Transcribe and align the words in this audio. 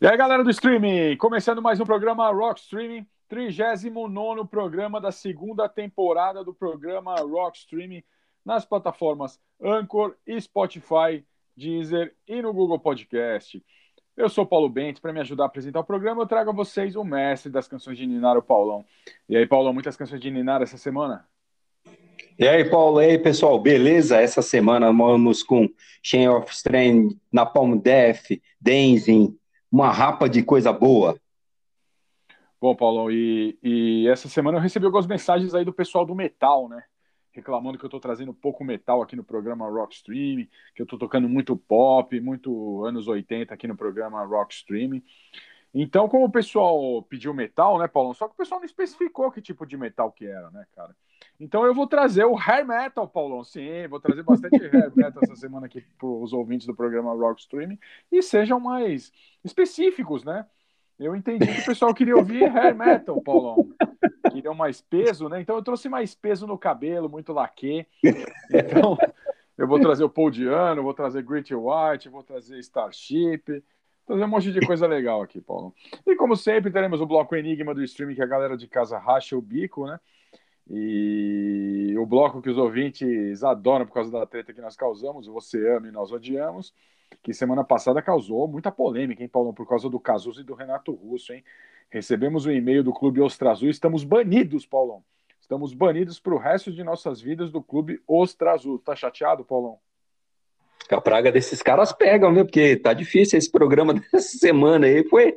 E 0.00 0.06
aí, 0.06 0.16
galera 0.16 0.44
do 0.44 0.50
streaming, 0.50 1.16
começando 1.16 1.60
mais 1.60 1.80
um 1.80 1.84
programa 1.84 2.30
Rock 2.30 2.60
Streaming, 2.60 3.04
39 3.28 4.46
programa 4.48 5.00
da 5.00 5.10
segunda 5.10 5.68
temporada 5.68 6.44
do 6.44 6.54
programa 6.54 7.16
Rock 7.16 7.58
Streaming 7.58 8.04
nas 8.44 8.64
plataformas 8.64 9.40
Anchor, 9.60 10.14
Spotify, 10.38 11.26
Deezer 11.56 12.14
e 12.28 12.40
no 12.40 12.52
Google 12.52 12.78
Podcast. 12.78 13.60
Eu 14.16 14.28
sou 14.28 14.46
Paulo 14.46 14.68
Bento, 14.68 15.02
para 15.02 15.12
me 15.12 15.18
ajudar 15.18 15.42
a 15.42 15.46
apresentar 15.46 15.80
o 15.80 15.84
programa, 15.84 16.22
eu 16.22 16.28
trago 16.28 16.50
a 16.50 16.54
vocês 16.54 16.94
o 16.94 17.02
mestre 17.02 17.50
das 17.50 17.66
canções 17.66 17.98
de 17.98 18.06
Ninar, 18.06 18.36
o 18.36 18.42
Paulão. 18.42 18.84
E 19.28 19.36
aí, 19.36 19.48
Paulão, 19.48 19.72
muitas 19.72 19.96
canções 19.96 20.20
de 20.20 20.30
Ninar 20.30 20.62
essa 20.62 20.76
semana? 20.76 21.26
E 22.38 22.46
aí, 22.46 22.70
Paulo, 22.70 23.02
e 23.02 23.06
aí, 23.06 23.18
pessoal, 23.18 23.58
beleza? 23.58 24.20
Essa 24.20 24.42
semana 24.42 24.92
vamos 24.92 25.42
com 25.42 25.68
Chain 26.04 26.28
of 26.28 26.52
Strand, 26.52 27.16
Napalm 27.32 27.76
Death, 27.76 28.40
Denzin, 28.60 29.36
uma 29.70 29.90
rapa 29.90 30.28
de 30.28 30.42
coisa 30.42 30.72
boa. 30.72 31.18
Bom, 32.60 32.74
Paulão, 32.74 33.10
e, 33.10 33.56
e, 33.62 34.08
essa 34.08 34.28
semana 34.28 34.58
eu 34.58 34.62
recebi 34.62 34.84
algumas 34.84 35.06
mensagens 35.06 35.54
aí 35.54 35.64
do 35.64 35.72
pessoal 35.72 36.04
do 36.04 36.14
metal, 36.14 36.68
né? 36.68 36.82
Reclamando 37.30 37.78
que 37.78 37.84
eu 37.84 37.90
tô 37.90 38.00
trazendo 38.00 38.34
pouco 38.34 38.64
metal 38.64 39.00
aqui 39.00 39.14
no 39.14 39.22
programa 39.22 39.68
Rock 39.68 39.94
Stream, 39.94 40.48
que 40.74 40.82
eu 40.82 40.86
tô 40.86 40.98
tocando 40.98 41.28
muito 41.28 41.56
pop, 41.56 42.20
muito 42.20 42.84
anos 42.84 43.06
80 43.06 43.54
aqui 43.54 43.68
no 43.68 43.76
programa 43.76 44.24
Rock 44.24 44.54
Stream. 44.54 45.00
Então, 45.72 46.08
como 46.08 46.24
o 46.24 46.32
pessoal 46.32 47.00
pediu 47.02 47.32
metal, 47.32 47.78
né, 47.78 47.86
Paulão? 47.86 48.12
Só 48.12 48.26
que 48.26 48.34
o 48.34 48.36
pessoal 48.36 48.58
não 48.58 48.66
especificou 48.66 49.30
que 49.30 49.40
tipo 49.40 49.64
de 49.64 49.76
metal 49.76 50.10
que 50.10 50.26
era, 50.26 50.50
né, 50.50 50.66
cara? 50.74 50.96
Então 51.40 51.64
eu 51.64 51.72
vou 51.72 51.86
trazer 51.86 52.24
o 52.24 52.36
hair 52.36 52.66
metal, 52.66 53.06
Paulão. 53.06 53.44
Sim, 53.44 53.86
vou 53.88 54.00
trazer 54.00 54.22
bastante 54.22 54.56
hair 54.56 54.92
metal 54.94 55.22
essa 55.22 55.36
semana 55.36 55.66
aqui 55.66 55.84
para 55.96 56.08
os 56.08 56.32
ouvintes 56.32 56.66
do 56.66 56.74
programa 56.74 57.14
Rock 57.14 57.40
Streaming 57.40 57.78
e 58.10 58.22
sejam 58.22 58.58
mais 58.58 59.12
específicos, 59.44 60.24
né? 60.24 60.44
Eu 60.98 61.14
entendi 61.14 61.46
que 61.46 61.60
o 61.60 61.64
pessoal 61.64 61.94
queria 61.94 62.16
ouvir 62.16 62.44
hair 62.44 62.74
metal, 62.74 63.20
Paulão. 63.22 63.72
Queriam 64.32 64.54
mais 64.54 64.80
peso, 64.80 65.28
né? 65.28 65.40
Então 65.40 65.54
eu 65.54 65.62
trouxe 65.62 65.88
mais 65.88 66.12
peso 66.12 66.44
no 66.44 66.58
cabelo, 66.58 67.08
muito 67.08 67.32
laque. 67.32 67.86
Então 68.52 68.98
eu 69.56 69.68
vou 69.68 69.78
trazer 69.78 70.02
o 70.02 70.10
Paul 70.10 70.30
Diano, 70.30 70.82
vou 70.82 70.94
trazer 70.94 71.22
Gritty 71.22 71.54
White, 71.54 72.08
vou 72.08 72.24
trazer 72.24 72.58
Starship, 72.58 73.62
trazer 74.04 74.24
um 74.24 74.28
monte 74.28 74.52
de 74.52 74.60
coisa 74.66 74.88
legal 74.88 75.22
aqui, 75.22 75.40
Paulo. 75.40 75.72
E 76.04 76.16
como 76.16 76.34
sempre, 76.34 76.72
teremos 76.72 77.00
o 77.00 77.06
bloco 77.06 77.36
Enigma 77.36 77.72
do 77.72 77.82
streaming 77.84 78.16
que 78.16 78.22
a 78.22 78.26
galera 78.26 78.56
de 78.56 78.66
casa 78.66 78.98
racha 78.98 79.36
o 79.36 79.42
bico, 79.42 79.86
né? 79.86 80.00
E 80.70 81.94
o 81.98 82.04
bloco 82.04 82.42
que 82.42 82.50
os 82.50 82.58
ouvintes 82.58 83.42
adoram 83.42 83.86
por 83.86 83.94
causa 83.94 84.10
da 84.10 84.26
treta 84.26 84.52
que 84.52 84.60
nós 84.60 84.76
causamos, 84.76 85.26
você 85.26 85.76
ama 85.76 85.88
e 85.88 85.90
nós 85.90 86.12
odiamos, 86.12 86.74
que 87.22 87.32
semana 87.32 87.64
passada 87.64 88.02
causou 88.02 88.46
muita 88.46 88.70
polêmica, 88.70 89.22
hein, 89.22 89.28
Paulo? 89.28 89.54
Por 89.54 89.66
causa 89.66 89.88
do 89.88 89.98
Cazuza 89.98 90.42
e 90.42 90.44
do 90.44 90.54
Renato 90.54 90.92
Russo, 90.92 91.32
hein? 91.32 91.42
Recebemos 91.90 92.44
um 92.44 92.50
e-mail 92.50 92.84
do 92.84 92.92
Clube 92.92 93.20
Ostra 93.20 93.50
Azul, 93.50 93.70
estamos 93.70 94.04
banidos, 94.04 94.66
Paulão. 94.66 95.02
Estamos 95.40 95.72
banidos 95.72 96.20
para 96.20 96.34
o 96.34 96.38
resto 96.38 96.70
de 96.70 96.84
nossas 96.84 97.20
vidas 97.22 97.50
do 97.50 97.62
Clube 97.62 98.02
Ostra 98.06 98.52
Azul. 98.52 98.78
Tá 98.78 98.94
chateado, 98.94 99.42
Paulão? 99.42 99.78
A 100.94 101.00
praga 101.00 101.30
desses 101.30 101.62
caras 101.62 101.92
pegam, 101.92 102.32
viu? 102.32 102.44
Porque 102.44 102.76
tá 102.76 102.92
difícil 102.92 103.38
esse 103.38 103.50
programa 103.50 103.94
dessa 104.12 104.38
semana 104.38 104.86
aí. 104.86 105.06
Foi... 105.08 105.36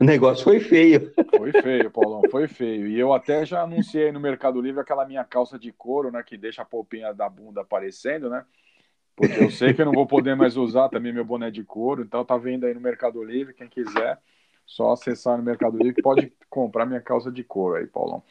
O 0.00 0.04
negócio 0.04 0.44
foi 0.44 0.60
feio. 0.60 1.12
Foi 1.36 1.52
feio, 1.52 1.90
Paulão, 1.90 2.22
foi 2.30 2.48
feio. 2.48 2.86
E 2.86 2.98
eu 2.98 3.12
até 3.12 3.44
já 3.44 3.62
anunciei 3.62 4.10
no 4.12 4.20
Mercado 4.20 4.60
Livre 4.60 4.80
aquela 4.80 5.06
minha 5.06 5.24
calça 5.24 5.58
de 5.58 5.72
couro, 5.72 6.10
né? 6.10 6.22
Que 6.22 6.36
deixa 6.36 6.62
a 6.62 6.64
polpinha 6.64 7.12
da 7.12 7.28
bunda 7.28 7.60
aparecendo, 7.60 8.30
né? 8.30 8.44
Porque 9.14 9.42
eu 9.42 9.50
sei 9.50 9.74
que 9.74 9.82
eu 9.82 9.86
não 9.86 9.92
vou 9.92 10.06
poder 10.06 10.36
mais 10.36 10.56
usar 10.56 10.88
também 10.88 11.12
meu 11.12 11.24
boné 11.24 11.50
de 11.50 11.64
couro. 11.64 12.02
Então 12.02 12.24
tá 12.24 12.36
vendo 12.36 12.64
aí 12.64 12.72
no 12.72 12.80
Mercado 12.80 13.22
Livre, 13.22 13.52
quem 13.52 13.68
quiser, 13.68 14.18
só 14.64 14.92
acessar 14.92 15.36
no 15.36 15.42
Mercado 15.42 15.76
Livre 15.76 16.00
pode 16.00 16.32
comprar 16.48 16.86
minha 16.86 17.00
calça 17.00 17.32
de 17.32 17.42
couro 17.42 17.76
aí, 17.76 17.86
Paulão. 17.86 18.22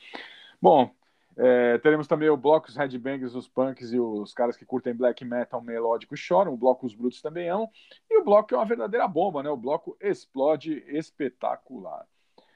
Bom, 0.62 0.90
é, 1.38 1.78
teremos 1.78 2.08
também 2.08 2.30
o 2.30 2.36
bloco 2.36 2.68
os 2.68 2.76
headbangers, 2.76 3.36
os 3.36 3.48
punks 3.48 3.94
e 3.94 4.00
os 4.00 4.34
caras 4.34 4.58
que 4.58 4.66
curtem 4.66 4.96
black 4.96 5.24
metal 5.24 5.62
melódico 5.62 6.18
choram. 6.18 6.54
O 6.54 6.58
bloco 6.58 6.86
os 6.86 6.96
brutos 6.96 7.22
também 7.22 7.48
amam. 7.48 7.70
E 8.10 8.20
o 8.20 8.24
bloco 8.24 8.56
é 8.56 8.58
uma 8.58 8.66
verdadeira 8.66 9.08
bomba, 9.08 9.44
né? 9.44 9.50
O 9.50 9.58
bloco 9.58 9.96
explode 10.02 10.84
espetacular. 10.88 12.06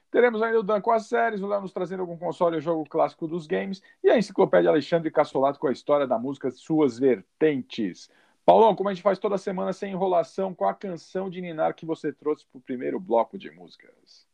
Teremos 0.09 0.41
ainda 0.41 0.59
o 0.59 0.63
Dan 0.63 0.81
com 0.81 0.91
as 0.91 1.05
séries, 1.05 1.41
o 1.41 1.47
Léo 1.47 1.61
nos 1.61 1.71
trazendo 1.71 2.01
algum 2.01 2.17
console 2.17 2.55
ou 2.55 2.61
jogo 2.61 2.89
clássico 2.89 3.27
dos 3.27 3.47
games 3.47 3.81
e 4.03 4.09
a 4.09 4.17
enciclopédia 4.17 4.69
Alexandre 4.69 5.09
Cassolato 5.09 5.57
com 5.57 5.67
a 5.67 5.71
história 5.71 6.05
da 6.05 6.19
música 6.19 6.51
suas 6.51 6.99
vertentes. 6.99 8.09
Paulão, 8.43 8.75
como 8.75 8.89
a 8.89 8.93
gente 8.93 9.03
faz 9.03 9.19
toda 9.19 9.37
semana 9.37 9.71
sem 9.71 9.91
enrolação, 9.91 10.53
qual 10.53 10.69
a 10.69 10.73
canção 10.73 11.29
de 11.29 11.39
Ninar 11.39 11.75
que 11.75 11.85
você 11.85 12.11
trouxe 12.11 12.45
para 12.45 12.57
o 12.57 12.61
primeiro 12.61 12.99
bloco 12.99 13.37
de 13.37 13.49
músicas? 13.51 14.27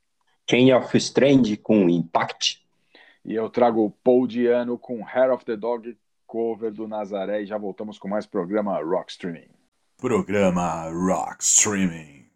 King 0.48 0.74
of 0.74 0.98
Strange 0.98 1.58
com 1.58 1.88
Impact. 1.88 2.67
E 3.28 3.36
eu 3.36 3.50
trago 3.50 3.84
o 3.84 3.92
Paul 3.92 4.26
Diano 4.26 4.80
com 4.80 5.06
Hair 5.06 5.34
of 5.34 5.44
the 5.44 5.58
Dog, 5.58 5.98
cover 6.26 6.72
do 6.72 6.88
Nazaré. 6.88 7.42
E 7.42 7.46
já 7.46 7.58
voltamos 7.58 8.00
com 8.00 8.08
mais 8.08 8.26
programa 8.26 8.82
Rock 8.82 9.12
Streaming. 9.12 9.50
Programa 9.98 10.90
Rock 10.90 11.44
Streaming. 11.44 12.27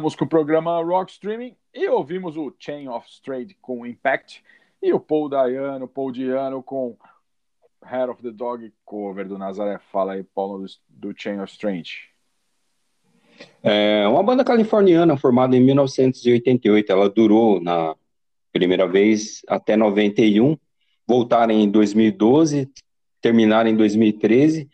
Voltamos 0.00 0.16
com 0.16 0.24
o 0.24 0.28
programa 0.28 0.82
Rock 0.82 1.12
Streaming 1.12 1.54
e 1.74 1.86
ouvimos 1.86 2.34
o 2.34 2.50
Chain 2.58 2.88
of 2.88 3.06
Straight 3.06 3.54
com 3.60 3.84
Impact 3.84 4.42
e 4.82 4.94
o 4.94 4.98
Paul 4.98 5.28
Dayano, 5.28 5.86
Paul 5.86 6.10
Diano 6.10 6.62
com 6.62 6.96
Head 7.84 8.10
of 8.10 8.22
the 8.22 8.30
Dog 8.30 8.72
cover 8.82 9.28
do 9.28 9.36
Nazaré. 9.36 9.78
Fala 9.92 10.14
aí, 10.14 10.24
Paulo, 10.24 10.64
do, 10.64 10.66
do 10.88 11.14
Chain 11.14 11.40
of 11.40 11.52
Strange. 11.52 12.08
É 13.62 14.08
uma 14.08 14.22
banda 14.22 14.42
californiana 14.42 15.18
formada 15.18 15.54
em 15.54 15.60
1988. 15.60 16.90
Ela 16.90 17.10
durou 17.10 17.60
na 17.60 17.94
primeira 18.50 18.88
vez 18.88 19.42
até 19.46 19.76
91, 19.76 20.56
voltaram 21.06 21.52
em 21.52 21.70
2012, 21.70 22.70
terminaram 23.20 23.68
em 23.68 23.76
2013, 23.76 24.66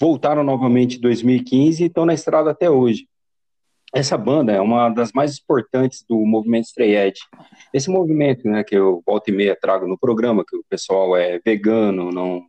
voltaram 0.00 0.42
novamente 0.42 0.96
em 0.96 1.00
2015 1.02 1.82
e 1.82 1.86
estão 1.86 2.06
na 2.06 2.14
estrada 2.14 2.50
até 2.50 2.70
hoje. 2.70 3.09
Essa 3.92 4.16
banda 4.16 4.52
é 4.52 4.60
uma 4.60 4.88
das 4.88 5.12
mais 5.12 5.38
importantes 5.38 6.04
do 6.08 6.16
movimento 6.24 6.66
Stray. 6.66 7.12
Esse 7.74 7.90
movimento, 7.90 8.48
né, 8.48 8.62
que 8.62 8.76
eu 8.76 9.02
volta 9.04 9.30
e 9.30 9.34
meia 9.34 9.56
trago 9.60 9.86
no 9.88 9.98
programa, 9.98 10.44
que 10.48 10.56
o 10.56 10.64
pessoal 10.68 11.16
é 11.16 11.40
vegano, 11.44 12.12
não, 12.12 12.42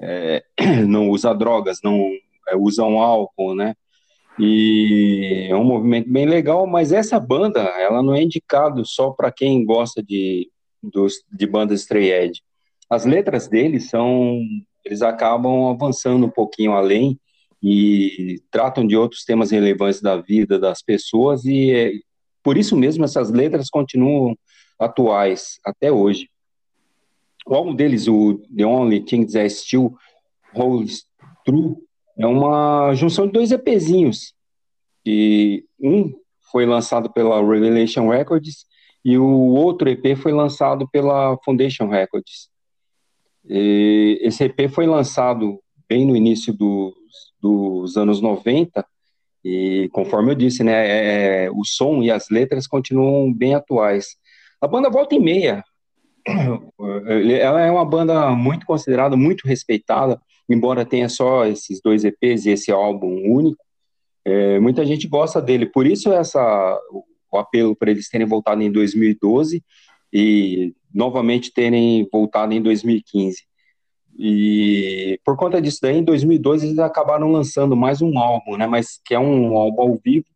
é, 0.00 0.44
não 0.86 1.10
usa 1.10 1.34
drogas, 1.34 1.80
não 1.82 2.08
é, 2.48 2.56
usam 2.56 3.00
álcool, 3.00 3.56
né, 3.56 3.74
e 4.38 5.48
é 5.50 5.56
um 5.56 5.64
movimento 5.64 6.10
bem 6.10 6.26
legal, 6.26 6.66
mas 6.66 6.92
essa 6.92 7.18
banda, 7.18 7.60
ela 7.60 8.02
não 8.02 8.14
é 8.14 8.22
indicado 8.22 8.84
só 8.86 9.10
para 9.10 9.30
quem 9.32 9.64
gosta 9.64 10.02
de, 10.02 10.50
dos, 10.82 11.14
de 11.30 11.46
bandas 11.46 11.80
Stray. 11.80 12.30
As 12.88 13.04
letras 13.04 13.48
deles 13.48 13.90
são, 13.90 14.38
eles 14.84 15.02
acabam 15.02 15.68
avançando 15.68 16.26
um 16.26 16.30
pouquinho 16.30 16.72
além 16.72 17.18
e 17.62 18.42
tratam 18.50 18.86
de 18.86 18.96
outros 18.96 19.24
temas 19.24 19.50
relevantes 19.52 20.00
da 20.00 20.16
vida 20.16 20.58
das 20.58 20.82
pessoas 20.82 21.44
e 21.44 21.70
é, 21.70 21.92
por 22.42 22.58
isso 22.58 22.76
mesmo 22.76 23.04
essas 23.04 23.30
letras 23.30 23.70
continuam 23.70 24.36
atuais 24.78 25.60
até 25.64 25.92
hoje. 25.92 26.28
O 27.46 27.54
álbum 27.54 27.74
deles, 27.74 28.08
o 28.08 28.40
The 28.54 28.66
Only 28.66 29.00
Thing 29.04 29.26
That 29.26 29.50
Still 29.50 29.94
Holds 30.54 31.04
True, 31.44 31.76
é 32.18 32.26
uma 32.26 32.94
junção 32.94 33.26
de 33.26 33.32
dois 33.32 33.52
EPzinhos. 33.52 34.34
E 35.04 35.64
um 35.80 36.12
foi 36.50 36.66
lançado 36.66 37.12
pela 37.12 37.40
Revelation 37.40 38.08
Records 38.08 38.66
e 39.04 39.18
o 39.18 39.26
outro 39.26 39.88
EP 39.88 40.16
foi 40.16 40.32
lançado 40.32 40.88
pela 40.88 41.36
Foundation 41.44 41.88
Records. 41.88 42.48
E 43.48 44.20
esse 44.22 44.44
EP 44.44 44.70
foi 44.70 44.86
lançado 44.86 45.60
bem 45.88 46.06
no 46.06 46.14
início 46.16 46.52
dos, 46.52 46.94
dos 47.42 47.96
anos 47.96 48.20
90 48.20 48.86
e 49.44 49.88
conforme 49.92 50.30
eu 50.30 50.34
disse, 50.36 50.62
né, 50.62 50.72
é, 50.72 51.44
é, 51.44 51.50
o 51.50 51.64
som 51.64 52.00
e 52.02 52.10
as 52.10 52.30
letras 52.30 52.66
continuam 52.66 53.32
bem 53.34 53.54
atuais. 53.54 54.14
A 54.60 54.68
banda 54.68 54.88
volta 54.88 55.16
e 55.16 55.18
meia. 55.18 55.64
Ela 57.40 57.60
é 57.62 57.70
uma 57.70 57.84
banda 57.84 58.30
muito 58.30 58.64
considerada, 58.64 59.16
muito 59.16 59.46
respeitada 59.46 60.20
embora 60.48 60.84
tenha 60.84 61.08
só 61.08 61.46
esses 61.46 61.80
dois 61.80 62.04
EPs 62.04 62.46
e 62.46 62.50
esse 62.50 62.70
álbum 62.70 63.22
único, 63.30 63.62
é, 64.24 64.60
muita 64.60 64.84
gente 64.84 65.08
gosta 65.08 65.40
dele. 65.40 65.66
Por 65.66 65.86
isso 65.86 66.12
essa 66.12 66.78
o 67.30 67.38
apelo 67.38 67.74
para 67.74 67.90
eles 67.90 68.10
terem 68.10 68.26
voltado 68.26 68.62
em 68.62 68.70
2012 68.70 69.64
e 70.12 70.74
novamente 70.92 71.50
terem 71.50 72.06
voltado 72.12 72.52
em 72.52 72.60
2015. 72.60 73.42
E 74.18 75.18
por 75.24 75.36
conta 75.36 75.60
disso 75.60 75.78
daí, 75.82 75.96
em 75.96 76.04
2012 76.04 76.66
eles 76.66 76.78
acabaram 76.78 77.30
lançando 77.30 77.76
mais 77.76 78.02
um 78.02 78.18
álbum, 78.18 78.56
né? 78.56 78.66
Mas 78.66 79.00
que 79.04 79.14
é 79.14 79.18
um 79.18 79.56
álbum 79.56 79.82
ao 79.82 80.00
vivo 80.02 80.26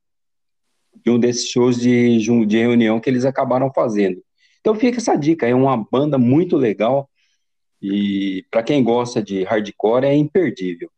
de 1.04 1.10
um 1.10 1.18
desses 1.18 1.48
shows 1.48 1.78
de, 1.78 2.18
de 2.18 2.58
reunião 2.58 2.98
que 2.98 3.08
eles 3.08 3.24
acabaram 3.24 3.70
fazendo. 3.72 4.22
Então 4.60 4.74
fica 4.74 4.98
essa 4.98 5.14
dica, 5.14 5.46
é 5.46 5.54
uma 5.54 5.76
banda 5.76 6.18
muito 6.18 6.56
legal, 6.56 7.08
e 7.80 8.44
para 8.50 8.62
quem 8.62 8.82
gosta 8.82 9.22
de 9.22 9.44
hardcore 9.44 10.06
é 10.06 10.14
imperdível. 10.14 10.90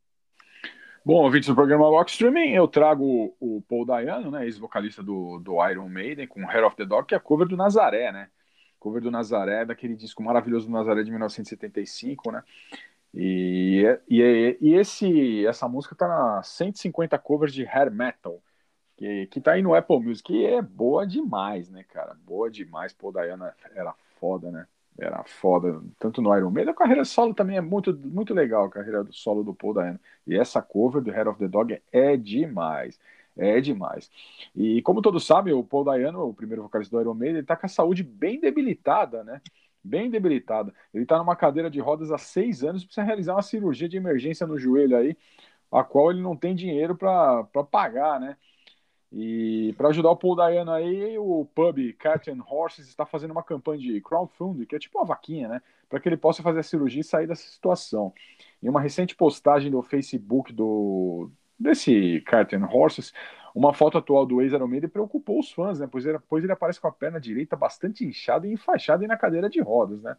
Bom, 1.05 1.23
ouvintes 1.23 1.49
do 1.49 1.55
programa 1.55 1.87
Rock 1.87 2.11
Streaming, 2.11 2.51
eu 2.51 2.69
trago 2.69 3.35
o 3.41 3.63
Paul 3.69 3.85
Dayano, 3.85 4.31
né, 4.31 4.45
ex-vocalista 4.45 5.03
do, 5.03 5.39
do 5.39 5.67
Iron 5.69 5.89
Maiden, 5.89 6.27
com 6.27 6.49
Hair 6.49 6.67
of 6.67 6.77
the 6.77 6.85
Dog, 6.85 7.07
que 7.07 7.15
é 7.15 7.19
cover 7.19 7.47
do 7.47 7.57
Nazaré, 7.57 8.13
né? 8.13 8.29
Cover 8.89 9.03
do 9.03 9.11
Nazaré, 9.11 9.67
daquele 9.67 9.95
disco 9.95 10.23
maravilhoso 10.23 10.67
do 10.67 10.73
Nazaré 10.73 11.03
de 11.03 11.11
1975, 11.11 12.33
né? 12.33 12.43
E, 13.15 13.85
e, 14.09 14.59
e 14.61 14.75
esse, 14.75 15.47
essa 15.47 15.69
música 15.69 15.95
tá 15.95 16.09
na 16.09 16.43
150 16.43 17.19
covers 17.19 17.53
de 17.53 17.67
hair 17.67 17.93
metal, 17.93 18.43
que, 18.97 19.27
que 19.27 19.41
tá 19.41 19.53
aí 19.53 19.63
no 19.63 19.75
Apple 19.75 20.01
Music, 20.01 20.25
que 20.25 20.47
é 20.47 20.63
boa 20.63 21.07
demais, 21.07 21.69
né, 21.69 21.85
cara? 21.85 22.17
Boa 22.27 22.51
demais. 22.51 22.93
Paul 22.95 23.13
Dayano 23.13 23.45
era 23.75 23.95
foda, 24.19 24.51
né? 24.51 24.67
era 24.99 25.23
foda, 25.23 25.81
tanto 25.99 26.21
no 26.21 26.37
Iron 26.37 26.51
Maiden, 26.51 26.73
a 26.73 26.77
carreira 26.77 27.05
solo 27.05 27.33
também 27.33 27.57
é 27.57 27.61
muito, 27.61 27.97
muito 27.97 28.35
legal, 28.35 28.65
a 28.65 28.71
carreira 28.71 29.07
solo 29.11 29.45
do 29.45 29.55
Paul 29.55 29.75
Dayano. 29.75 30.01
E 30.27 30.37
essa 30.37 30.61
cover 30.61 31.01
do 31.01 31.13
Head 31.13 31.29
of 31.29 31.39
the 31.39 31.47
Dog 31.47 31.81
é 31.93 32.17
demais, 32.17 32.99
é 33.39 33.61
demais. 33.61 34.11
E 34.55 34.83
como 34.83 35.01
todos 35.01 35.25
sabem, 35.25 35.55
o 35.55 35.65
Paul 35.65 35.85
Dayano, 35.85 36.29
o 36.29 36.35
primeiro 36.35 36.63
vocalista 36.63 36.95
do 36.97 37.01
Iron 37.01 37.15
Maiden, 37.15 37.39
ele 37.39 37.47
tá 37.47 37.57
com 37.57 37.67
a 37.67 37.69
saúde 37.69 38.03
bem 38.03 38.41
debilitada, 38.41 39.23
né? 39.25 39.41
Bem 39.83 40.11
debilitada. 40.11 40.75
Ele 40.93 41.07
tá 41.07 41.17
numa 41.17 41.37
cadeira 41.37 41.71
de 41.71 41.81
rodas 41.81 42.11
há 42.11 42.19
seis 42.19 42.65
anos, 42.65 42.85
precisa 42.85 43.07
realizar 43.07 43.35
uma 43.35 43.43
cirurgia 43.43 43.89
de 43.89 43.97
emergência 43.97 44.47
no 44.47 44.59
joelho 44.59 44.97
aí, 44.97 45.17
a 45.71 45.85
qual 45.85 46.11
ele 46.11 46.21
não 46.21 46.37
tem 46.37 46.55
dinheiro 46.55 46.97
para 46.97 47.45
pagar, 47.71 48.21
né? 48.21 48.37
E 49.11 49.73
para 49.79 49.89
ajudar 49.89 50.11
o 50.11 50.17
Paul 50.17 50.37
Dayano 50.37 50.71
aí, 50.71 51.17
o 51.17 51.47
pub 51.55 51.93
Cat 51.95 52.31
and 52.31 52.43
Horses 52.47 52.89
está 52.89 53.07
fazendo 53.07 53.31
uma 53.31 53.43
campanha 53.43 53.81
de 53.81 54.01
crowdfunding, 54.03 54.67
que 54.67 54.77
é 54.77 54.79
tipo 54.79 54.99
uma 54.99 55.07
vaquinha, 55.07 55.49
né? 55.49 55.63
Para 55.89 55.99
que 56.01 56.09
ele 56.09 56.17
possa 56.17 56.43
fazer 56.43 56.61
a 56.61 56.63
cirurgia 56.63 57.01
e 57.01 57.05
sair 57.05 57.27
dessa 57.27 57.49
situação. 57.49 58.13
Em 58.63 58.69
uma 58.69 58.81
recente 58.81 59.17
postagem 59.17 59.71
do 59.71 59.81
Facebook 59.81 60.53
do 60.53 61.31
desse 61.59 62.23
and 62.53 62.67
Horses, 62.71 63.13
uma 63.55 63.75
foto 63.75 63.99
atual 63.99 64.25
do 64.25 64.41
ex-Iron 64.41 64.69
preocupou 64.93 65.41
os 65.41 65.51
fãs, 65.51 65.81
né? 65.81 65.89
Pois 65.91 66.07
ele, 66.07 66.19
pois 66.29 66.45
ele 66.45 66.53
aparece 66.53 66.81
com 66.81 66.89
a 66.89 66.93
perna 66.93 67.21
direita 67.21 67.57
bastante 67.57 68.05
inchada 68.05 68.47
e 68.47 68.53
enfaixada 68.53 69.05
e 69.05 69.09
na 69.09 69.17
cadeira 69.17 69.51
de 69.51 69.61
rodas, 69.61 70.01
né? 70.03 70.17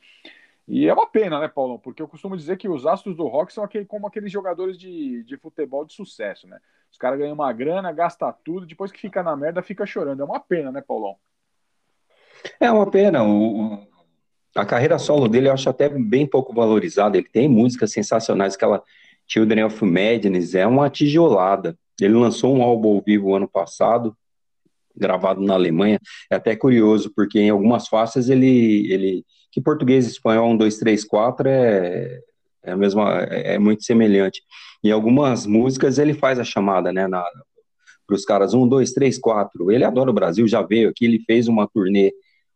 E 0.67 0.87
é 0.87 0.93
uma 0.93 1.07
pena, 1.07 1.39
né, 1.39 1.47
Paulão? 1.47 1.79
Porque 1.79 2.01
eu 2.01 2.07
costumo 2.07 2.37
dizer 2.37 2.57
que 2.57 2.69
os 2.69 2.85
astros 2.85 3.15
do 3.15 3.27
rock 3.27 3.51
são 3.51 3.63
aquele, 3.63 3.85
como 3.85 4.05
aqueles 4.05 4.31
jogadores 4.31 4.77
de, 4.77 5.23
de 5.23 5.37
futebol 5.37 5.83
de 5.83 5.93
sucesso, 5.93 6.47
né? 6.47 6.59
Os 6.91 6.97
caras 6.97 7.17
ganham 7.17 7.33
uma 7.33 7.51
grana, 7.53 7.91
gastam 7.91 8.33
tudo, 8.43 8.65
depois 8.65 8.91
que 8.91 8.99
fica 8.99 9.23
na 9.23 9.35
merda, 9.35 9.63
fica 9.63 9.85
chorando. 9.85 10.21
É 10.21 10.25
uma 10.25 10.39
pena, 10.39 10.71
né, 10.71 10.81
Paulão? 10.81 11.15
É 12.59 12.71
uma 12.71 12.89
pena. 12.89 13.23
O, 13.23 13.79
a 14.55 14.65
carreira 14.65 14.99
solo 14.99 15.27
dele 15.27 15.47
eu 15.47 15.53
acho 15.53 15.69
até 15.69 15.89
bem 15.89 16.27
pouco 16.27 16.53
valorizada. 16.53 17.17
Ele 17.17 17.27
tem 17.27 17.47
músicas 17.47 17.91
sensacionais, 17.91 18.55
aquela 18.55 18.83
Children 19.29 19.65
of 19.65 19.85
Madness, 19.85 20.55
é 20.55 20.65
uma 20.65 20.89
tijolada. 20.89 21.77
Ele 22.01 22.15
lançou 22.15 22.55
um 22.55 22.63
álbum 22.63 22.95
ao 22.95 23.01
vivo 23.01 23.35
ano 23.35 23.47
passado, 23.47 24.15
gravado 24.95 25.41
na 25.41 25.53
Alemanha. 25.53 25.99
É 26.29 26.35
até 26.35 26.55
curioso, 26.55 27.11
porque 27.15 27.39
em 27.39 27.49
algumas 27.49 27.87
faixas 27.87 28.29
ele, 28.29 28.91
ele 28.91 29.25
que 29.51 29.61
português 29.61 30.07
espanhol 30.07 30.51
1, 30.51 30.57
2, 30.57 30.77
3, 30.77 31.05
4 31.05 31.47
é, 31.47 32.19
é 32.63 32.71
a 32.71 32.77
mesma, 32.77 33.23
é, 33.23 33.55
é 33.55 33.59
muito 33.59 33.83
semelhante. 33.83 34.41
Em 34.83 34.91
algumas 34.91 35.45
músicas 35.45 35.97
ele 35.99 36.13
faz 36.13 36.39
a 36.39 36.43
chamada, 36.43 36.91
né, 36.91 37.07
para 37.07 38.15
os 38.15 38.25
caras 38.25 38.53
1, 38.53 38.67
2, 38.67 38.93
3, 38.93 39.17
4. 39.17 39.71
Ele 39.71 39.83
adora 39.83 40.09
o 40.09 40.13
Brasil, 40.13 40.47
já 40.47 40.61
veio 40.61 40.89
aqui, 40.89 41.05
ele 41.05 41.19
fez 41.19 41.47
uma 41.47 41.67
turnê, 41.67 42.11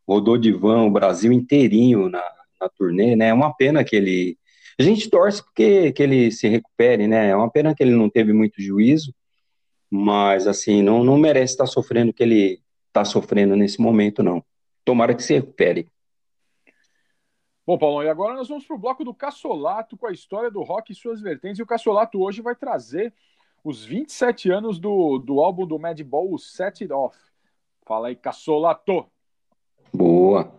rodou 0.06 0.36
de 0.36 0.52
van 0.52 0.84
o 0.84 0.90
Brasil 0.90 1.32
inteirinho 1.32 2.08
na, 2.08 2.22
na 2.60 2.68
turnê, 2.68 3.16
né, 3.16 3.28
é 3.28 3.34
uma 3.34 3.54
pena 3.54 3.84
que 3.84 3.96
ele, 3.96 4.38
a 4.78 4.82
gente 4.82 5.08
torce 5.08 5.42
porque 5.42 5.92
que 5.92 6.02
ele 6.02 6.30
se 6.30 6.48
recupere, 6.48 7.06
né, 7.06 7.28
é 7.28 7.36
uma 7.36 7.50
pena 7.50 7.74
que 7.74 7.82
ele 7.82 7.94
não 7.94 8.10
teve 8.10 8.32
muito 8.32 8.60
juízo, 8.60 9.14
mas 9.90 10.46
assim, 10.46 10.82
não, 10.82 11.04
não 11.04 11.16
merece 11.16 11.54
estar 11.54 11.66
sofrendo 11.66 12.10
o 12.10 12.14
que 12.14 12.22
ele 12.22 12.60
está 12.88 13.04
sofrendo 13.04 13.56
nesse 13.56 13.80
momento, 13.80 14.22
não. 14.22 14.44
Tomara 14.84 15.14
que 15.14 15.22
se 15.22 15.34
recupere. 15.34 15.88
Bom, 17.66 17.78
Paulão, 17.78 18.02
e 18.02 18.08
agora 18.08 18.34
nós 18.34 18.48
vamos 18.48 18.66
para 18.66 18.76
o 18.76 18.78
bloco 18.78 19.04
do 19.04 19.14
Cassolato 19.14 19.96
com 19.96 20.06
a 20.06 20.12
história 20.12 20.50
do 20.50 20.62
rock 20.62 20.92
e 20.92 20.94
suas 20.94 21.20
vertentes. 21.20 21.58
E 21.58 21.62
o 21.62 21.66
Cassolato 21.66 22.20
hoje 22.20 22.42
vai 22.42 22.54
trazer 22.54 23.14
os 23.64 23.84
27 23.84 24.50
anos 24.50 24.78
do, 24.78 25.18
do 25.18 25.40
álbum 25.40 25.66
do 25.66 25.78
Madball, 25.78 26.34
o 26.34 26.38
Set 26.38 26.82
It 26.82 26.92
Off. 26.92 27.16
Fala 27.86 28.08
aí, 28.08 28.16
Cassolato. 28.16 29.06
Boa. 29.92 30.52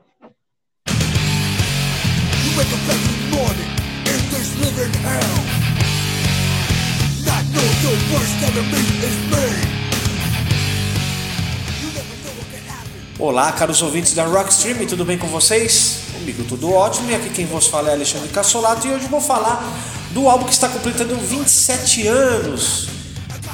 Olá, 13.20 13.52
caros 13.52 13.82
ouvintes 13.82 14.14
da 14.14 14.26
Rockstream, 14.26 14.86
tudo 14.88 15.06
bem 15.06 15.18
com 15.18 15.28
vocês? 15.28 16.00
Comigo 16.14 16.44
tudo 16.46 16.74
ótimo, 16.74 17.12
e 17.12 17.16
aqui 17.16 17.30
quem 17.30 17.46
vos 17.46 17.68
fala 17.68 17.90
é 17.90 17.94
Alexandre 17.94 18.30
Cassolato 18.30 18.88
e 18.88 18.92
hoje 18.92 19.08
vou 19.08 19.22
falar 19.22 19.64
do 20.12 20.28
álbum 20.28 20.46
que 20.46 20.54
está 20.54 20.68
completando 20.68 21.16
27 21.16 22.08
anos 22.08 22.88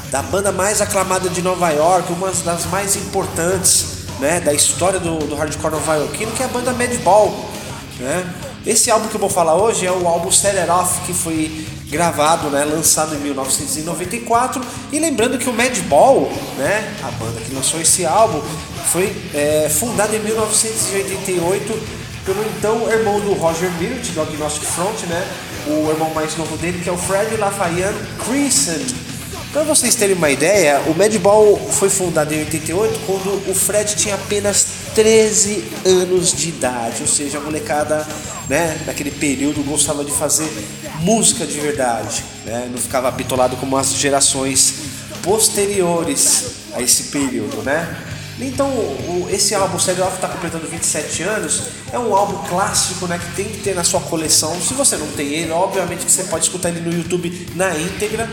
da 0.10 0.22
banda 0.22 0.52
mais 0.52 0.82
aclamada 0.82 1.30
de 1.30 1.42
Nova 1.42 1.70
York, 1.72 2.12
uma 2.14 2.32
das 2.32 2.66
mais 2.68 2.96
importantes 2.96 4.08
né, 4.20 4.40
da 4.40 4.54
história 4.54 5.00
do, 5.00 5.20
do 5.20 5.36
hardcore 5.36 5.74
novaiorquino, 5.74 6.32
que 6.32 6.42
é 6.42 6.46
a 6.46 6.50
banda 6.50 6.72
Madball. 6.72 7.50
Né? 8.00 8.51
Esse 8.66 8.92
álbum 8.92 9.08
que 9.08 9.16
eu 9.16 9.20
vou 9.20 9.30
falar 9.30 9.56
hoje 9.56 9.88
é 9.88 9.92
o 9.92 10.08
álbum 10.08 10.30
It 10.30 10.70
Off, 10.70 11.02
que 11.02 11.14
foi 11.14 11.66
gravado, 11.90 12.48
né, 12.50 12.64
lançado 12.64 13.16
em 13.16 13.18
1994. 13.18 14.62
E 14.92 15.00
lembrando 15.00 15.40
que 15.40 15.50
o 15.50 15.54
Madball, 15.54 16.32
né, 16.58 16.96
a 17.04 17.10
banda 17.12 17.42
que 17.42 17.54
lançou 17.56 17.82
esse 17.82 18.06
álbum, 18.06 18.40
foi 18.92 19.12
é, 19.34 19.68
fundada 19.68 20.16
em 20.16 20.20
1988 20.20 22.02
pelo 22.24 22.44
então 22.56 22.88
irmão 22.92 23.20
do 23.20 23.34
Roger 23.34 23.72
Mirt, 23.80 24.12
do 24.14 24.22
Agnostic 24.22 24.64
Front, 24.64 25.08
né, 25.08 25.28
o 25.66 25.90
irmão 25.90 26.12
mais 26.14 26.38
novo 26.38 26.56
dele, 26.58 26.80
que 26.84 26.90
é 26.90 26.92
o 26.92 26.98
Fred 26.98 27.36
Lafayette 27.38 27.98
Creason. 28.24 29.01
Para 29.52 29.64
vocês 29.64 29.96
terem 29.96 30.16
uma 30.16 30.30
ideia, 30.30 30.82
o 30.88 30.94
Madball 30.96 31.58
foi 31.72 31.90
fundado 31.90 32.34
em 32.34 32.40
88 32.40 33.00
quando 33.06 33.52
o 33.52 33.54
Fred 33.54 33.98
tinha 33.98 34.16
apenas 34.16 34.66
13 34.96 35.66
anos 35.86 36.32
de 36.32 36.48
idade, 36.48 37.02
ou 37.02 37.08
seja, 37.08 37.38
a 37.38 37.42
molecada, 37.42 38.08
né, 38.48 38.80
naquele 38.86 39.12
período 39.12 39.62
gostava 39.62 40.06
de 40.06 40.12
fazer 40.14 40.50
música 41.02 41.46
de 41.46 41.60
verdade, 41.60 42.24
né, 42.46 42.70
não 42.72 42.78
ficava 42.78 43.12
bitolado 43.12 43.58
como 43.58 43.76
as 43.76 43.94
gerações 43.94 44.74
posteriores 45.22 46.46
a 46.74 46.82
esse 46.82 47.04
período, 47.04 47.62
né? 47.62 48.06
Então, 48.40 48.70
o, 48.70 49.28
esse 49.30 49.54
álbum, 49.54 49.78
Stereo 49.78 50.06
Off, 50.06 50.16
está 50.16 50.30
completando 50.30 50.66
27 50.66 51.22
anos. 51.24 51.64
É 51.94 52.00
um 52.00 52.16
álbum 52.16 52.48
clássico, 52.48 53.06
né? 53.06 53.20
Que 53.20 53.36
tem 53.36 53.46
que 53.46 53.60
ter 53.60 53.76
na 53.76 53.84
sua 53.84 54.00
coleção. 54.00 54.60
Se 54.60 54.74
você 54.74 54.98
não 54.98 55.06
tem 55.12 55.28
ele, 55.28 55.52
obviamente 55.52 56.06
que 56.06 56.12
você 56.12 56.24
pode 56.24 56.46
escutar 56.46 56.70
ele 56.70 56.80
no 56.80 56.92
YouTube 56.92 57.50
na 57.56 57.78
íntegra, 57.78 58.28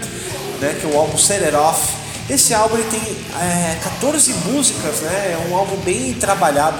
né? 0.60 0.76
Que 0.80 0.86
é 0.86 0.90
o 0.90 0.98
álbum 0.98 1.16
Set 1.18 1.42
It 1.42 1.54
Off. 1.56 1.94
Esse 2.28 2.52
álbum 2.52 2.76
ele 2.76 2.88
tem 2.90 3.00
é, 3.40 3.78
14 3.82 4.32
músicas, 4.46 5.00
né? 5.00 5.32
É 5.32 5.48
um 5.50 5.56
álbum 5.56 5.76
bem 5.76 6.14
trabalhado 6.14 6.78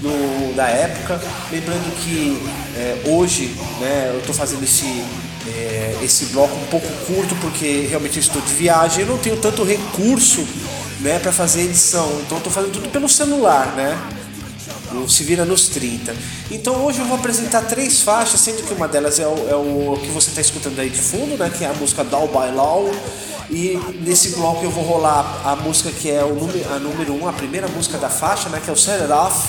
do, 0.00 0.54
da 0.54 0.68
época. 0.68 1.20
Lembrando 1.50 1.94
que 1.96 2.42
é, 2.76 3.02
hoje, 3.06 3.54
né? 3.80 4.10
Eu 4.12 4.20
estou 4.20 4.34
fazendo 4.34 4.62
esse 4.62 5.04
é, 5.48 5.98
esse 6.02 6.26
bloco 6.26 6.54
um 6.54 6.66
pouco 6.66 6.86
curto 7.06 7.34
porque 7.36 7.86
realmente 7.88 8.16
eu 8.16 8.20
estou 8.20 8.40
de 8.42 8.54
viagem. 8.54 9.00
Eu 9.00 9.08
não 9.08 9.18
tenho 9.18 9.36
tanto 9.36 9.64
recurso 9.64 10.46
né, 11.00 11.18
para 11.18 11.32
fazer 11.32 11.62
edição. 11.62 12.20
Então 12.24 12.40
tô 12.40 12.50
fazendo 12.50 12.72
tudo 12.72 12.88
pelo 12.90 13.08
celular, 13.08 13.74
né? 13.74 13.98
Se 15.08 15.24
vira 15.24 15.44
nos 15.44 15.68
30. 15.68 16.14
Então 16.50 16.84
hoje 16.84 17.00
eu 17.00 17.06
vou 17.06 17.16
apresentar 17.16 17.62
três 17.62 18.02
faixas, 18.02 18.40
sendo 18.40 18.62
que 18.66 18.72
uma 18.74 18.88
delas 18.88 19.18
é 19.18 19.26
o, 19.26 19.48
é 19.48 19.54
o 19.54 19.98
que 20.00 20.08
você 20.08 20.28
está 20.30 20.40
escutando 20.40 20.78
aí 20.78 20.90
de 20.90 21.00
fundo, 21.00 21.36
né? 21.36 21.50
Que 21.50 21.64
é 21.64 21.68
a 21.68 21.74
música 21.74 22.04
Down 22.04 22.28
by 22.28 22.54
Law. 22.54 22.90
E 23.50 23.78
nesse 24.00 24.30
bloco 24.30 24.64
eu 24.64 24.70
vou 24.70 24.84
rolar 24.84 25.42
a 25.44 25.56
música 25.56 25.90
que 25.90 26.10
é 26.10 26.24
o 26.24 26.34
número, 26.34 26.72
a 26.72 26.78
número 26.78 27.12
1, 27.14 27.22
um, 27.22 27.28
a 27.28 27.32
primeira 27.32 27.68
música 27.68 27.98
da 27.98 28.08
faixa, 28.08 28.48
né? 28.48 28.60
Que 28.64 28.70
é 28.70 28.72
o 28.72 28.76
Set 28.76 29.00
It 29.00 29.12
Off, 29.12 29.48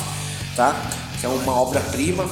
tá? 0.56 0.76
Que 1.20 1.26
é 1.26 1.30
uma 1.30 1.54
obra-prima 1.54 2.28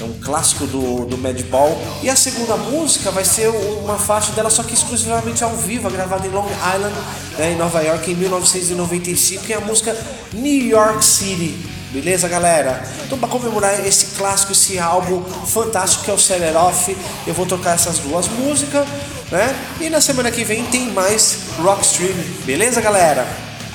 é 0.00 0.04
um 0.04 0.18
clássico 0.20 0.66
do, 0.66 1.04
do 1.06 1.18
Madball. 1.18 1.80
E 2.02 2.08
a 2.08 2.16
segunda 2.16 2.56
música 2.56 3.10
vai 3.10 3.24
ser 3.24 3.48
uma 3.48 3.98
faixa 3.98 4.32
dela, 4.32 4.50
só 4.50 4.62
que 4.62 4.74
exclusivamente 4.74 5.44
ao 5.44 5.54
vivo, 5.56 5.90
gravada 5.90 6.26
em 6.26 6.30
Long 6.30 6.46
Island, 6.46 6.94
né, 7.38 7.52
em 7.52 7.56
Nova 7.56 7.80
York, 7.82 8.10
em 8.10 8.14
1995, 8.14 9.44
que 9.44 9.52
é 9.52 9.56
a 9.56 9.60
música 9.60 9.96
New 10.32 10.66
York 10.66 11.04
City. 11.04 11.81
Beleza, 11.92 12.26
galera? 12.26 12.82
Então, 13.04 13.18
para 13.18 13.28
comemorar 13.28 13.86
esse 13.86 14.16
clássico, 14.16 14.52
esse 14.52 14.78
álbum 14.78 15.22
fantástico 15.46 16.04
que 16.04 16.10
é 16.10 16.14
o 16.14 16.18
Set 16.18 16.40
Off, 16.56 16.96
eu 17.26 17.34
vou 17.34 17.44
tocar 17.44 17.74
essas 17.74 17.98
duas 17.98 18.26
músicas, 18.28 18.88
né? 19.30 19.54
E 19.78 19.90
na 19.90 20.00
semana 20.00 20.30
que 20.30 20.42
vem 20.42 20.64
tem 20.64 20.90
mais 20.90 21.40
Rock 21.58 21.84
Stream. 21.84 22.14
Beleza, 22.46 22.80
galera? 22.80 23.26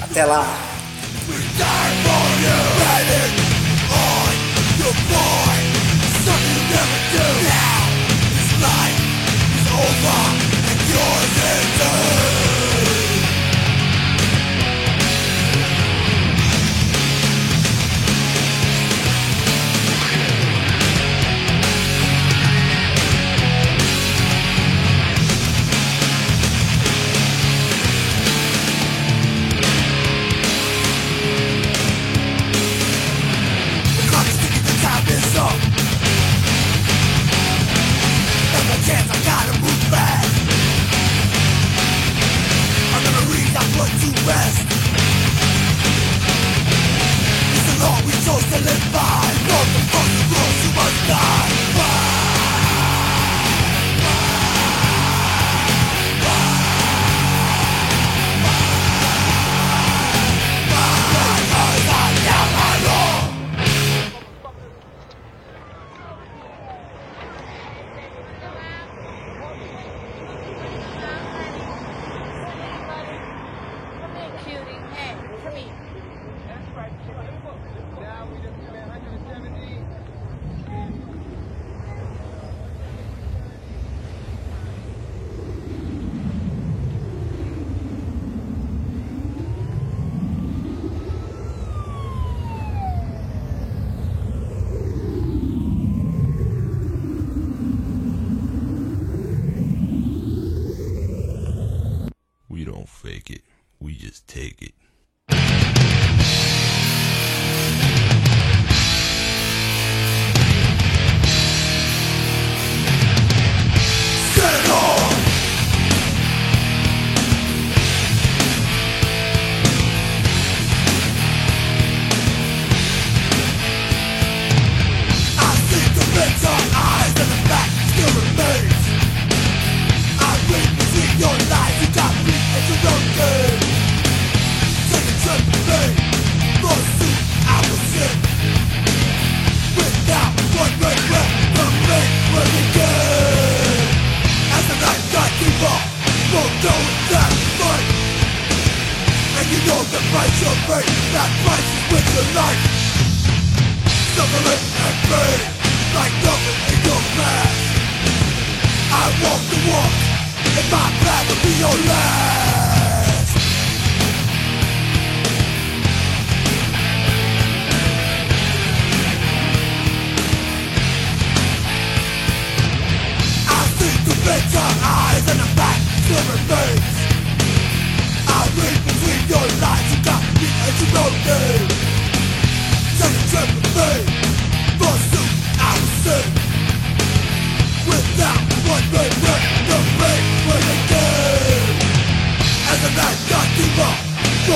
Até 0.02 0.26
lá! 0.26 0.46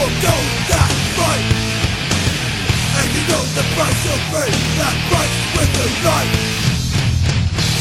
forego 0.01 0.35
that 0.65 0.91
fight 1.13 1.45
And 2.97 3.07
you 3.13 3.23
know 3.29 3.43
the 3.53 3.65
price 3.77 3.99
you'll 4.05 4.25
pay 4.33 4.49
That 4.81 4.95
price 5.13 5.35
with 5.53 5.71
your 5.77 5.91
life 6.09 6.33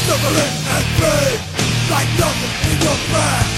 Suffering 0.05 0.55
and 0.75 0.85
pain 1.01 1.37
Like 1.89 2.09
nothing 2.21 2.53
in 2.69 2.77
your 2.85 2.99
past 3.09 3.53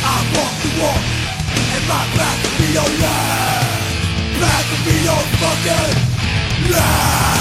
I 0.00 0.16
walk 0.32 0.54
the 0.64 0.70
walk 0.80 1.04
And 1.76 1.84
my 1.92 2.04
path 2.16 2.40
will 2.40 2.56
be 2.56 2.68
your 2.72 2.90
last 3.04 3.84
Path 4.40 4.66
will 4.72 4.84
be 4.88 4.96
your 5.04 5.22
fucking 5.40 5.96
last 6.72 7.35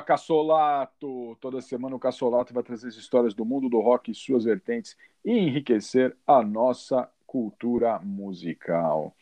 Cassolato. 0.00 1.36
Toda 1.40 1.60
semana 1.60 1.96
o 1.96 1.98
Cassolato 1.98 2.54
vai 2.54 2.62
trazer 2.62 2.88
as 2.88 2.94
histórias 2.94 3.34
do 3.34 3.44
mundo 3.44 3.68
do 3.68 3.80
rock 3.80 4.10
e 4.10 4.14
suas 4.14 4.44
vertentes 4.44 4.96
e 5.24 5.32
enriquecer 5.32 6.16
a 6.26 6.42
nossa 6.42 7.10
cultura 7.26 7.98
musical. 7.98 9.14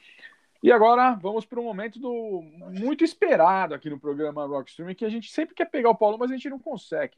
E 0.62 0.70
agora 0.70 1.14
vamos 1.14 1.46
para 1.46 1.58
um 1.58 1.64
momento 1.64 1.98
do 1.98 2.44
muito 2.78 3.02
esperado 3.02 3.74
aqui 3.74 3.88
no 3.88 3.98
programa 3.98 4.46
Rock 4.46 4.70
Streaming, 4.70 4.94
que 4.94 5.06
a 5.06 5.08
gente 5.08 5.30
sempre 5.30 5.54
quer 5.54 5.64
pegar 5.64 5.88
o 5.90 5.96
Paulo, 5.96 6.18
mas 6.18 6.30
a 6.30 6.34
gente 6.34 6.50
não 6.50 6.58
consegue. 6.58 7.16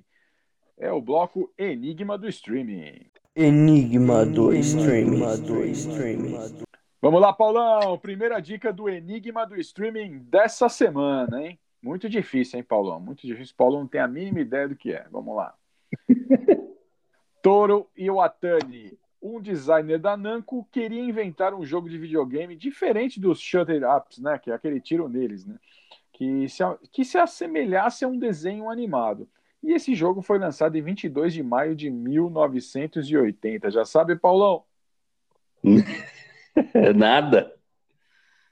É 0.79 0.93
o 0.93 1.01
bloco 1.01 1.53
Enigma 1.59 2.17
do 2.17 2.29
Streaming. 2.29 3.07
Enigma 3.35 4.25
do 4.25 4.53
Streaming. 4.55 5.43
Do 5.45 5.65
streaming. 5.65 6.65
Vamos 7.01 7.21
lá, 7.21 7.33
Paulão. 7.33 7.99
Primeira 7.99 8.41
dica 8.41 8.73
do 8.73 8.89
Enigma 8.89 9.45
do 9.45 9.57
Streaming 9.57 10.19
dessa 10.19 10.69
semana, 10.69 11.43
hein? 11.43 11.59
Muito 11.83 12.09
difícil, 12.09 12.59
hein, 12.59 12.65
Paulão? 12.65 13.01
Muito 13.01 13.27
difícil. 13.27 13.55
Paulo 13.57 13.81
não 13.81 13.89
tem 13.89 14.01
a 14.01 14.07
mínima 14.07 14.41
ideia 14.41 14.69
do 14.69 14.77
que 14.77 14.93
é. 14.93 15.05
Vamos 15.11 15.35
lá. 15.35 15.55
Toro 17.43 17.89
Iwatani, 17.97 18.97
um 19.21 19.41
designer 19.41 19.99
da 19.99 20.17
Namco, 20.17 20.67
queria 20.71 21.01
inventar 21.01 21.53
um 21.53 21.65
jogo 21.65 21.89
de 21.91 21.99
videogame 21.99 22.55
diferente 22.55 23.21
dos 23.21 23.41
Shutter 23.41 23.83
Ups, 23.85 24.19
né? 24.19 24.39
Que 24.39 24.53
é 24.53 24.55
aquele 24.55 24.81
tiro 24.81 25.09
neles, 25.09 25.45
né? 25.45 25.57
Que 26.13 26.49
se, 26.49 26.63
que 26.93 27.05
se 27.05 27.19
assemelhasse 27.19 28.05
a 28.05 28.09
um 28.09 28.17
desenho 28.17 28.71
animado. 28.71 29.29
E 29.61 29.73
esse 29.73 29.95
jogo 29.95 30.23
foi 30.23 30.39
lançado 30.39 30.77
em 30.77 30.83
22 30.83 31.33
de 31.35 31.43
maio 31.43 31.75
de 31.75 31.91
1980. 31.91 33.71
Já 33.71 33.85
sabe, 33.85 34.17
Paulão? 34.17 34.65
Nada. 36.97 37.55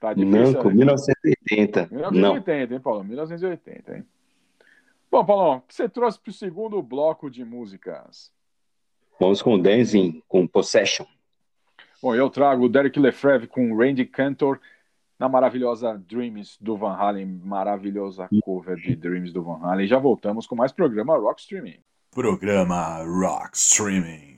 Tá 0.01 0.15
difícil. 0.15 0.53
Não, 0.53 0.63
com 0.63 0.71
1980. 0.71 1.89
1980, 1.91 2.67
não. 2.67 2.75
hein, 2.75 2.81
Paulo? 2.81 3.03
1980, 3.03 3.97
hein? 3.97 4.05
Bom, 5.11 5.23
Paulão, 5.23 5.57
o 5.57 5.61
que 5.61 5.75
você 5.75 5.87
trouxe 5.87 6.19
para 6.19 6.31
o 6.31 6.33
segundo 6.33 6.81
bloco 6.81 7.29
de 7.29 7.45
músicas? 7.45 8.31
Vamos 9.19 9.43
com 9.43 9.59
Dancing, 9.59 10.23
com 10.27 10.47
Possession. 10.47 11.05
Bom, 12.01 12.15
eu 12.15 12.31
trago 12.31 12.65
o 12.65 12.69
Derek 12.69 12.99
Lefreve 12.99 13.45
com 13.45 13.77
Randy 13.77 14.05
Cantor 14.05 14.59
na 15.19 15.29
maravilhosa 15.29 16.01
Dreams 16.09 16.57
do 16.59 16.75
Van 16.75 16.95
Halen, 16.95 17.39
maravilhosa 17.43 18.27
cover 18.43 18.77
de 18.77 18.95
Dreams 18.95 19.31
do 19.31 19.43
Van 19.43 19.59
Halen. 19.61 19.85
Já 19.85 19.99
voltamos 19.99 20.47
com 20.47 20.55
mais 20.55 20.71
programa 20.71 21.15
Rock 21.15 21.41
Streaming. 21.41 21.77
Programa 22.09 23.03
Rock 23.03 23.55
Streaming. 23.55 24.30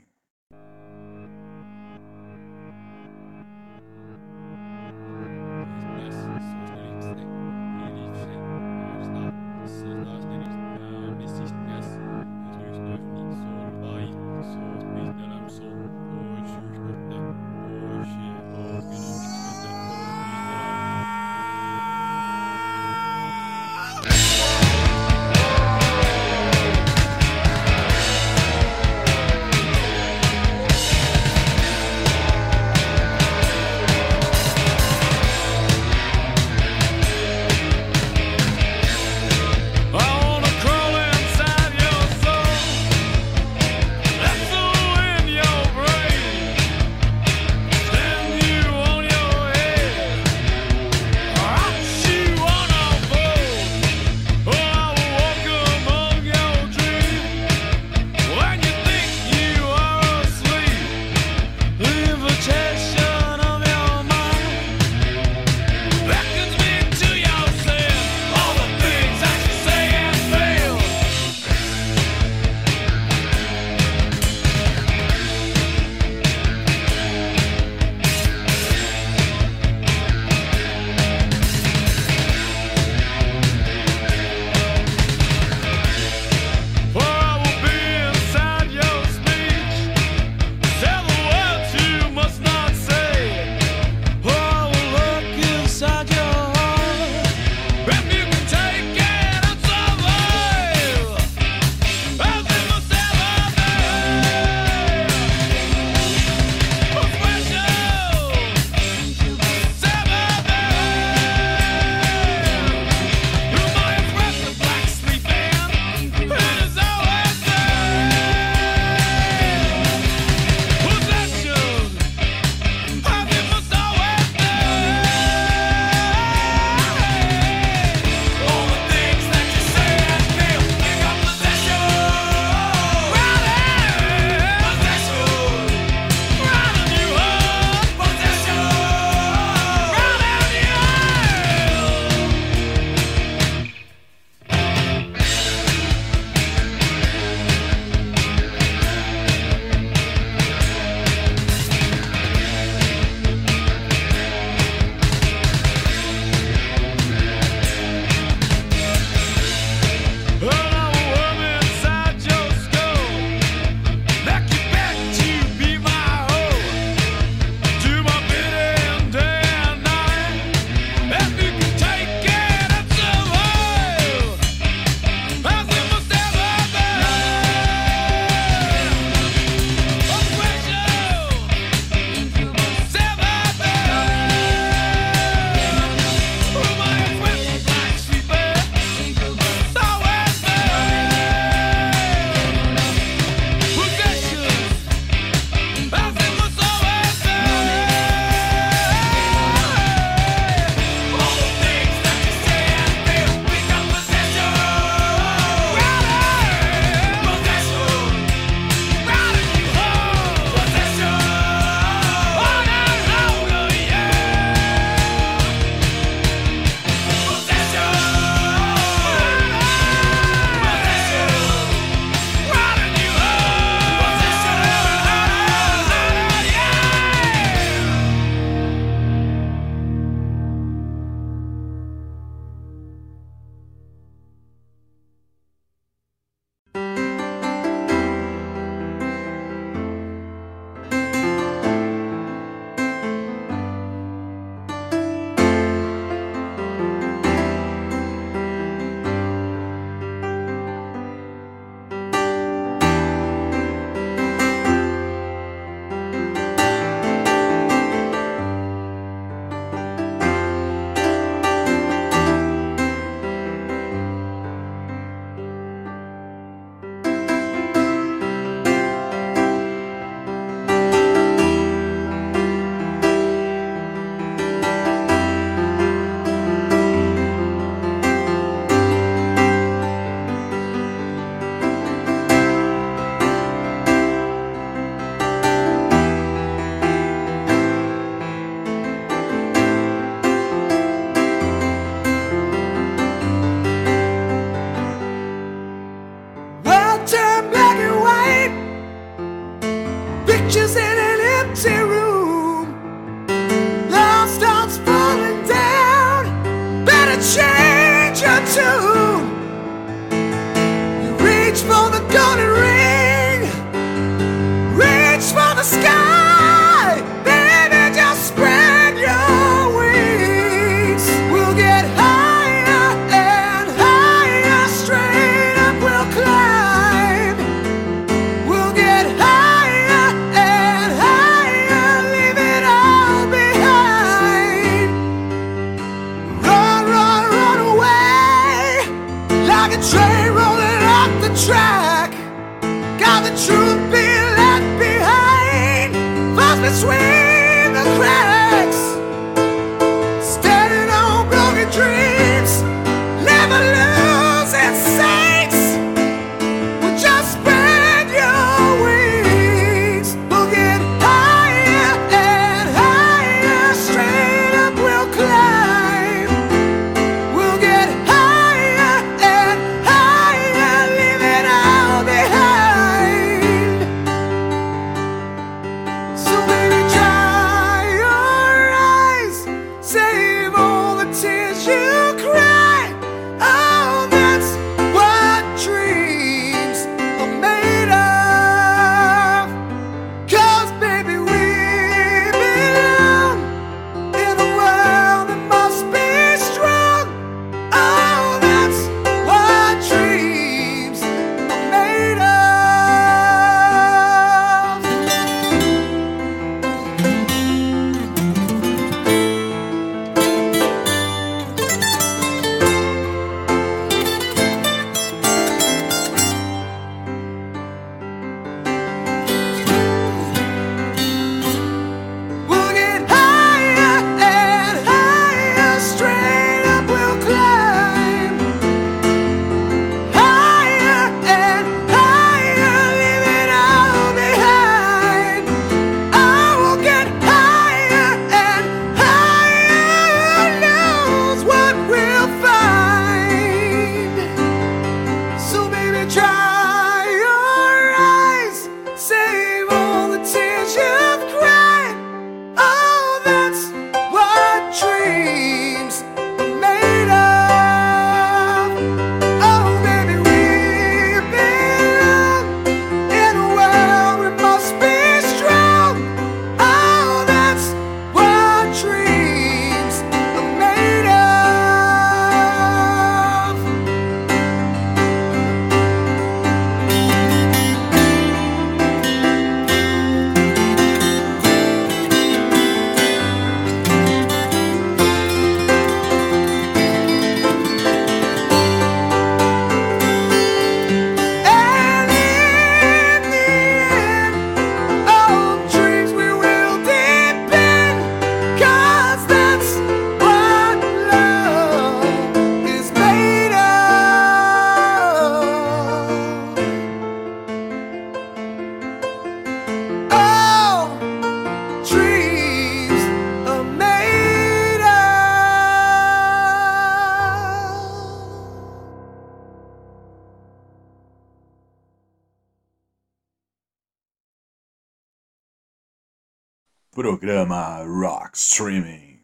Programa 526.93 527.83
Rock 527.83 528.37
Streaming. 528.37 529.17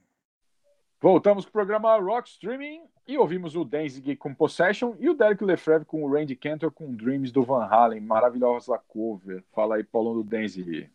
Voltamos 1.00 1.46
pro 1.46 1.52
programa 1.52 2.00
Rock 2.00 2.28
Streaming 2.28 2.82
e 3.08 3.16
ouvimos 3.16 3.56
o 3.56 3.64
Danzig 3.64 4.16
com 4.16 4.34
Possession 4.34 4.96
e 5.00 5.08
o 5.08 5.14
Derek 5.14 5.44
Lefebvre 5.44 5.86
com 5.86 6.04
o 6.04 6.12
Randy 6.12 6.36
Cantor 6.36 6.72
com 6.72 6.92
Dreams 6.96 7.32
do 7.32 7.44
Van 7.44 7.66
Halen. 7.66 8.02
Maravilhosa 8.02 8.76
cover. 8.88 9.44
Fala 9.54 9.76
aí, 9.76 9.84
Paulo 9.84 10.16
do 10.16 10.28
Danzig. 10.28 10.90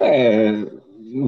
É, 0.00 0.50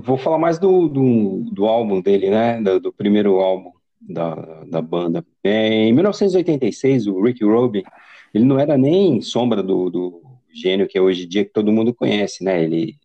vou 0.02 0.18
falar 0.18 0.38
mais 0.38 0.58
do, 0.58 0.88
do, 0.88 1.44
do 1.52 1.66
álbum 1.66 2.00
dele, 2.00 2.30
né? 2.30 2.60
Do, 2.60 2.80
do 2.80 2.92
primeiro 2.92 3.38
álbum 3.38 3.70
da, 4.00 4.34
da 4.64 4.82
banda. 4.82 5.24
É, 5.44 5.86
em 5.86 5.92
1986, 5.92 7.06
o 7.06 7.22
Rick 7.22 7.44
Rubin, 7.44 7.84
ele 8.34 8.44
não 8.44 8.58
era 8.58 8.76
nem 8.76 9.20
sombra 9.22 9.62
do, 9.62 9.90
do 9.90 10.22
gênio 10.52 10.88
que 10.88 10.98
é 10.98 11.00
hoje 11.00 11.24
em 11.24 11.28
dia 11.28 11.44
que 11.44 11.52
todo 11.52 11.70
mundo 11.70 11.94
conhece, 11.94 12.42
né? 12.42 12.60
Ele 12.60 12.98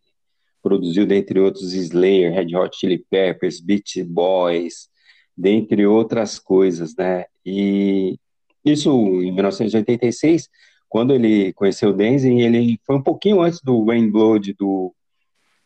produziu, 0.62 1.06
dentre 1.06 1.40
outros, 1.40 1.72
Slayer, 1.72 2.32
Red 2.32 2.56
Hot 2.56 2.76
Chili 2.78 3.04
Peppers, 3.10 3.60
Beach 3.60 4.02
Boys, 4.04 4.88
dentre 5.36 5.86
outras 5.86 6.38
coisas, 6.38 6.94
né? 6.96 7.24
E 7.44 8.18
isso 8.64 8.90
em 9.22 9.32
1986, 9.32 10.48
quando 10.88 11.14
ele 11.14 11.52
conheceu 11.54 11.90
o 11.90 11.92
Danzig, 11.92 12.40
ele 12.40 12.78
foi 12.86 12.96
um 12.96 13.02
pouquinho 13.02 13.40
antes 13.40 13.60
do 13.62 13.84
Rainblood, 13.84 14.54
do 14.54 14.94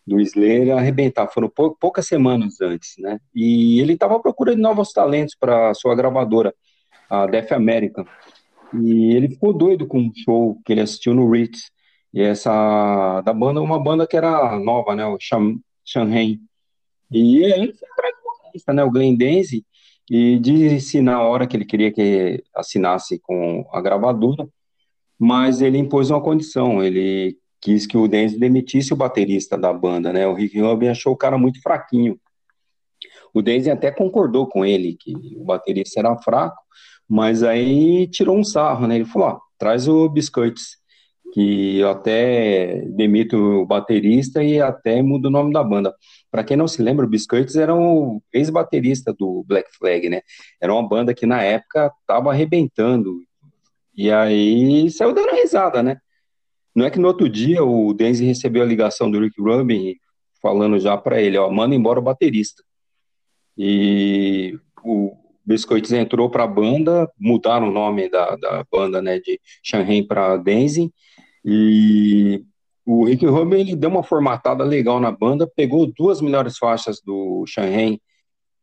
do 0.06 0.20
Slayer 0.20 0.76
arrebentar, 0.76 1.28
foram 1.28 1.48
pou, 1.48 1.74
poucas 1.74 2.06
semanas 2.06 2.60
antes, 2.60 2.94
né? 2.98 3.18
E 3.34 3.80
ele 3.80 3.94
estava 3.94 4.16
à 4.16 4.20
procura 4.20 4.54
de 4.54 4.60
novos 4.60 4.92
talentos 4.92 5.34
para 5.34 5.72
sua 5.74 5.94
gravadora, 5.94 6.54
a 7.08 7.26
Death 7.26 7.52
America. 7.52 8.04
E 8.74 9.14
ele 9.14 9.28
ficou 9.28 9.52
doido 9.52 9.86
com 9.86 10.00
um 10.00 10.12
show 10.14 10.60
que 10.64 10.72
ele 10.72 10.80
assistiu 10.80 11.14
no 11.14 11.30
Ritz. 11.30 11.70
E 12.14 12.22
essa 12.22 13.20
da 13.22 13.32
banda, 13.32 13.60
uma 13.60 13.82
banda 13.82 14.06
que 14.06 14.16
era 14.16 14.56
nova, 14.58 14.94
né? 14.94 15.04
O 15.04 15.18
Shanghai. 15.84 16.38
E 17.10 17.44
ele 17.44 17.72
foi 17.72 17.88
atrás 17.90 18.14
vocalista, 18.24 18.72
né? 18.72 18.84
O 18.84 18.90
Glenn 18.90 19.16
Danzig, 19.16 19.64
e 20.08 20.38
disse 20.38 21.02
na 21.02 21.20
hora 21.22 21.46
que 21.46 21.56
ele 21.56 21.64
queria 21.64 21.92
que 21.92 22.42
assinasse 22.54 23.18
com 23.18 23.66
a 23.72 23.80
gravadora, 23.80 24.48
mas 25.18 25.60
ele 25.60 25.76
impôs 25.76 26.10
uma 26.10 26.22
condição, 26.22 26.82
ele 26.82 27.36
quis 27.60 27.86
que 27.86 27.96
o 27.96 28.06
Danzig 28.06 28.38
demitisse 28.38 28.92
o 28.92 28.96
baterista 28.96 29.58
da 29.58 29.72
banda, 29.72 30.12
né? 30.12 30.26
O 30.26 30.34
Rick 30.34 30.60
Rubin 30.60 30.88
achou 30.88 31.14
o 31.14 31.16
cara 31.16 31.36
muito 31.36 31.60
fraquinho. 31.60 32.20
O 33.32 33.42
Denzi 33.42 33.70
até 33.70 33.90
concordou 33.90 34.46
com 34.46 34.64
ele 34.64 34.94
que 34.94 35.12
o 35.36 35.44
baterista 35.44 35.98
era 35.98 36.16
fraco, 36.18 36.62
mas 37.08 37.42
aí 37.42 38.06
tirou 38.06 38.38
um 38.38 38.44
sarro, 38.44 38.86
né? 38.86 38.94
Ele 38.94 39.04
falou: 39.04 39.40
traz 39.58 39.88
o 39.88 40.08
Biscuits, 40.08 40.76
que 41.34 41.80
eu 41.80 41.90
até 41.90 42.82
demito 42.90 43.36
o 43.36 43.66
baterista 43.66 44.40
e 44.40 44.60
até 44.60 45.02
mudo 45.02 45.26
o 45.26 45.30
nome 45.30 45.52
da 45.52 45.64
banda. 45.64 45.92
Para 46.30 46.44
quem 46.44 46.56
não 46.56 46.68
se 46.68 46.80
lembra, 46.80 47.04
o 47.04 47.08
Biscuits 47.08 47.56
era 47.56 47.74
o 47.74 48.22
ex-baterista 48.32 49.12
do 49.12 49.44
Black 49.44 49.68
Flag, 49.76 50.08
né? 50.08 50.20
Era 50.62 50.72
uma 50.72 50.88
banda 50.88 51.12
que 51.12 51.26
na 51.26 51.42
época 51.42 51.92
tava 52.06 52.30
arrebentando. 52.30 53.20
E 53.96 54.12
aí 54.12 54.88
saiu 54.92 55.12
dando 55.12 55.34
risada, 55.34 55.82
né? 55.82 55.96
Não 56.72 56.86
é 56.86 56.90
que 56.90 57.00
no 57.00 57.08
outro 57.08 57.28
dia 57.28 57.64
o 57.64 57.92
Denzi 57.92 58.24
recebeu 58.24 58.62
a 58.62 58.66
ligação 58.66 59.10
do 59.10 59.18
Rick 59.18 59.40
Rubin 59.42 59.96
falando 60.40 60.78
já 60.78 60.96
para 60.96 61.20
ele, 61.20 61.36
ó, 61.36 61.50
manda 61.50 61.74
embora 61.74 61.98
o 61.98 62.02
baterista. 62.02 62.62
E 63.58 64.56
o 64.84 65.16
Biscoitos 65.44 65.90
entrou 65.90 66.30
para 66.30 66.44
a 66.44 66.48
banda, 66.48 67.10
mudaram 67.18 67.70
o 67.70 67.72
nome 67.72 68.08
da, 68.08 68.36
da 68.36 68.64
banda, 68.70 69.02
né, 69.02 69.18
de 69.18 69.40
Shanghai 69.64 70.02
para 70.02 70.36
Dancing, 70.36 70.92
e 71.44 72.44
o 72.86 73.04
Rick 73.04 73.24
Rubin, 73.26 73.60
ele 73.60 73.76
deu 73.76 73.90
uma 73.90 74.02
formatada 74.02 74.64
legal 74.64 75.00
na 75.00 75.10
banda, 75.10 75.46
pegou 75.46 75.86
duas 75.86 76.20
melhores 76.20 76.56
faixas 76.56 77.00
do 77.00 77.44
Shanghai 77.46 77.98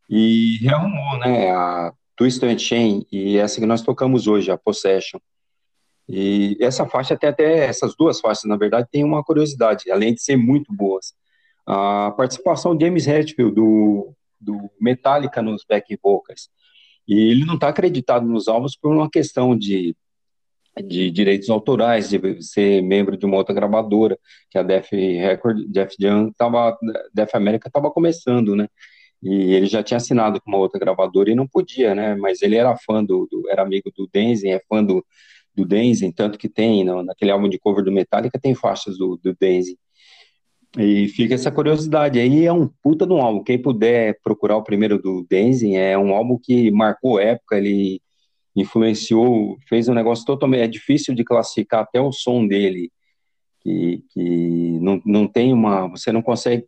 e 0.10 0.58
rearrumou, 0.62 1.20
né, 1.20 1.52
a 1.52 1.94
Twist 2.16 2.44
and 2.46 2.58
Chain 2.58 3.06
e 3.12 3.38
essa 3.38 3.60
que 3.60 3.66
nós 3.66 3.82
tocamos 3.82 4.28
hoje, 4.28 4.52
a 4.52 4.58
Possession. 4.58 5.20
E 6.08 6.58
essa 6.60 6.86
faixa 6.86 7.18
tem 7.18 7.30
até, 7.30 7.66
essas 7.66 7.96
duas 7.96 8.20
faixas, 8.20 8.44
na 8.44 8.58
verdade, 8.58 8.88
tem 8.92 9.04
uma 9.04 9.24
curiosidade, 9.24 9.90
além 9.90 10.14
de 10.14 10.22
ser 10.22 10.36
muito 10.36 10.74
boas. 10.74 11.14
A 11.66 12.12
participação 12.12 12.76
de 12.76 12.86
James 12.86 13.08
Hetfield, 13.08 13.56
do, 13.56 14.14
do 14.40 14.70
Metallica, 14.80 15.42
nos 15.42 15.64
back 15.68 15.98
vocals. 16.02 16.50
E 17.08 17.32
ele 17.32 17.46
não 17.46 17.56
está 17.56 17.70
acreditado 17.70 18.26
nos 18.28 18.48
álbuns 18.48 18.76
por 18.76 18.92
uma 18.92 19.10
questão 19.10 19.58
de, 19.58 19.96
de 20.80 21.12
direitos 21.12 21.50
autorais, 21.50 22.10
de 22.10 22.44
ser 22.44 22.82
membro 22.82 23.18
de 23.18 23.26
uma 23.26 23.38
outra 23.38 23.54
gravadora, 23.54 24.18
que 24.50 24.58
a 24.58 24.64
Def 24.64 24.92
Record, 24.92 25.66
Def 25.68 25.94
Jam, 26.00 26.32
tava, 26.38 26.78
Def 27.14 27.36
America 27.36 27.68
estava 27.68 27.92
começando, 27.92 28.56
né? 28.56 28.68
E 29.22 29.54
ele 29.54 29.68
já 29.68 29.84
tinha 29.84 29.98
assinado 29.98 30.42
com 30.42 30.50
uma 30.50 30.58
outra 30.58 30.80
gravadora 30.80 31.30
e 31.32 31.36
não 31.36 31.48
podia, 31.48 31.94
né? 31.94 32.16
Mas 32.16 32.42
ele 32.42 32.56
era 32.56 32.76
fã 32.78 33.04
do, 33.04 33.28
do 33.30 33.50
era 33.50 33.62
amigo 33.62 33.92
do 33.96 34.08
Denzen, 34.12 34.54
é 34.54 34.62
fã 34.68 34.84
do, 34.84 35.06
do 35.56 35.68
tanto 36.16 36.38
que 36.38 36.50
tem, 36.50 36.84
no, 36.84 37.04
naquele 37.04 37.32
álbum 37.32 37.50
de 37.50 37.60
cover 37.60 37.84
do 37.84 37.92
Metallica, 37.92 38.40
tem 38.40 38.56
faixas 38.56 38.98
do, 38.98 39.18
do. 39.18 39.36
E 40.78 41.10
fica 41.10 41.36
essa 41.36 41.52
curiosidade 41.52 42.18
aí, 42.18 42.46
é 42.46 42.54
um 42.54 42.68
puta 42.82 43.06
de 43.06 43.12
um 43.12 43.22
álbum. 43.22 43.44
Quem 43.44 43.62
puder 43.62 44.18
procurar 44.24 44.56
o 44.58 44.64
primeiro 44.64 45.00
do 45.02 45.26
Denzen, 45.30 45.78
é 45.78 45.98
um 45.98 46.16
álbum 46.16 46.40
que 46.42 46.72
marcou 46.72 47.20
época, 47.20 47.58
ele 47.58 48.02
influenciou, 48.56 49.58
fez 49.68 49.88
um 49.88 49.94
negócio 49.94 50.26
totalmente. 50.26 50.62
É 50.62 50.68
difícil 50.68 51.16
de 51.16 51.24
classificar 51.24 51.82
até 51.82 52.00
o 52.00 52.12
som 52.12 52.46
dele, 52.46 52.92
que, 53.62 54.04
que 54.10 54.80
não, 54.82 55.02
não 55.06 55.28
tem 55.28 55.54
uma. 55.54 55.88
Você 55.88 56.12
não 56.12 56.22
consegue 56.22 56.66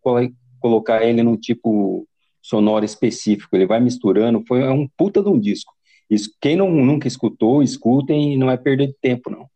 colocar 0.60 1.04
ele 1.04 1.24
num 1.24 1.38
tipo 1.38 2.08
sonoro 2.42 2.86
específico, 2.86 3.56
ele 3.56 3.66
vai 3.66 3.80
misturando. 3.80 4.44
Foi 4.48 4.62
é 4.62 4.70
um 4.70 4.88
puta 4.98 5.22
de 5.22 5.30
um 5.30 5.40
disco. 5.40 5.74
Isso, 6.10 6.30
quem 6.40 6.56
não, 6.56 6.70
nunca 6.70 7.08
escutou, 7.08 7.64
escutem 7.64 8.34
e 8.34 8.38
não 8.38 8.52
é 8.52 8.58
perder 8.58 8.88
de 8.88 8.96
tempo, 9.02 9.30
não. 9.30 9.50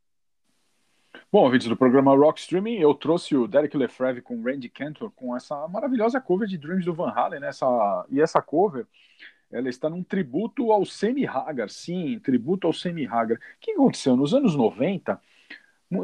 Bom, 1.29 1.43
ouvintes 1.43 1.67
do 1.67 1.75
programa 1.75 2.15
Rock 2.15 2.39
Streaming, 2.39 2.77
eu 2.77 2.93
trouxe 2.93 3.35
o 3.35 3.47
Derek 3.47 3.75
Lefreve 3.75 4.21
com 4.21 4.41
Randy 4.41 4.69
Cantor 4.69 5.11
com 5.13 5.35
essa 5.35 5.67
maravilhosa 5.67 6.21
cover 6.21 6.47
de 6.47 6.57
Dreams 6.57 6.85
do 6.85 6.93
Van 6.93 7.09
Halen, 7.09 7.41
né? 7.41 7.49
Essa, 7.49 8.05
e 8.09 8.21
essa 8.21 8.41
cover, 8.41 8.87
ela 9.51 9.69
está 9.69 9.89
num 9.89 10.03
tributo 10.03 10.71
ao 10.71 10.85
Sammy 10.85 11.25
Hagar, 11.25 11.69
sim, 11.69 12.19
tributo 12.19 12.67
ao 12.67 12.73
Sammy 12.73 13.05
Hagar. 13.05 13.37
O 13.37 13.41
que 13.59 13.71
aconteceu? 13.71 14.15
Nos 14.15 14.33
anos 14.33 14.55
90, 14.55 15.19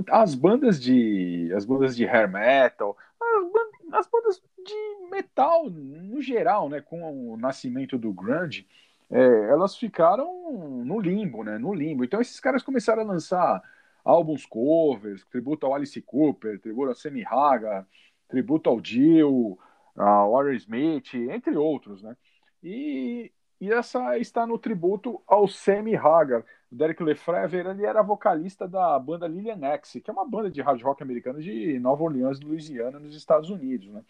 as 0.09 0.33
bandas 0.35 0.81
de 0.81 1.51
as 1.55 1.65
bandas 1.65 1.95
de 1.95 2.05
hair 2.05 2.31
metal, 2.31 2.97
as 3.19 3.51
bandas, 3.51 3.93
as 3.93 4.07
bandas 4.07 4.43
de 4.65 5.09
metal 5.11 5.69
no 5.69 6.21
geral, 6.21 6.69
né, 6.69 6.81
com 6.81 7.33
o 7.33 7.37
nascimento 7.37 7.97
do 7.97 8.13
grunge, 8.13 8.65
é, 9.11 9.19
elas 9.49 9.75
ficaram 9.75 10.83
no 10.85 10.99
limbo, 10.99 11.43
né, 11.43 11.57
no 11.57 11.73
limbo. 11.73 12.03
Então 12.03 12.21
esses 12.21 12.39
caras 12.39 12.63
começaram 12.63 13.01
a 13.03 13.05
lançar 13.05 13.61
álbuns 14.03 14.45
covers, 14.45 15.25
tributo 15.25 15.65
ao 15.65 15.75
Alice 15.75 16.01
Cooper, 16.01 16.59
tributo 16.59 16.89
ao 16.89 16.95
Sammy 16.95 17.25
Hagar, 17.25 17.85
tributo 18.27 18.69
ao 18.69 18.79
Dio, 18.81 19.57
ao 19.95 20.31
Warren 20.31 20.55
Smith, 20.55 21.13
entre 21.13 21.55
outros, 21.57 22.01
né? 22.01 22.15
E, 22.63 23.31
e 23.59 23.71
essa 23.71 24.17
está 24.17 24.47
no 24.47 24.57
tributo 24.57 25.21
ao 25.27 25.47
Sammy 25.47 25.95
Hagar. 25.95 26.43
O 26.71 26.75
Derek 26.75 27.03
Lefrevre 27.03 27.59
ele 27.59 27.85
era 27.85 28.01
vocalista 28.01 28.67
da 28.67 28.97
banda 28.97 29.27
Lillian 29.27 29.63
X, 29.73 29.99
que 30.03 30.09
é 30.09 30.13
uma 30.13 30.25
banda 30.25 30.49
de 30.49 30.61
hard 30.61 30.81
rock 30.81 31.03
americana 31.03 31.39
de 31.39 31.77
Nova 31.79 32.03
Orleans, 32.03 32.39
Louisiana, 32.39 32.99
nos 32.99 33.15
Estados 33.15 33.49
Unidos, 33.49 33.87
né? 33.89 34.01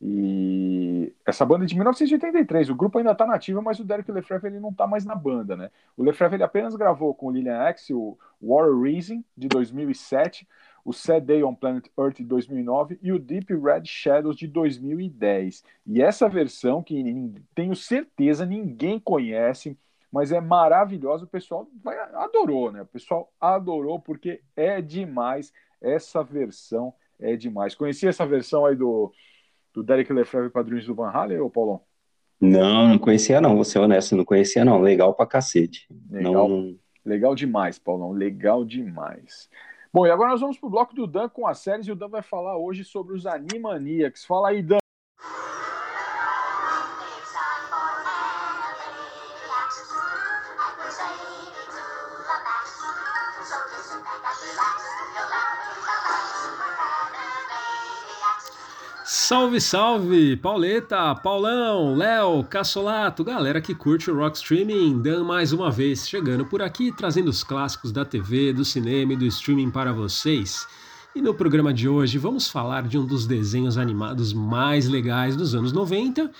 E 0.00 1.14
essa 1.24 1.46
banda 1.46 1.64
é 1.64 1.66
de 1.66 1.74
1983, 1.74 2.68
o 2.68 2.74
grupo 2.74 2.98
ainda 2.98 3.12
está 3.12 3.26
nativo, 3.26 3.62
mas 3.62 3.80
o 3.80 3.84
Derek 3.84 4.10
Lefrevre 4.12 4.50
ele 4.50 4.60
não 4.60 4.68
está 4.68 4.86
mais 4.86 5.06
na 5.06 5.14
banda, 5.14 5.56
né? 5.56 5.70
O 5.96 6.02
Lefrevre 6.02 6.36
ele 6.36 6.42
apenas 6.42 6.76
gravou 6.76 7.14
com 7.14 7.28
o 7.28 7.30
Lillian 7.30 7.62
X 7.68 7.88
o 7.90 8.18
War 8.42 8.78
Reason 8.78 9.24
de 9.34 9.48
2007, 9.48 10.46
o 10.86 10.92
Sad 10.92 11.26
Day 11.26 11.42
on 11.42 11.52
Planet 11.52 11.88
Earth 11.98 12.18
de 12.18 12.24
2009 12.24 12.96
e 13.02 13.10
o 13.10 13.18
Deep 13.18 13.52
Red 13.56 13.82
Shadows 13.86 14.36
de 14.36 14.46
2010. 14.46 15.64
E 15.84 16.00
essa 16.00 16.28
versão 16.28 16.80
que 16.80 17.34
tenho 17.56 17.74
certeza 17.74 18.46
ninguém 18.46 19.00
conhece, 19.00 19.76
mas 20.12 20.30
é 20.30 20.40
maravilhosa, 20.40 21.24
o 21.24 21.28
pessoal 21.28 21.66
vai, 21.82 21.98
adorou, 22.14 22.70
né? 22.70 22.82
O 22.82 22.86
pessoal 22.86 23.32
adorou 23.40 23.98
porque 23.98 24.40
é 24.54 24.80
demais 24.80 25.52
essa 25.82 26.22
versão, 26.22 26.94
é 27.18 27.34
demais. 27.34 27.74
Conheci 27.74 28.06
essa 28.06 28.24
versão 28.24 28.64
aí 28.64 28.76
do 28.76 29.12
do 29.74 29.82
Derek 29.82 30.10
Lefebvre 30.10 30.48
Padrões 30.48 30.86
do 30.86 30.94
Van 30.94 31.10
Halen, 31.10 31.38
ou 31.38 31.50
Paulão? 31.50 31.82
Não, 32.40 32.88
não 32.88 32.98
conhecia 32.98 33.42
não, 33.42 33.56
vou 33.56 33.64
ser 33.64 33.78
honesto, 33.78 34.16
não 34.16 34.24
conhecia 34.24 34.64
não, 34.64 34.80
legal 34.80 35.12
pra 35.12 35.26
cacete. 35.26 35.86
Legal, 36.10 36.48
não... 36.48 36.78
legal 37.04 37.34
demais, 37.34 37.78
Paulão, 37.78 38.12
legal 38.12 38.64
demais. 38.64 39.50
Bom, 39.92 40.06
e 40.06 40.10
agora 40.10 40.30
nós 40.30 40.40
vamos 40.40 40.58
pro 40.58 40.70
bloco 40.70 40.94
do 40.94 41.06
Dan 41.06 41.28
com 41.28 41.46
as 41.46 41.58
séries, 41.58 41.86
e 41.86 41.92
o 41.92 41.96
Dan 41.96 42.08
vai 42.08 42.22
falar 42.22 42.56
hoje 42.56 42.84
sobre 42.84 43.14
os 43.14 43.26
Animaniacs. 43.26 44.24
Fala 44.24 44.48
aí, 44.48 44.62
Dan. 44.62 44.78
Salve, 59.28 59.60
salve! 59.60 60.36
Pauleta, 60.36 61.12
Paulão, 61.16 61.96
Léo, 61.96 62.44
Cassolato, 62.44 63.24
galera 63.24 63.60
que 63.60 63.74
curte 63.74 64.08
o 64.08 64.16
Rock 64.16 64.36
Streaming, 64.36 65.02
Dan 65.02 65.24
mais 65.24 65.52
uma 65.52 65.68
vez 65.68 66.08
chegando 66.08 66.46
por 66.46 66.62
aqui 66.62 66.92
trazendo 66.92 67.26
os 67.26 67.42
clássicos 67.42 67.90
da 67.90 68.04
TV, 68.04 68.52
do 68.52 68.64
cinema 68.64 69.14
e 69.14 69.16
do 69.16 69.26
streaming 69.26 69.68
para 69.68 69.92
vocês. 69.92 70.64
E 71.12 71.20
no 71.20 71.34
programa 71.34 71.74
de 71.74 71.88
hoje 71.88 72.18
vamos 72.18 72.48
falar 72.48 72.84
de 72.84 72.96
um 72.96 73.04
dos 73.04 73.26
desenhos 73.26 73.76
animados 73.76 74.32
mais 74.32 74.86
legais 74.86 75.34
dos 75.34 75.56
anos 75.56 75.72
90 75.72 76.30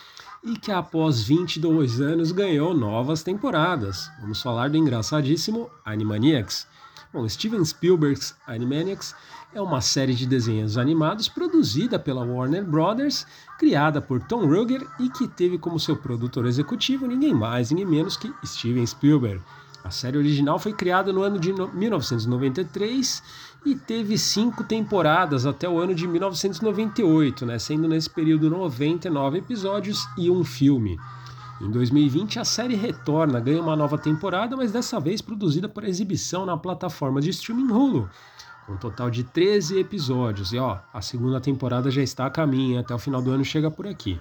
e 0.44 0.56
que 0.56 0.70
após 0.70 1.20
22 1.24 2.00
anos 2.00 2.30
ganhou 2.30 2.72
novas 2.72 3.20
temporadas. 3.20 4.08
Vamos 4.20 4.40
falar 4.40 4.70
do 4.70 4.76
engraçadíssimo 4.76 5.68
Animaniacs. 5.84 6.68
Bom, 7.16 7.26
Steven 7.26 7.64
Spielberg's 7.64 8.34
Animaniacs 8.46 9.14
é 9.54 9.60
uma 9.62 9.80
série 9.80 10.14
de 10.14 10.26
desenhos 10.26 10.76
animados 10.76 11.30
produzida 11.30 11.98
pela 11.98 12.22
Warner 12.22 12.62
Brothers, 12.62 13.26
criada 13.58 14.02
por 14.02 14.20
Tom 14.20 14.44
Ruegger 14.44 14.86
e 15.00 15.08
que 15.08 15.26
teve 15.26 15.56
como 15.56 15.80
seu 15.80 15.96
produtor 15.96 16.44
executivo 16.44 17.06
ninguém 17.06 17.32
mais, 17.32 17.70
ninguém 17.70 17.86
menos 17.86 18.18
que 18.18 18.30
Steven 18.44 18.86
Spielberg. 18.86 19.40
A 19.82 19.90
série 19.90 20.18
original 20.18 20.58
foi 20.58 20.74
criada 20.74 21.10
no 21.10 21.22
ano 21.22 21.38
de 21.38 21.54
1993 21.54 23.22
e 23.64 23.74
teve 23.74 24.18
cinco 24.18 24.62
temporadas 24.62 25.46
até 25.46 25.66
o 25.66 25.78
ano 25.78 25.94
de 25.94 26.06
1998, 26.06 27.46
né, 27.46 27.58
sendo 27.58 27.88
nesse 27.88 28.10
período 28.10 28.50
99 28.50 29.38
episódios 29.38 30.06
e 30.18 30.30
um 30.30 30.44
filme. 30.44 30.98
Em 31.60 31.70
2020, 31.70 32.38
a 32.38 32.44
série 32.44 32.74
retorna, 32.74 33.40
ganha 33.40 33.62
uma 33.62 33.74
nova 33.74 33.96
temporada, 33.96 34.54
mas 34.54 34.72
dessa 34.72 35.00
vez 35.00 35.22
produzida 35.22 35.66
para 35.68 35.88
exibição 35.88 36.44
na 36.44 36.56
plataforma 36.56 37.18
de 37.18 37.30
streaming 37.30 37.72
Hulu, 37.72 38.10
um 38.68 38.76
total 38.76 39.10
de 39.10 39.24
13 39.24 39.78
episódios. 39.78 40.52
E 40.52 40.58
ó, 40.58 40.78
a 40.92 41.00
segunda 41.00 41.40
temporada 41.40 41.90
já 41.90 42.02
está 42.02 42.26
a 42.26 42.30
caminho, 42.30 42.78
até 42.78 42.94
o 42.94 42.98
final 42.98 43.22
do 43.22 43.30
ano 43.30 43.44
chega 43.44 43.70
por 43.70 43.86
aqui. 43.86 44.20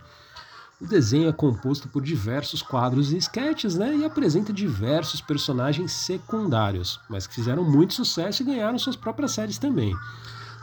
O 0.79 0.85
desenho 0.85 1.27
é 1.27 1.33
composto 1.33 1.89
por 1.89 2.01
diversos 2.01 2.61
quadros 2.61 3.11
e 3.11 3.17
sketches, 3.17 3.75
né? 3.75 3.95
E 3.95 4.05
apresenta 4.05 4.53
diversos 4.53 5.19
personagens 5.19 5.91
secundários, 5.91 6.99
mas 7.09 7.27
que 7.27 7.35
fizeram 7.35 7.63
muito 7.63 7.93
sucesso 7.93 8.43
e 8.43 8.45
ganharam 8.45 8.77
suas 8.77 8.95
próprias 8.95 9.31
séries 9.31 9.57
também. 9.57 9.93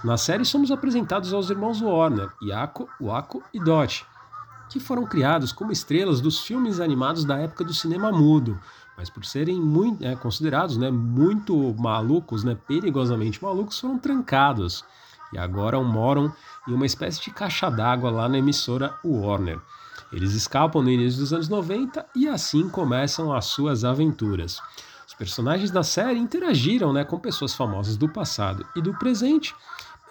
Na 0.05 0.16
série 0.16 0.45
somos 0.45 0.70
apresentados 0.70 1.33
aos 1.33 1.49
irmãos 1.49 1.81
Warner, 1.81 2.29
Yako, 2.43 2.89
Wako 3.01 3.43
e 3.55 3.61
Dot, 3.61 4.05
que 4.73 4.81
foram 4.81 5.05
criados 5.05 5.53
como 5.53 5.70
estrelas 5.70 6.20
dos 6.20 6.41
filmes 6.41 6.81
animados 6.81 7.25
da 7.25 7.37
época 7.39 7.62
do 7.62 7.75
cinema 7.75 8.11
mudo, 8.11 8.59
mas 8.97 9.11
por 9.11 9.25
serem 9.25 9.61
muito, 9.61 10.05
é, 10.05 10.16
considerados 10.16 10.77
né, 10.77 10.91
muito 10.91 11.75
malucos, 11.79 12.43
né, 12.43 12.57
perigosamente 12.66 13.43
malucos, 13.43 13.79
foram 13.79 13.99
trancados 13.99 14.85
e 15.33 15.39
agora 15.39 15.81
moram 15.83 16.33
em 16.66 16.73
uma 16.73 16.87
espécie 16.87 17.20
de 17.20 17.31
caixa 17.31 17.70
d'água 17.70 18.11
lá 18.11 18.29
na 18.29 18.39
emissora 18.39 18.95
Warner. 19.05 19.61
Eles 20.12 20.33
escapam 20.33 20.83
no 20.83 20.91
início 20.91 21.20
dos 21.20 21.33
anos 21.33 21.49
90 21.49 22.05
e 22.14 22.29
assim 22.29 22.68
começam 22.68 23.33
as 23.33 23.47
suas 23.47 23.85
aventuras. 23.85 24.61
Os 25.07 25.14
personagens 25.14 25.70
da 25.70 25.83
série 25.83 26.18
interagiram 26.18 26.93
né, 26.93 27.05
com 27.05 27.18
pessoas 27.18 27.55
famosas 27.55 27.97
do 27.97 28.09
passado 28.09 28.66
e 28.75 28.81
do 28.81 28.95
presente, 28.95 29.55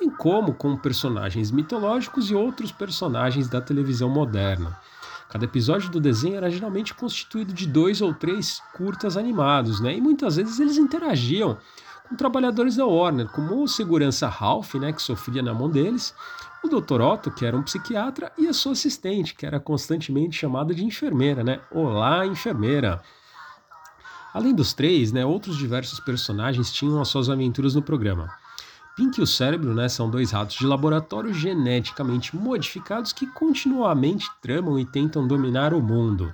bem 0.01 0.09
como 0.09 0.55
com 0.55 0.75
personagens 0.75 1.51
mitológicos 1.51 2.31
e 2.31 2.33
outros 2.33 2.71
personagens 2.71 3.47
da 3.47 3.61
televisão 3.61 4.09
moderna. 4.09 4.75
Cada 5.29 5.45
episódio 5.45 5.91
do 5.91 6.01
desenho 6.01 6.37
era 6.37 6.49
geralmente 6.49 6.91
constituído 6.95 7.53
de 7.53 7.67
dois 7.67 8.01
ou 8.01 8.11
três 8.11 8.61
curtas 8.75 9.15
animados, 9.15 9.79
né? 9.79 9.95
E 9.95 10.01
muitas 10.01 10.37
vezes 10.37 10.59
eles 10.59 10.77
interagiam 10.77 11.55
com 12.09 12.15
trabalhadores 12.15 12.75
da 12.75 12.85
Warner, 12.85 13.27
como 13.27 13.61
o 13.61 13.67
segurança 13.67 14.27
Ralph, 14.27 14.73
né, 14.73 14.91
que 14.91 15.01
sofria 15.01 15.43
na 15.43 15.53
mão 15.53 15.69
deles, 15.69 16.15
o 16.63 16.67
Dr. 16.67 16.99
Otto, 16.99 17.31
que 17.31 17.45
era 17.45 17.55
um 17.55 17.63
psiquiatra, 17.63 18.31
e 18.37 18.47
a 18.47 18.53
sua 18.53 18.71
assistente, 18.73 19.35
que 19.35 19.45
era 19.45 19.59
constantemente 19.59 20.35
chamada 20.35 20.73
de 20.73 20.83
enfermeira, 20.83 21.43
né? 21.43 21.61
Olá, 21.71 22.25
enfermeira. 22.25 23.01
Além 24.33 24.53
dos 24.53 24.73
três, 24.73 25.11
né, 25.11 25.23
outros 25.25 25.57
diversos 25.57 25.99
personagens 25.99 26.71
tinham 26.71 26.99
as 26.99 27.07
suas 27.07 27.29
aventuras 27.29 27.75
no 27.75 27.81
programa. 27.81 28.40
Pink 28.95 29.19
e 29.19 29.23
o 29.23 29.27
cérebro 29.27 29.73
né, 29.73 29.87
são 29.87 30.09
dois 30.09 30.31
ratos 30.31 30.57
de 30.57 30.65
laboratório 30.65 31.33
geneticamente 31.33 32.35
modificados 32.35 33.13
que 33.13 33.25
continuamente 33.25 34.27
tramam 34.41 34.77
e 34.77 34.85
tentam 34.85 35.25
dominar 35.25 35.73
o 35.73 35.81
mundo. 35.81 36.33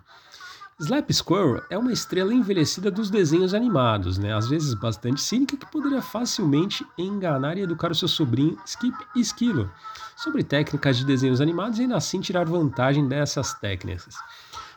Slap 0.80 1.12
Squirrel 1.12 1.64
é 1.72 1.78
uma 1.78 1.91
estrela 1.91 2.32
envelhecida 2.32 2.91
dos 2.91 3.10
desenhos 3.10 3.55
animados, 3.55 4.20
né? 4.20 4.32
às 4.32 4.47
vezes 4.47 4.76
bastante 4.76 5.20
cínica, 5.20 5.58
que 5.58 5.66
poderia 5.66 6.03
facilmente 6.03 6.86
enganar 6.95 7.58
e 7.58 7.62
educar 7.62 7.91
o 7.91 7.95
seu 7.95 8.08
sobrinho 8.08 8.55
Skip 8.64 8.95
e 9.16 9.20
Esquilo 9.20 9.72
sobre 10.16 10.43
técnicas 10.43 10.97
de 10.97 11.03
desenhos 11.05 11.41
animados 11.41 11.80
e 11.80 11.82
ainda 11.82 11.97
assim 11.97 12.22
tirar 12.22 12.45
vantagem 12.45 13.08
dessas 13.08 13.55
técnicas. 13.55 14.16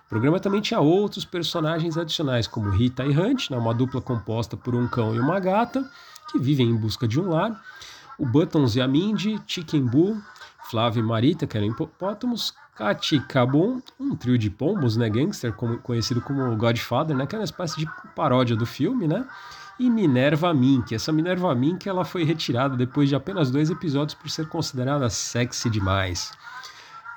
O 0.07 0.09
programa 0.09 0.41
também 0.41 0.62
tinha 0.62 0.81
outros 0.81 1.26
personagens 1.26 1.99
adicionais, 1.99 2.47
como 2.47 2.70
Rita 2.70 3.05
e 3.05 3.11
Hunt, 3.11 3.51
né? 3.51 3.59
uma 3.59 3.74
dupla 3.74 4.01
composta 4.01 4.57
por 4.57 4.74
um 4.74 4.89
cão 4.89 5.14
e 5.14 5.20
uma 5.20 5.39
gata, 5.39 5.87
que 6.31 6.39
vivem 6.39 6.68
em 6.68 6.76
busca 6.76 7.07
de 7.07 7.20
um 7.20 7.28
lar, 7.28 7.61
o 8.18 8.26
Buttons 8.26 8.76
e 8.76 8.81
a 8.81 8.89
Mindy, 8.89 9.41
Chicken 9.47 9.85
Boo, 9.87 10.20
Flávio 10.70 11.01
e 11.01 11.03
Marita, 11.03 11.47
que 11.47 11.57
eram 11.57 11.66
hipopótamos, 11.66 12.55
Kati 12.74 13.20
Kabum, 13.20 13.83
um 13.99 14.14
trio 14.14 14.39
de 14.39 14.49
pombos, 14.49 14.97
né, 14.97 15.09
gangster, 15.11 15.53
como, 15.53 15.78
conhecido 15.78 16.20
como 16.20 16.57
Godfather, 16.57 17.16
né, 17.16 17.26
que 17.26 17.35
é 17.35 17.39
uma 17.39 17.45
espécie 17.45 17.78
de 17.78 17.87
paródia 18.14 18.57
do 18.57 18.64
filme, 18.64 19.07
né, 19.07 19.26
e 19.78 19.91
Minerva 19.91 20.53
Mink. 20.55 20.95
Essa 20.95 21.11
Minerva 21.11 21.55
Mink 21.55 21.89
ela 21.89 22.05
foi 22.05 22.24
retirada 22.24 22.76
depois 22.76 23.09
de 23.09 23.14
apenas 23.14 23.51
dois 23.51 23.70
episódios 23.70 24.14
por 24.14 24.31
ser 24.31 24.49
considerada 24.49 25.09
sexy 25.11 25.68
demais. 25.68 26.33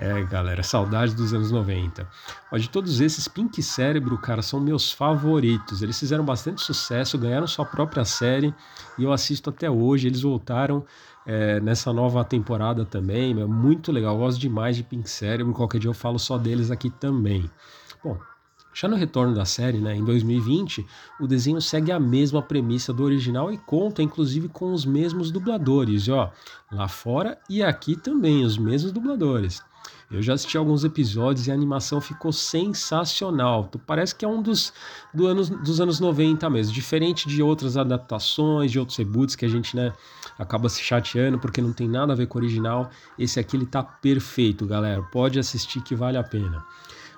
É, 0.05 0.21
galera, 0.23 0.61
saudade 0.63 1.15
dos 1.15 1.33
anos 1.33 1.49
90. 1.49 2.05
Ó, 2.51 2.57
de 2.57 2.69
todos 2.69 2.99
esses, 2.99 3.25
Pink 3.25 3.63
Cérebro, 3.63 4.17
cara, 4.17 4.41
são 4.41 4.59
meus 4.59 4.91
favoritos. 4.91 5.81
Eles 5.81 5.97
fizeram 5.97 6.25
bastante 6.25 6.61
sucesso, 6.61 7.17
ganharam 7.17 7.47
sua 7.47 7.63
própria 7.63 8.03
série 8.03 8.53
e 8.97 9.03
eu 9.05 9.13
assisto 9.13 9.49
até 9.49 9.71
hoje. 9.71 10.07
Eles 10.07 10.19
voltaram 10.19 10.83
é, 11.25 11.57
nessa 11.61 11.93
nova 11.93 12.21
temporada 12.25 12.83
também. 12.83 13.31
É 13.31 13.45
muito 13.45 13.93
legal, 13.93 14.15
eu 14.15 14.19
gosto 14.19 14.41
demais 14.41 14.75
de 14.75 14.83
Pink 14.83 15.09
Cérebro. 15.09 15.53
Qualquer 15.53 15.79
dia 15.79 15.89
eu 15.89 15.93
falo 15.93 16.19
só 16.19 16.37
deles 16.37 16.69
aqui 16.69 16.89
também. 16.89 17.49
Bom, 18.03 18.19
já 18.73 18.89
no 18.89 18.97
retorno 18.97 19.33
da 19.33 19.45
série, 19.45 19.79
né, 19.79 19.95
em 19.95 20.03
2020, 20.03 20.85
o 21.17 21.25
desenho 21.25 21.61
segue 21.61 21.93
a 21.93 21.99
mesma 21.99 22.41
premissa 22.41 22.91
do 22.91 23.05
original 23.05 23.53
e 23.53 23.57
conta 23.57 24.03
inclusive 24.03 24.49
com 24.49 24.73
os 24.73 24.83
mesmos 24.83 25.31
dubladores, 25.31 26.09
ó, 26.09 26.29
lá 26.69 26.89
fora 26.89 27.37
e 27.49 27.63
aqui 27.63 27.95
também 27.95 28.43
os 28.43 28.57
mesmos 28.57 28.91
dubladores. 28.91 29.61
Eu 30.13 30.21
já 30.21 30.33
assisti 30.35 30.55
alguns 30.55 30.83
episódios 30.83 31.47
e 31.47 31.51
a 31.51 31.55
animação 31.55 31.99
ficou 31.99 32.31
sensacional. 32.31 33.67
Parece 33.87 34.13
que 34.13 34.23
é 34.23 34.27
um 34.27 34.43
dos, 34.43 34.71
do 35.11 35.25
anos, 35.25 35.49
dos 35.49 35.81
anos 35.81 35.99
90 35.99 36.47
mesmo. 36.51 36.71
Diferente 36.71 37.27
de 37.27 37.41
outras 37.41 37.77
adaptações, 37.77 38.71
de 38.71 38.77
outros 38.77 38.95
reboots 38.95 39.35
que 39.35 39.43
a 39.43 39.49
gente 39.49 39.75
né, 39.75 39.91
acaba 40.37 40.69
se 40.69 40.83
chateando 40.83 41.39
porque 41.39 41.63
não 41.63 41.73
tem 41.73 41.89
nada 41.89 42.13
a 42.13 42.15
ver 42.15 42.27
com 42.27 42.37
o 42.37 42.41
original. 42.41 42.91
Esse 43.17 43.39
aqui 43.39 43.57
ele 43.57 43.65
tá 43.65 43.81
perfeito, 43.81 44.67
galera. 44.67 45.01
Pode 45.01 45.39
assistir 45.39 45.81
que 45.81 45.95
vale 45.95 46.15
a 46.15 46.23
pena. 46.23 46.63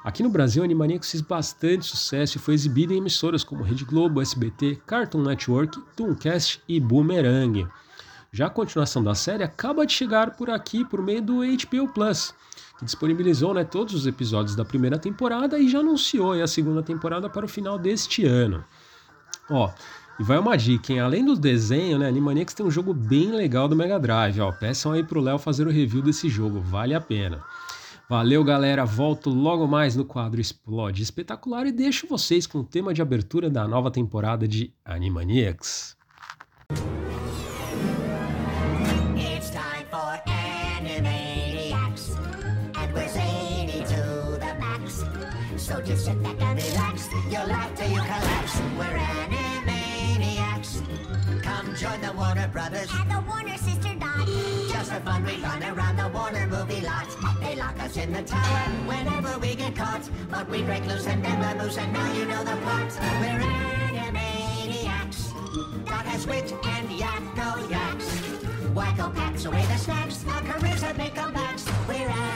Aqui 0.01 0.23
no 0.23 0.29
Brasil, 0.29 0.63
Animaniacs 0.63 1.11
fez 1.11 1.21
bastante 1.21 1.85
sucesso 1.85 2.37
e 2.37 2.39
foi 2.39 2.53
exibido 2.53 2.93
em 2.93 2.97
emissoras 2.97 3.43
como 3.43 3.63
Rede 3.63 3.83
Globo, 3.83 4.21
SBT, 4.21 4.79
Cartoon 4.85 5.21
Network, 5.21 5.77
Tooncast 5.97 6.61
e 6.65 6.79
Boomerang. 6.79 7.67
Já 8.31 8.47
a 8.47 8.49
continuação 8.49 9.03
da 9.03 9.15
série 9.15 9.43
acaba 9.43 9.85
de 9.85 9.91
chegar 9.91 10.37
por 10.37 10.49
aqui 10.49 10.85
por 10.85 11.01
meio 11.01 11.21
do 11.21 11.39
HBO 11.39 11.91
Plus 11.93 12.33
que 12.77 12.85
disponibilizou 12.85 13.53
né, 13.53 13.63
todos 13.63 13.93
os 13.93 14.07
episódios 14.07 14.55
da 14.55 14.65
primeira 14.65 14.97
temporada 14.97 15.57
e 15.59 15.69
já 15.69 15.79
anunciou 15.79 16.33
a 16.33 16.47
segunda 16.47 16.83
temporada 16.83 17.29
para 17.29 17.45
o 17.45 17.49
final 17.49 17.77
deste 17.79 18.25
ano. 18.25 18.63
Ó, 19.49 19.71
e 20.19 20.23
vai 20.23 20.37
uma 20.37 20.57
dica, 20.57 20.93
hein? 20.93 20.99
Além 20.99 21.25
do 21.25 21.35
desenho, 21.35 21.99
né, 21.99 22.07
Animaniacs 22.07 22.53
tem 22.53 22.65
um 22.65 22.71
jogo 22.71 22.93
bem 22.93 23.31
legal 23.31 23.67
do 23.67 23.75
Mega 23.75 23.99
Drive, 23.99 24.39
ó. 24.39 24.51
Peçam 24.51 24.91
aí 24.91 25.03
pro 25.03 25.19
Léo 25.21 25.37
fazer 25.37 25.67
o 25.67 25.71
review 25.71 26.01
desse 26.01 26.29
jogo, 26.29 26.61
vale 26.61 26.93
a 26.93 27.01
pena. 27.01 27.43
Valeu, 28.07 28.43
galera. 28.43 28.85
Volto 28.85 29.29
logo 29.29 29.67
mais 29.67 29.95
no 29.95 30.05
quadro 30.05 30.39
Explode 30.39 31.01
Espetacular 31.01 31.65
e 31.65 31.71
deixo 31.71 32.07
vocês 32.07 32.45
com 32.45 32.59
o 32.59 32.63
tema 32.63 32.93
de 32.93 33.01
abertura 33.01 33.49
da 33.49 33.67
nova 33.67 33.89
temporada 33.89 34.47
de 34.47 34.71
Animaniacs. 34.85 35.97
Just 45.85 46.05
sit 46.05 46.21
back 46.23 46.41
and 46.41 46.61
relax. 46.61 47.09
You'll 47.29 47.47
laugh 47.47 47.75
till 47.75 47.89
you 47.91 47.99
collapse. 48.01 48.59
We're 48.77 48.97
Animaniacs. 48.97 50.81
Come 51.43 51.75
join 51.75 52.01
the 52.01 52.11
Warner 52.13 52.47
Brothers 52.47 52.89
and 52.91 53.11
the 53.11 53.21
Warner 53.27 53.57
Sister 53.57 53.93
Dot. 53.99 54.27
Just 54.69 54.91
for 54.91 54.99
fun, 55.01 55.23
we 55.25 55.37
run 55.37 55.63
around 55.63 55.97
the 55.97 56.07
Warner 56.09 56.47
movie 56.47 56.81
lot. 56.81 57.07
They 57.39 57.55
lock 57.55 57.79
us 57.79 57.97
in 57.97 58.11
the 58.13 58.23
tower 58.23 58.71
whenever 58.87 59.37
we 59.39 59.53
get 59.55 59.75
caught. 59.75 60.09
But 60.29 60.49
we 60.49 60.63
break 60.63 60.85
loose 60.87 61.05
and 61.05 61.23
then 61.23 61.39
the 61.39 61.63
moose, 61.63 61.77
and 61.77 61.93
now 61.93 62.11
you 62.13 62.25
know 62.25 62.43
the 62.43 62.55
plot. 62.63 62.91
We're 63.21 63.39
Animaniacs. 63.93 65.33
Dot 65.85 66.05
has 66.05 66.25
wit 66.25 66.51
and 66.51 66.89
Yakko 66.89 67.69
yaks. 67.69 68.07
Wacko 68.73 69.13
packs 69.13 69.45
away 69.45 69.63
the 69.67 69.77
snacks. 69.77 70.25
Our 70.29 70.41
careers 70.41 70.81
have 70.81 70.97
made 70.97 71.13
comebacks. 71.13 71.67
We're 71.87 72.09
Animaniacs. 72.09 72.34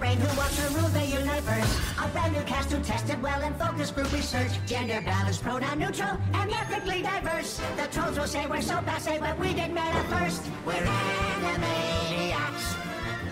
Pinky 0.00 0.16
and 0.16 0.18
the 0.18 0.18
brain 0.18 0.18
who 0.18 0.38
wants 0.38 0.56
to 0.56 0.62
rule 0.74 0.88
the 0.88 1.04
universe. 1.04 1.80
A 2.02 2.08
brand 2.08 2.32
new 2.32 2.42
cast 2.42 2.72
who 2.72 2.82
tested 2.82 3.22
well 3.22 3.40
in 3.42 3.54
focus 3.54 3.90
group 3.90 4.12
research. 4.12 4.52
Gender 4.66 5.00
balanced, 5.04 5.42
pronoun 5.42 5.78
neutral, 5.78 6.18
and 6.34 6.50
ethnically 6.50 7.02
diverse. 7.02 7.60
The 7.76 7.86
trolls 7.90 8.18
will 8.18 8.26
say 8.26 8.46
we're 8.46 8.60
so 8.60 8.80
passe, 8.82 9.18
but 9.18 9.38
we 9.38 9.54
did 9.54 9.72
matter 9.72 10.02
first. 10.08 10.42
We're 10.66 10.74
animaniacs. 10.74 12.76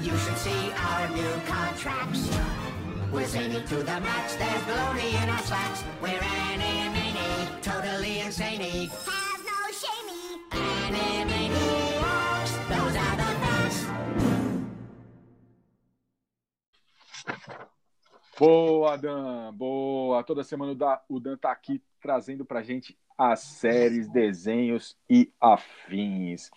You 0.02 0.16
should 0.18 0.38
see 0.38 0.72
our 0.72 1.08
new 1.08 1.40
contracts. 1.46 2.30
We're 3.12 3.26
zany 3.26 3.62
to 3.62 3.76
the 3.76 4.00
max, 4.00 4.34
there's 4.34 4.62
baloney 4.62 5.22
in 5.22 5.28
our 5.28 5.42
slacks. 5.42 5.84
We're 6.02 6.18
animani, 6.18 7.62
totally 7.62 8.18
insane. 8.20 8.60
Have 8.60 9.44
no 9.44 9.70
shamey. 9.72 10.40
Animaniacs, 10.50 11.25
Boa, 18.38 18.96
Dan, 18.98 19.52
boa. 19.54 20.22
Toda 20.22 20.44
semana 20.44 20.72
o, 20.72 20.74
da, 20.74 21.02
o 21.08 21.18
Dan 21.18 21.36
tá 21.36 21.50
aqui 21.50 21.82
trazendo 22.00 22.44
pra 22.44 22.62
gente 22.62 22.98
as 23.16 23.40
séries, 23.40 24.08
desenhos 24.08 24.96
e 25.08 25.32
afins. 25.40 26.50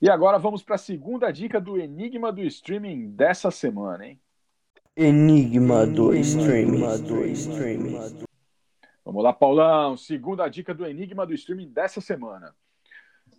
E 0.00 0.08
agora 0.08 0.38
vamos 0.38 0.62
para 0.62 0.76
a 0.76 0.78
segunda 0.78 1.30
dica 1.32 1.60
do 1.60 1.78
Enigma 1.78 2.32
do 2.32 2.40
Streaming 2.42 3.10
dessa 3.10 3.50
semana, 3.50 4.06
hein? 4.06 4.20
Enigma 4.96 5.84
do 5.86 6.14
Streaming. 6.14 7.02
Do 7.02 7.26
streaming. 7.26 8.24
Vamos 9.04 9.24
lá, 9.24 9.32
Paulão. 9.32 9.96
Segunda 9.96 10.48
dica 10.48 10.72
do 10.72 10.86
Enigma 10.86 11.26
do 11.26 11.34
Streaming 11.34 11.68
dessa 11.68 12.00
semana. 12.00 12.54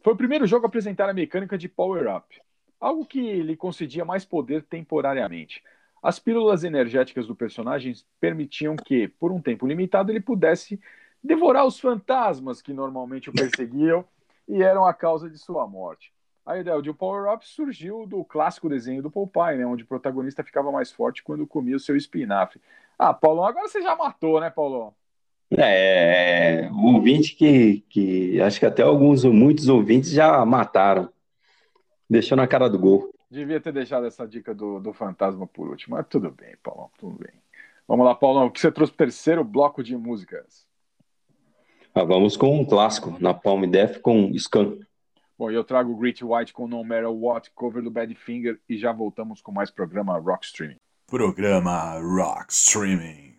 Foi 0.04 0.14
o 0.14 0.18
primeiro 0.18 0.46
jogo 0.46 0.66
a 0.66 0.68
apresentar 0.68 1.10
a 1.10 1.14
mecânica 1.14 1.58
de 1.58 1.70
Power 1.70 2.16
Up, 2.16 2.42
algo 2.80 3.06
que 3.06 3.42
lhe 3.42 3.56
concedia 3.56 4.04
mais 4.04 4.26
poder 4.26 4.64
temporariamente. 4.64 5.64
As 6.02 6.18
pílulas 6.18 6.64
energéticas 6.64 7.28
do 7.28 7.36
personagem 7.36 7.94
permitiam 8.20 8.76
que, 8.76 9.08
por 9.08 9.32
um 9.32 9.42
tempo 9.42 9.68
limitado, 9.68 10.12
ele 10.12 10.20
pudesse 10.20 10.80
devorar 11.24 11.66
os 11.66 11.80
fantasmas 11.80 12.62
que 12.62 12.74
normalmente 12.74 13.30
o 13.30 13.34
perseguiam 13.34 14.04
e 14.50 14.64
eram 14.64 14.86
a 14.86 14.94
causa 14.94 15.30
de 15.30 15.38
sua 15.38 15.68
morte. 15.68 16.12
A 16.44 16.58
ideia 16.58 16.82
de 16.82 16.92
Power 16.92 17.32
Up 17.32 17.48
surgiu 17.48 18.08
do 18.08 18.26
clássico 18.26 18.68
desenho 18.68 19.04
do 19.04 19.12
Popeye, 19.12 19.58
né? 19.58 19.66
Onde 19.66 19.84
o 19.84 19.88
protagonista 19.88 20.44
ficava 20.44 20.72
mais 20.72 20.92
forte 20.92 21.22
quando 21.22 21.46
comia 21.46 21.76
o 21.76 21.80
seu 21.80 21.96
espinafre. 21.96 22.60
Ah, 22.98 23.14
Paulão, 23.14 23.46
agora 23.46 23.68
você 23.68 23.82
já 23.82 23.96
matou, 23.96 24.42
né, 24.42 24.50
Paulão? 24.50 24.94
É, 25.56 26.70
o 26.72 26.96
ouvinte 26.96 27.36
que, 27.36 27.84
que 27.90 28.42
acho 28.42 28.60
que 28.60 28.66
até 28.66 28.82
alguns, 28.82 29.24
muitos 29.26 29.68
ouvintes 29.68 30.10
já 30.10 30.44
mataram. 30.46 31.10
Deixou 32.10 32.36
na 32.36 32.48
cara 32.48 32.70
do 32.70 32.80
gol. 32.80 33.14
Devia 33.32 33.62
ter 33.62 33.72
deixado 33.72 34.06
essa 34.06 34.28
dica 34.28 34.54
do, 34.54 34.78
do 34.82 34.92
fantasma 34.92 35.48
por 35.48 35.70
último, 35.70 35.96
mas 35.96 36.06
tudo 36.10 36.30
bem, 36.30 36.54
Paulão, 36.62 36.92
tudo 36.98 37.18
bem. 37.18 37.32
Vamos 37.88 38.06
lá, 38.06 38.14
Paulão, 38.14 38.48
o 38.48 38.52
que 38.52 38.60
você 38.60 38.70
trouxe 38.70 38.92
pro 38.92 39.06
terceiro 39.06 39.42
bloco 39.42 39.82
de 39.82 39.96
músicas? 39.96 40.68
Ah, 41.96 42.04
vamos 42.04 42.36
com 42.36 42.60
um 42.60 42.66
clássico, 42.66 43.18
na 43.22 43.34
Palm 43.34 43.64
Death 43.64 44.02
com 44.02 44.38
Scan. 44.38 44.78
Bom, 45.38 45.50
eu 45.50 45.64
trago 45.64 45.94
o 45.94 45.96
Great 45.96 46.22
White 46.24 46.52
com 46.52 46.68
No 46.68 46.84
Matter 46.84 47.10
What, 47.10 47.52
cover 47.56 47.82
do 47.82 47.90
Badfinger, 47.90 48.60
e 48.68 48.78
já 48.78 48.92
voltamos 48.92 49.42
com 49.42 49.54
mais 49.54 49.72
programa 49.72 50.20
Rock 50.20 50.46
Streaming. 50.46 50.80
Programa 51.08 52.00
Rock 52.00 52.52
Streaming. 52.52 53.31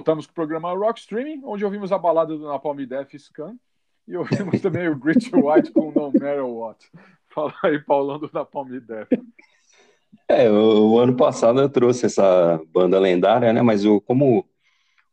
Voltamos 0.00 0.24
com 0.24 0.32
o 0.32 0.34
programa 0.34 0.72
Rock 0.72 0.98
Streaming, 0.98 1.42
onde 1.44 1.62
ouvimos 1.62 1.92
a 1.92 1.98
balada 1.98 2.34
do 2.34 2.48
Napalm 2.48 2.78
Death 2.86 3.14
Scan 3.18 3.54
e 4.08 4.16
ouvimos 4.16 4.58
também 4.62 4.88
o 4.88 4.96
Grit 4.96 5.30
White 5.30 5.72
com 5.72 5.92
No 5.92 6.06
Matter 6.06 6.42
What. 6.42 6.86
Fala 7.28 7.52
aí, 7.62 7.78
Paulão 7.78 8.18
do 8.18 8.30
Napalm 8.32 8.70
Death. 8.80 9.10
É, 10.26 10.50
o, 10.50 10.92
o 10.92 10.98
ano 10.98 11.14
passado 11.14 11.60
eu 11.60 11.68
trouxe 11.68 12.06
essa 12.06 12.58
banda 12.72 12.98
lendária, 12.98 13.52
né? 13.52 13.60
Mas 13.60 13.84
o, 13.84 14.00
como 14.00 14.46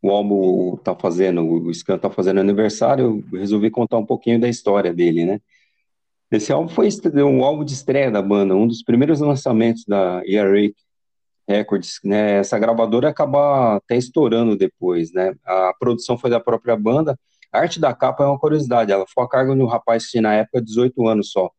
o 0.02 0.10
álbum 0.10 0.78
tá 0.78 0.96
fazendo, 0.96 1.46
o 1.46 1.74
Scan 1.74 1.98
tá 1.98 2.10
fazendo 2.10 2.40
aniversário, 2.40 3.22
eu 3.34 3.40
resolvi 3.40 3.70
contar 3.70 3.98
um 3.98 4.06
pouquinho 4.06 4.40
da 4.40 4.48
história 4.48 4.94
dele, 4.94 5.26
né? 5.26 5.42
Esse 6.32 6.54
álbum 6.54 6.70
foi 6.70 6.88
um 7.26 7.44
álbum 7.44 7.66
de 7.66 7.74
estreia 7.74 8.10
da 8.10 8.22
banda, 8.22 8.56
um 8.56 8.66
dos 8.66 8.82
primeiros 8.82 9.20
lançamentos 9.20 9.84
da 9.84 10.22
ERA 10.26 10.72
Records, 11.48 12.00
né? 12.04 12.40
Essa 12.40 12.60
gravadora 12.60 13.10
acaba 13.10 13.78
até 13.78 13.96
estourando 13.96 14.56
depois, 14.56 15.14
né? 15.14 15.34
A 15.46 15.74
produção 15.80 16.18
foi 16.18 16.30
da 16.30 16.40
própria 16.40 16.76
banda. 16.76 17.18
A 17.52 17.60
arte 17.60 17.80
da 17.80 17.94
capa 17.94 18.24
é 18.24 18.28
uma 18.28 18.38
curiosidade, 18.40 18.92
ela 18.92 19.06
foi 19.08 19.24
a 19.24 19.28
cargo 19.28 19.56
de 19.56 19.62
um 19.62 19.68
rapaz 19.68 20.06
que 20.06 20.12
tinha 20.12 20.22
na 20.24 20.34
época 20.34 20.62
18 20.62 21.08
anos 21.08 21.32
só, 21.32 21.50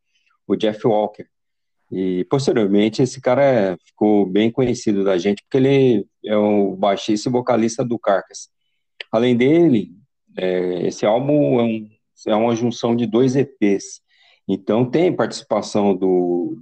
o 0.46 0.54
Jeff 0.54 0.86
Walker. 0.86 1.26
E 1.90 2.24
posteriormente 2.28 3.00
esse 3.02 3.18
cara 3.20 3.42
é- 3.42 3.76
ficou 3.86 4.26
bem 4.26 4.50
conhecido 4.50 5.02
da 5.02 5.16
gente 5.16 5.42
porque 5.42 5.56
ele 5.56 6.06
é 6.24 6.36
o 6.36 6.76
baixista 6.76 7.28
e 7.30 7.32
vocalista 7.32 7.82
do 7.82 7.98
Carcass. 7.98 8.48
Além 9.10 9.34
dele, 9.34 9.92
é, 10.36 10.86
esse 10.86 11.06
álbum 11.06 11.58
é, 11.58 11.62
um- 11.62 11.88
é 12.26 12.34
uma 12.34 12.54
junção 12.54 12.94
de 12.94 13.06
dois 13.06 13.34
EPs. 13.36 14.02
Então 14.46 14.84
tem 14.84 15.14
participação 15.14 15.94
do 15.96 16.58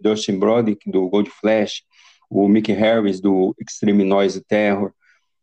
Dustin 0.00 0.38
Brodick 0.38 0.90
do 0.90 1.08
Gold 1.08 1.30
Flash, 1.30 1.82
o 2.28 2.48
Mick 2.48 2.72
Harris 2.72 3.20
do 3.20 3.54
Extreme 3.58 4.04
Noise 4.04 4.44
Terror, 4.44 4.92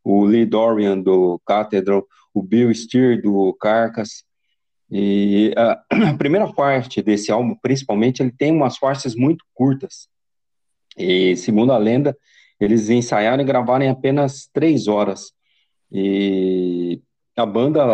o 0.04 0.26
Lee 0.26 0.46
Dorian 0.46 1.00
do 1.00 1.40
Cathedral, 1.46 2.06
o 2.34 2.42
Bill 2.42 2.74
Steer 2.74 3.22
do 3.22 3.54
Carcass. 3.60 4.24
E 4.92 5.54
a, 5.56 5.84
a 6.12 6.18
primeira 6.18 6.52
parte 6.52 7.02
desse 7.02 7.32
álbum, 7.32 7.56
principalmente, 7.56 8.22
ele 8.22 8.32
tem 8.32 8.52
umas 8.52 8.78
faixas 8.78 9.16
muito 9.16 9.46
curtas. 9.54 10.08
E 10.98 11.36
segundo 11.38 11.72
a 11.72 11.78
lenda, 11.78 12.16
eles 12.60 12.90
ensaiaram 12.90 13.44
e 13.44 13.46
gravaram 13.46 13.86
em 13.86 13.90
apenas 13.90 14.50
três 14.54 14.88
horas. 14.88 15.32
E 15.92 17.02
a 17.36 17.46
banda, 17.46 17.86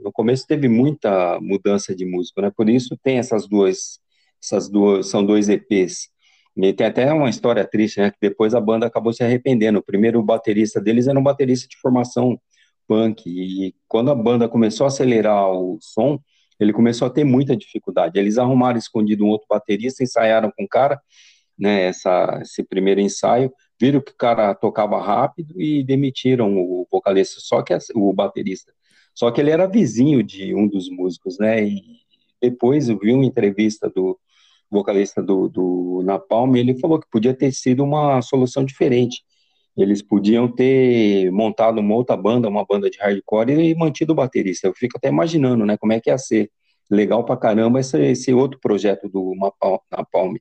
no 0.00 0.10
começo, 0.12 0.46
teve 0.46 0.68
muita 0.68 1.38
mudança 1.40 1.94
de 1.94 2.04
músico, 2.04 2.40
né? 2.40 2.50
Por 2.54 2.68
isso 2.68 2.96
tem 3.02 3.18
essas 3.18 3.48
duas, 3.48 4.00
essas 4.42 4.68
duas, 4.68 5.08
são 5.08 5.24
dois 5.24 5.48
EPs. 5.48 6.11
E 6.56 6.72
tem 6.72 6.86
até 6.86 7.12
uma 7.12 7.30
história 7.30 7.64
triste, 7.64 8.00
né? 8.00 8.10
Que 8.10 8.18
depois 8.20 8.54
a 8.54 8.60
banda 8.60 8.86
acabou 8.86 9.12
se 9.12 9.24
arrependendo. 9.24 9.78
O 9.78 9.82
primeiro 9.82 10.22
baterista 10.22 10.80
deles 10.80 11.06
era 11.06 11.18
um 11.18 11.22
baterista 11.22 11.68
de 11.68 11.76
formação 11.78 12.38
punk. 12.86 13.22
E 13.26 13.74
quando 13.88 14.10
a 14.10 14.14
banda 14.14 14.48
começou 14.48 14.84
a 14.84 14.88
acelerar 14.88 15.50
o 15.50 15.78
som, 15.80 16.20
ele 16.60 16.72
começou 16.72 17.06
a 17.06 17.10
ter 17.10 17.24
muita 17.24 17.56
dificuldade. 17.56 18.18
Eles 18.18 18.38
arrumaram 18.38 18.78
escondido 18.78 19.24
um 19.24 19.28
outro 19.28 19.46
baterista, 19.48 20.02
ensaiaram 20.02 20.52
com 20.56 20.64
o 20.64 20.68
cara, 20.68 21.00
né? 21.58 21.84
Essa, 21.84 22.40
esse 22.42 22.62
primeiro 22.62 23.00
ensaio, 23.00 23.52
viram 23.80 24.00
que 24.00 24.12
o 24.12 24.16
cara 24.16 24.54
tocava 24.54 25.00
rápido 25.00 25.60
e 25.60 25.82
demitiram 25.82 26.56
o 26.56 26.86
vocalista, 26.90 27.40
só 27.40 27.62
que 27.62 27.76
o 27.94 28.12
baterista. 28.12 28.72
Só 29.14 29.30
que 29.30 29.40
ele 29.40 29.50
era 29.50 29.66
vizinho 29.66 30.22
de 30.22 30.54
um 30.54 30.68
dos 30.68 30.88
músicos, 30.88 31.38
né? 31.38 31.64
E 31.64 31.82
depois 32.40 32.88
eu 32.88 32.98
vi 32.98 33.12
uma 33.12 33.24
entrevista 33.24 33.90
do 33.90 34.18
vocalista 34.72 35.22
do, 35.22 35.48
do 35.48 36.02
Napalm, 36.04 36.56
ele 36.56 36.78
falou 36.78 36.98
que 36.98 37.06
podia 37.10 37.34
ter 37.34 37.52
sido 37.52 37.84
uma 37.84 38.20
solução 38.22 38.64
diferente. 38.64 39.22
Eles 39.76 40.02
podiam 40.02 40.48
ter 40.50 41.30
montado 41.30 41.78
uma 41.78 41.94
outra 41.94 42.16
banda, 42.16 42.48
uma 42.48 42.64
banda 42.64 42.90
de 42.90 42.98
hardcore, 42.98 43.52
e 43.52 43.74
mantido 43.74 44.12
o 44.12 44.16
baterista. 44.16 44.66
Eu 44.66 44.74
fico 44.74 44.96
até 44.96 45.08
imaginando, 45.08 45.64
né, 45.64 45.76
como 45.76 45.92
é 45.92 46.00
que 46.00 46.10
ia 46.10 46.18
ser 46.18 46.50
legal 46.90 47.24
pra 47.24 47.36
caramba 47.36 47.80
esse, 47.80 47.98
esse 48.02 48.32
outro 48.34 48.58
projeto 48.60 49.08
do 49.08 49.34
Napalm. 49.36 49.78
Napalm. 49.90 50.34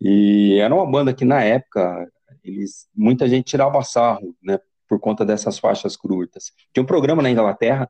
E 0.00 0.58
era 0.58 0.74
uma 0.74 0.86
banda 0.90 1.12
que, 1.12 1.24
na 1.24 1.42
época, 1.44 2.08
eles, 2.42 2.88
muita 2.94 3.28
gente 3.28 3.44
tirava 3.44 3.82
sarro, 3.82 4.34
né, 4.42 4.58
por 4.88 4.98
conta 4.98 5.24
dessas 5.24 5.58
faixas 5.58 5.96
curtas. 5.96 6.52
Tinha 6.72 6.82
um 6.82 6.86
programa 6.86 7.22
na 7.22 7.30
Inglaterra, 7.30 7.88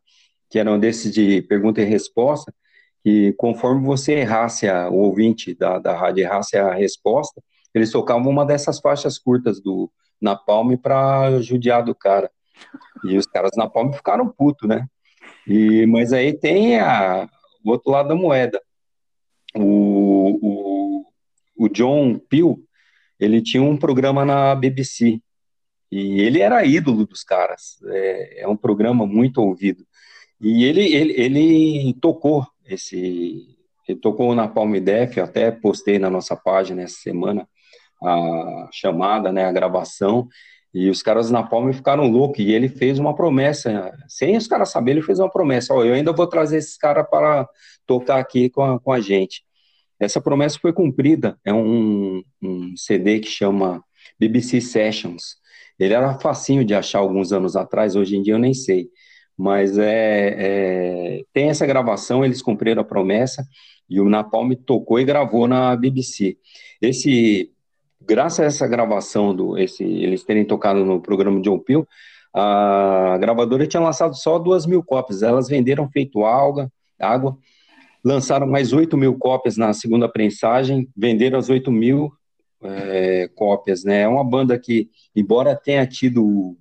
que 0.50 0.58
era 0.58 0.70
um 0.70 0.78
desses 0.78 1.12
de 1.12 1.40
pergunta 1.42 1.80
e 1.80 1.84
resposta, 1.84 2.52
que 3.02 3.32
conforme 3.34 3.84
você 3.84 4.14
errasse, 4.14 4.68
a, 4.68 4.88
o 4.88 4.96
ouvinte 4.96 5.54
da, 5.54 5.78
da 5.78 5.96
rádio 5.96 6.22
errasse 6.22 6.56
a 6.56 6.72
resposta, 6.72 7.42
eles 7.74 7.90
tocavam 7.90 8.30
uma 8.30 8.44
dessas 8.44 8.78
faixas 8.80 9.18
curtas 9.18 9.60
do 9.60 9.90
Napalm 10.20 10.76
para 10.76 11.40
judiar 11.40 11.84
do 11.84 11.94
cara. 11.94 12.30
E 13.04 13.16
os 13.16 13.26
caras 13.26 13.52
na 13.56 13.64
Napalm 13.64 13.92
ficaram 13.92 14.28
putos, 14.28 14.68
né? 14.68 14.86
E, 15.46 15.86
mas 15.86 16.12
aí 16.12 16.32
tem 16.32 16.78
a, 16.78 17.28
o 17.64 17.70
outro 17.70 17.90
lado 17.90 18.08
da 18.08 18.14
moeda. 18.14 18.60
O, 19.54 20.38
o, 20.42 21.06
o 21.56 21.68
John 21.68 22.18
Peel, 22.18 22.58
ele 23.18 23.40
tinha 23.40 23.62
um 23.62 23.76
programa 23.76 24.24
na 24.24 24.54
BBC, 24.54 25.20
e 25.90 26.20
ele 26.20 26.40
era 26.40 26.64
ídolo 26.64 27.04
dos 27.04 27.24
caras, 27.24 27.78
é, 27.86 28.42
é 28.42 28.48
um 28.48 28.56
programa 28.56 29.04
muito 29.04 29.38
ouvido. 29.38 29.84
E 30.40 30.64
ele, 30.64 30.94
ele, 30.94 31.12
ele 31.20 31.94
tocou 32.00 32.46
esse, 32.74 33.56
ele 33.88 33.98
tocou 33.98 34.34
na 34.34 34.48
Palm 34.48 34.72
Def, 34.78 35.16
eu 35.16 35.24
até 35.24 35.50
postei 35.50 35.98
na 35.98 36.10
nossa 36.10 36.36
página 36.36 36.82
essa 36.82 36.96
semana 36.96 37.48
a 38.02 38.68
chamada, 38.72 39.30
né, 39.32 39.44
a 39.44 39.52
gravação, 39.52 40.28
e 40.72 40.88
os 40.88 41.02
caras 41.02 41.30
na 41.30 41.42
Palme 41.42 41.72
ficaram 41.72 42.08
loucos, 42.08 42.38
e 42.40 42.52
ele 42.52 42.68
fez 42.68 42.98
uma 42.98 43.14
promessa, 43.14 43.92
sem 44.08 44.36
os 44.36 44.46
caras 44.46 44.70
saberem, 44.70 44.98
ele 44.98 45.06
fez 45.06 45.18
uma 45.18 45.30
promessa, 45.30 45.74
ó, 45.74 45.84
eu 45.84 45.94
ainda 45.94 46.12
vou 46.12 46.26
trazer 46.26 46.58
esses 46.58 46.76
caras 46.76 47.06
para 47.10 47.48
tocar 47.86 48.18
aqui 48.18 48.48
com 48.48 48.62
a, 48.62 48.80
com 48.80 48.92
a 48.92 49.00
gente. 49.00 49.42
Essa 49.98 50.20
promessa 50.20 50.58
foi 50.58 50.72
cumprida, 50.72 51.38
é 51.44 51.52
um, 51.52 52.22
um 52.40 52.76
CD 52.76 53.18
que 53.18 53.28
chama 53.28 53.84
BBC 54.18 54.60
Sessions, 54.60 55.36
ele 55.78 55.94
era 55.94 56.18
facinho 56.18 56.64
de 56.64 56.74
achar 56.74 57.00
alguns 57.00 57.32
anos 57.32 57.56
atrás, 57.56 57.96
hoje 57.96 58.16
em 58.16 58.22
dia 58.22 58.34
eu 58.34 58.38
nem 58.38 58.54
sei, 58.54 58.88
mas 59.40 59.78
é, 59.78 60.34
é, 60.36 61.24
tem 61.32 61.48
essa 61.48 61.64
gravação, 61.64 62.22
eles 62.22 62.42
cumpriram 62.42 62.82
a 62.82 62.84
promessa, 62.84 63.42
e 63.88 63.98
o 63.98 64.06
Napalm 64.06 64.52
tocou 64.52 65.00
e 65.00 65.04
gravou 65.04 65.48
na 65.48 65.74
BBC. 65.74 66.36
Esse, 66.80 67.50
graças 68.06 68.40
a 68.40 68.44
essa 68.44 68.68
gravação, 68.68 69.34
do, 69.34 69.56
esse, 69.56 69.82
eles 69.82 70.24
terem 70.24 70.44
tocado 70.44 70.84
no 70.84 71.00
programa 71.00 71.40
John 71.40 71.58
Peel, 71.58 71.88
a 72.34 73.16
gravadora 73.18 73.66
tinha 73.66 73.82
lançado 73.82 74.14
só 74.14 74.38
duas 74.38 74.66
mil 74.66 74.82
cópias, 74.82 75.22
elas 75.22 75.48
venderam 75.48 75.88
feito 75.88 76.22
alga, 76.22 76.70
água, 76.98 77.38
lançaram 78.04 78.46
mais 78.46 78.74
8 78.74 78.94
mil 78.94 79.16
cópias 79.16 79.56
na 79.56 79.72
segunda 79.72 80.06
prensagem, 80.06 80.86
venderam 80.94 81.38
as 81.38 81.48
8 81.48 81.72
mil 81.72 82.12
é, 82.62 83.26
cópias, 83.34 83.84
né? 83.84 84.02
É 84.02 84.08
uma 84.08 84.22
banda 84.22 84.58
que, 84.58 84.90
embora 85.16 85.56
tenha 85.56 85.86
tido 85.86 86.58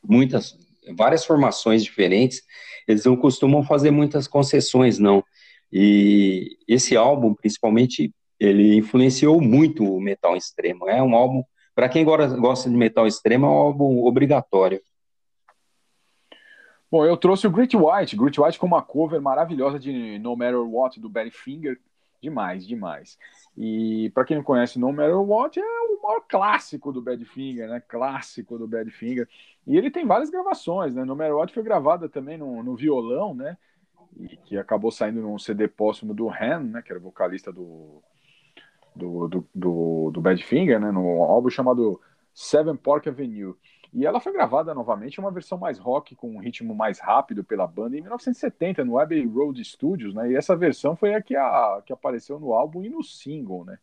muitas, 0.00 0.56
várias 0.96 1.24
formações 1.24 1.82
diferentes, 1.82 2.42
eles 2.86 3.04
não 3.04 3.16
costumam 3.16 3.62
fazer 3.62 3.90
muitas 3.90 4.26
concessões, 4.26 4.98
não. 4.98 5.22
E 5.70 6.56
esse 6.66 6.96
álbum, 6.96 7.34
principalmente, 7.34 8.12
ele 8.40 8.76
influenciou 8.76 9.40
muito 9.40 9.84
o 9.84 10.00
metal 10.00 10.36
extremo. 10.36 10.88
É 10.88 11.02
um 11.02 11.14
álbum, 11.14 11.42
para 11.74 11.88
quem 11.88 12.04
gosta 12.04 12.70
de 12.70 12.76
metal 12.76 13.06
extremo, 13.06 13.46
é 13.46 13.48
um 13.48 13.52
álbum 13.52 14.04
obrigatório. 14.04 14.80
Bom, 16.90 17.04
eu 17.04 17.18
trouxe 17.18 17.46
o 17.46 17.50
Great 17.50 17.76
White, 17.76 18.16
Great 18.16 18.40
White 18.40 18.58
com 18.58 18.66
uma 18.66 18.80
cover 18.80 19.20
maravilhosa 19.20 19.78
de 19.78 20.18
No 20.18 20.34
Matter 20.34 20.60
What 20.60 20.98
do 20.98 21.10
Badfinger, 21.10 21.78
demais, 22.20 22.66
demais. 22.66 23.18
E 23.56 24.10
para 24.14 24.24
quem 24.24 24.36
não 24.36 24.44
conhece, 24.44 24.78
No 24.78 24.92
Matter 24.92 25.20
What 25.20 25.58
é 25.58 25.62
o 25.62 26.02
maior 26.02 26.20
clássico 26.28 26.92
do 26.92 27.02
Badfinger, 27.02 27.68
né? 27.68 27.80
Clássico 27.80 28.58
do 28.58 28.66
Badfinger. 28.66 29.28
E 29.66 29.76
ele 29.76 29.90
tem 29.90 30.06
várias 30.06 30.30
gravações, 30.30 30.94
né? 30.94 31.04
No 31.04 31.16
Matter 31.16 31.36
What 31.36 31.52
foi 31.52 31.62
gravada 31.62 32.08
também 32.08 32.38
no, 32.38 32.62
no 32.62 32.76
violão, 32.76 33.34
né? 33.34 33.56
E 34.18 34.36
que 34.36 34.56
acabou 34.56 34.90
saindo 34.90 35.20
num 35.20 35.38
CD 35.38 35.68
póstumo 35.68 36.14
do 36.14 36.28
Han, 36.30 36.60
né? 36.64 36.82
Que 36.82 36.92
era 36.92 37.00
vocalista 37.00 37.52
do 37.52 38.02
do, 38.94 39.28
do, 39.28 39.48
do, 39.54 40.10
do 40.12 40.20
Badfinger, 40.20 40.80
né? 40.80 40.90
No 40.90 41.22
álbum 41.22 41.48
chamado 41.48 42.00
Seven 42.34 42.76
Park 42.76 43.06
Avenue. 43.06 43.54
E 43.92 44.04
ela 44.04 44.20
foi 44.20 44.32
gravada 44.32 44.74
novamente, 44.74 45.18
uma 45.18 45.30
versão 45.30 45.56
mais 45.56 45.78
rock, 45.78 46.14
com 46.14 46.30
um 46.30 46.38
ritmo 46.38 46.74
mais 46.74 46.98
rápido 46.98 47.42
pela 47.42 47.66
banda, 47.66 47.96
em 47.96 48.00
1970, 48.00 48.84
no 48.84 48.98
Abbey 48.98 49.26
Road 49.26 49.64
Studios, 49.64 50.14
né? 50.14 50.30
E 50.30 50.36
essa 50.36 50.54
versão 50.54 50.94
foi 50.94 51.14
a 51.14 51.22
que, 51.22 51.34
a, 51.34 51.82
que 51.84 51.92
apareceu 51.92 52.38
no 52.38 52.52
álbum 52.52 52.84
e 52.84 52.88
no 52.88 53.02
single, 53.02 53.64
né? 53.64 53.78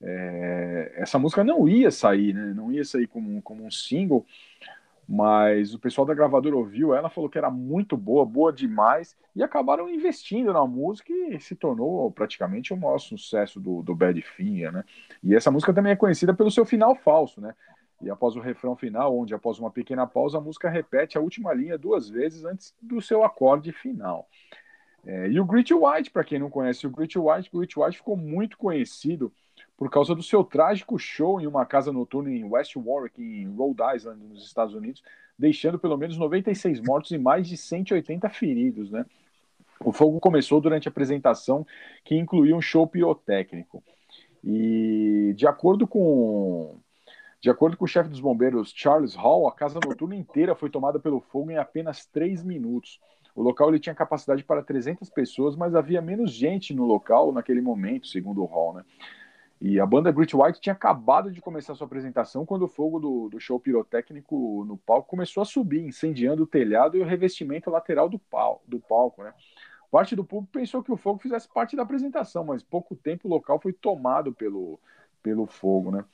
É, 0.00 0.92
essa 0.96 1.18
música 1.18 1.42
não 1.42 1.68
ia 1.68 1.90
sair, 1.90 2.32
né? 2.32 2.52
Não 2.54 2.70
ia 2.70 2.84
sair 2.84 3.08
como, 3.08 3.42
como 3.42 3.64
um 3.64 3.70
single, 3.70 4.24
mas 5.08 5.74
o 5.74 5.78
pessoal 5.78 6.06
da 6.06 6.14
gravadora 6.14 6.56
ouviu 6.56 6.94
ela, 6.94 7.08
falou 7.08 7.30
que 7.30 7.38
era 7.38 7.50
muito 7.50 7.96
boa, 7.96 8.24
boa 8.24 8.52
demais, 8.52 9.16
e 9.34 9.42
acabaram 9.42 9.88
investindo 9.88 10.52
na 10.52 10.66
música 10.66 11.12
e 11.12 11.40
se 11.40 11.54
tornou 11.54 12.10
praticamente 12.10 12.72
o 12.72 12.76
maior 12.76 12.98
sucesso 12.98 13.60
do, 13.60 13.82
do 13.82 13.94
Badfinger, 13.94 14.72
né? 14.72 14.84
E 15.22 15.34
essa 15.34 15.50
música 15.50 15.72
também 15.72 15.92
é 15.92 15.96
conhecida 15.96 16.34
pelo 16.34 16.50
seu 16.50 16.64
final 16.64 16.94
falso, 16.94 17.40
né? 17.40 17.54
E 18.02 18.10
após 18.10 18.36
o 18.36 18.40
refrão 18.40 18.76
final, 18.76 19.18
onde 19.18 19.34
após 19.34 19.58
uma 19.58 19.70
pequena 19.70 20.06
pausa, 20.06 20.38
a 20.38 20.40
música 20.40 20.68
repete 20.68 21.16
a 21.16 21.20
última 21.20 21.52
linha 21.54 21.78
duas 21.78 22.08
vezes 22.08 22.44
antes 22.44 22.74
do 22.80 23.00
seu 23.00 23.24
acorde 23.24 23.72
final. 23.72 24.28
É, 25.04 25.28
e 25.28 25.38
o 25.38 25.44
Grit 25.44 25.72
White, 25.72 26.10
para 26.10 26.24
quem 26.24 26.38
não 26.38 26.50
conhece 26.50 26.86
o 26.86 26.90
Grit 26.90 27.16
White, 27.18 27.48
o 27.52 27.58
Grit 27.58 27.78
White 27.78 27.98
ficou 27.98 28.16
muito 28.16 28.58
conhecido 28.58 29.32
por 29.76 29.90
causa 29.90 30.14
do 30.14 30.22
seu 30.22 30.42
trágico 30.42 30.98
show 30.98 31.40
em 31.40 31.46
uma 31.46 31.64
casa 31.64 31.92
noturna 31.92 32.30
em 32.30 32.44
West 32.44 32.74
Warwick, 32.76 33.22
em 33.22 33.46
Rhode 33.54 33.96
Island, 33.96 34.22
nos 34.24 34.44
Estados 34.44 34.74
Unidos, 34.74 35.02
deixando 35.38 35.78
pelo 35.78 35.96
menos 35.96 36.18
96 36.18 36.80
mortos 36.80 37.12
e 37.12 37.18
mais 37.18 37.46
de 37.46 37.56
180 37.56 38.28
feridos, 38.30 38.90
né? 38.90 39.06
O 39.80 39.92
fogo 39.92 40.18
começou 40.18 40.60
durante 40.60 40.88
a 40.88 40.90
apresentação, 40.90 41.66
que 42.02 42.16
incluía 42.16 42.56
um 42.56 42.62
show 42.62 42.86
pirotécnico. 42.86 43.82
E 44.42 45.34
de 45.36 45.46
acordo 45.46 45.86
com 45.86 46.78
de 47.46 47.50
acordo 47.50 47.76
com 47.76 47.84
o 47.84 47.88
chefe 47.88 48.10
dos 48.10 48.18
bombeiros 48.18 48.72
Charles 48.74 49.14
Hall, 49.14 49.46
a 49.46 49.52
casa 49.52 49.78
noturna 49.78 50.16
inteira 50.16 50.56
foi 50.56 50.68
tomada 50.68 50.98
pelo 50.98 51.20
fogo 51.20 51.48
em 51.48 51.56
apenas 51.56 52.04
três 52.04 52.42
minutos. 52.42 53.00
O 53.36 53.40
local 53.40 53.68
ele 53.68 53.78
tinha 53.78 53.94
capacidade 53.94 54.42
para 54.42 54.64
300 54.64 55.08
pessoas, 55.10 55.54
mas 55.54 55.72
havia 55.72 56.02
menos 56.02 56.32
gente 56.32 56.74
no 56.74 56.84
local 56.84 57.30
naquele 57.30 57.60
momento, 57.60 58.08
segundo 58.08 58.42
o 58.42 58.46
Hall, 58.46 58.74
né? 58.74 58.84
E 59.60 59.78
a 59.78 59.86
banda 59.86 60.10
Grit 60.10 60.34
White 60.34 60.60
tinha 60.60 60.72
acabado 60.72 61.30
de 61.30 61.40
começar 61.40 61.76
sua 61.76 61.86
apresentação 61.86 62.44
quando 62.44 62.62
o 62.62 62.68
fogo 62.68 62.98
do, 62.98 63.28
do, 63.28 63.38
show 63.38 63.60
pirotécnico 63.60 64.64
no 64.66 64.76
palco 64.76 65.08
começou 65.08 65.40
a 65.40 65.46
subir, 65.46 65.86
incendiando 65.86 66.42
o 66.42 66.48
telhado 66.48 66.96
e 66.96 67.00
o 67.00 67.06
revestimento 67.06 67.70
lateral 67.70 68.08
do, 68.08 68.18
pal 68.18 68.60
do 68.66 68.80
palco. 68.80 69.22
Né? 69.22 69.32
Parte 69.88 70.16
do 70.16 70.24
público 70.24 70.52
pensou 70.52 70.82
que 70.82 70.90
o 70.90 70.96
fogo 70.96 71.20
fizesse 71.20 71.48
parte 71.48 71.76
da 71.76 71.84
apresentação, 71.84 72.42
mas 72.42 72.60
pouco 72.64 72.96
tempo 72.96 73.28
o 73.28 73.30
local 73.30 73.60
foi 73.60 73.72
tomado 73.72 74.32
pelo, 74.32 74.80
pelo 75.22 75.46
fogo. 75.46 75.92
Né? 75.92 76.04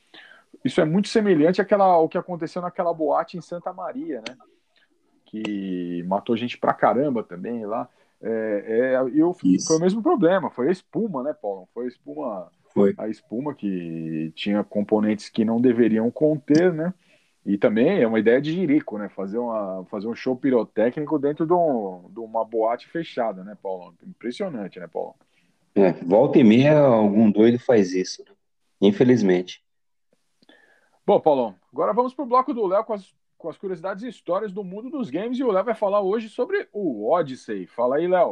Isso 0.65 0.81
é 0.81 0.85
muito 0.85 1.09
semelhante 1.09 1.61
àquela, 1.61 1.85
ao 1.85 2.09
que 2.09 2.19
aconteceu 2.19 2.63
naquela 2.63 2.93
boate 2.93 3.37
em 3.37 3.41
Santa 3.41 3.73
Maria, 3.73 4.23
né? 4.27 4.37
que 5.33 6.03
matou 6.07 6.37
gente 6.37 6.59
pra 6.59 6.75
caramba 6.75 7.23
também 7.23 7.65
lá. 7.65 7.89
É, 8.21 8.65
é, 8.95 9.11
eu, 9.19 9.33
foi 9.35 9.77
o 9.77 9.81
mesmo 9.81 10.03
problema, 10.03 10.51
foi 10.51 10.69
a 10.69 10.71
espuma, 10.71 11.23
né, 11.23 11.33
Paulo? 11.33 11.67
Foi 11.73 11.87
a 11.87 11.89
espuma 11.89 12.51
foi. 12.73 12.95
A 12.97 13.09
espuma 13.09 13.55
que 13.55 14.33
tinha 14.35 14.63
componentes 14.63 15.29
que 15.29 15.45
não 15.45 15.61
deveriam 15.61 16.11
conter, 16.11 16.73
né? 16.73 16.93
E 17.45 17.59
também 17.59 18.01
é 18.01 18.07
uma 18.07 18.21
ideia 18.21 18.41
de 18.41 18.53
jirico, 18.53 18.97
né? 18.99 19.09
Fazer, 19.09 19.39
uma, 19.39 19.85
fazer 19.91 20.07
um 20.07 20.15
show 20.15 20.37
pirotécnico 20.37 21.19
dentro 21.19 21.47
de, 21.47 21.53
um, 21.53 22.09
de 22.11 22.21
uma 22.21 22.45
boate 22.45 22.89
fechada, 22.89 23.43
né, 23.43 23.57
Paulo? 23.61 23.95
Impressionante, 24.07 24.79
né, 24.79 24.87
Paulo? 24.87 25.15
É, 25.75 25.93
volta 25.93 26.39
e 26.39 26.45
meia 26.45 26.79
algum 26.79 27.31
doido 27.31 27.59
faz 27.59 27.95
isso, 27.95 28.23
né? 28.27 28.33
infelizmente. 28.81 29.63
Bom, 31.05 31.19
Paulão, 31.19 31.57
agora 31.73 31.93
vamos 31.93 32.15
pro 32.15 32.25
bloco 32.25 32.55
do 32.55 32.65
Léo 32.65 32.85
com 32.85 32.93
as, 32.93 33.13
com 33.37 33.49
as 33.49 33.59
curiosidades 33.59 34.05
e 34.05 34.09
histórias 34.09 34.53
do 34.53 34.63
mundo 34.63 34.89
dos 34.89 35.11
games 35.11 35.37
e 35.37 35.43
o 35.43 35.51
Léo 35.51 35.65
vai 35.65 35.75
falar 35.75 36.01
hoje 36.01 36.29
sobre 36.29 36.69
o 36.73 37.11
Odyssey. 37.11 37.67
Fala 37.67 37.97
aí, 37.97 38.07
Léo. 38.07 38.29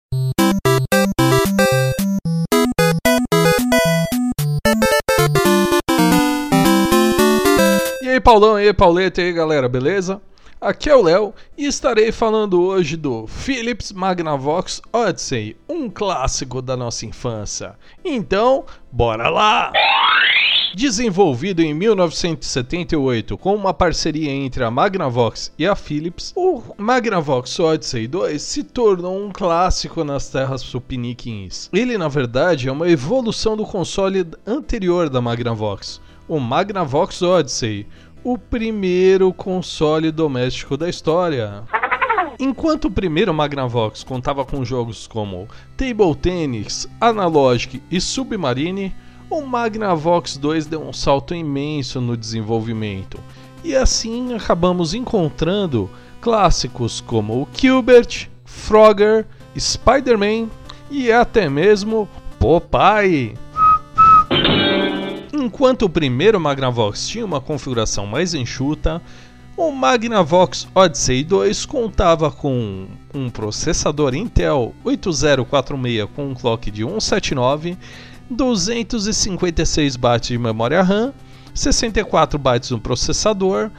aí, 8.09 8.21
Paulão, 8.21 8.61
e 8.61 8.69
aí, 8.69 8.73
Pauleta, 8.75 9.21
e 9.21 9.25
aí, 9.25 9.33
galera, 9.33 9.69
beleza? 9.69 10.21
Aqui 10.61 10.91
é 10.91 10.95
o 10.95 11.01
Léo 11.01 11.33
e 11.57 11.65
estarei 11.65 12.13
falando 12.13 12.61
hoje 12.61 12.95
do 12.95 13.27
Philips 13.27 13.93
Magnavox 13.93 14.83
Odyssey, 14.93 15.57
um 15.67 15.89
clássico 15.89 16.61
da 16.61 16.77
nossa 16.77 17.07
infância. 17.07 17.79
Então, 18.05 18.67
bora 18.93 19.31
lá! 19.31 19.73
Desenvolvido 20.75 21.63
em 21.63 21.73
1978 21.73 23.39
com 23.39 23.55
uma 23.55 23.73
parceria 23.73 24.31
entre 24.31 24.63
a 24.63 24.71
Magnavox 24.71 25.51
e 25.59 25.67
a 25.67 25.75
Philips, 25.75 26.35
o 26.37 26.63
Magnavox 26.77 27.59
Odyssey 27.59 28.07
2 28.07 28.43
se 28.43 28.63
tornou 28.63 29.19
um 29.19 29.33
clássico 29.33 30.05
nas 30.05 30.29
terras 30.29 30.61
supiniquins. 30.61 31.71
Ele, 31.73 31.97
na 31.97 32.09
verdade, 32.09 32.69
é 32.69 32.73
uma 32.73 32.87
evolução 32.91 33.57
do 33.57 33.65
console 33.65 34.27
anterior 34.47 35.09
da 35.09 35.23
Magnavox, 35.23 36.03
o 36.31 36.39
Magnavox 36.39 37.23
Odyssey, 37.23 37.87
o 38.23 38.37
primeiro 38.37 39.33
console 39.33 40.11
doméstico 40.11 40.77
da 40.77 40.89
história. 40.89 41.63
Enquanto 42.39 42.87
o 42.87 42.91
primeiro 42.91 43.35
Magnavox 43.35 44.03
contava 44.03 44.45
com 44.45 44.65
jogos 44.65 45.07
como 45.07 45.49
Table 45.77 46.15
Tennis, 46.15 46.89
Analogic 47.01 47.83
e 47.91 48.01
Submarine, 48.01 48.95
o 49.29 49.43
Magnavox 49.43 50.37
2 50.37 50.67
deu 50.67 50.83
um 50.83 50.93
salto 50.93 51.35
imenso 51.35 52.01
no 52.01 52.17
desenvolvimento. 52.17 53.19
E 53.63 53.77
assim 53.77 54.35
acabamos 54.35 54.95
encontrando 54.95 55.91
clássicos 56.21 57.01
como 57.01 57.43
o 57.43 57.49
Gilbert, 57.55 58.29
Frogger, 58.45 59.27
Spider-Man 59.57 60.49
e 60.91 61.13
até 61.13 61.49
mesmo 61.49 62.09
Popeye. 62.39 63.35
Enquanto 65.43 65.87
o 65.87 65.89
primeiro 65.89 66.39
Magnavox 66.39 67.09
tinha 67.09 67.25
uma 67.25 67.41
configuração 67.41 68.07
mais 68.07 68.35
enxuta, 68.35 69.01
o 69.57 69.73
Magnavox 69.73 70.69
Odyssey 70.75 71.25
2 71.25 71.65
contava 71.65 72.31
com 72.31 72.87
um 73.15 73.31
processador 73.31 74.15
Intel 74.15 74.75
8046 74.85 76.11
com 76.15 76.27
um 76.27 76.35
clock 76.35 76.71
de 76.71 76.83
179, 76.83 77.79
256 78.29 79.97
bytes 79.97 80.29
de 80.29 80.37
memória 80.37 80.83
RAM, 80.83 81.15
64 81.55 82.39
bytes 82.39 82.71
no 82.71 82.79
processador, 82.79 83.71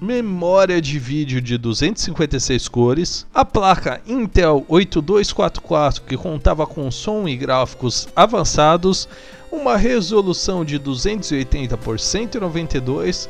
memória 0.00 0.80
de 0.80 1.00
vídeo 1.00 1.40
de 1.40 1.58
256 1.58 2.68
cores, 2.68 3.26
a 3.34 3.44
placa 3.44 4.00
Intel 4.06 4.64
8244 4.68 6.02
que 6.02 6.16
contava 6.16 6.64
com 6.64 6.88
som 6.92 7.26
e 7.26 7.36
gráficos 7.36 8.08
avançados, 8.14 9.08
uma 9.50 9.76
resolução 9.76 10.64
de 10.64 10.78
280 10.78 11.76
por 11.78 11.98
192 11.98 13.28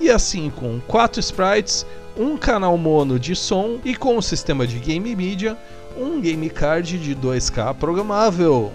e 0.00 0.10
assim 0.10 0.50
com 0.50 0.80
4 0.86 1.20
sprites, 1.20 1.86
um 2.16 2.36
canal 2.36 2.76
mono 2.78 3.18
de 3.18 3.34
som 3.34 3.78
e 3.84 3.94
com 3.94 4.16
o 4.16 4.22
sistema 4.22 4.66
de 4.66 4.78
game 4.78 5.14
media, 5.14 5.56
um 5.96 6.20
game 6.20 6.48
card 6.50 6.98
de 6.98 7.14
2K 7.14 7.74
programável. 7.74 8.72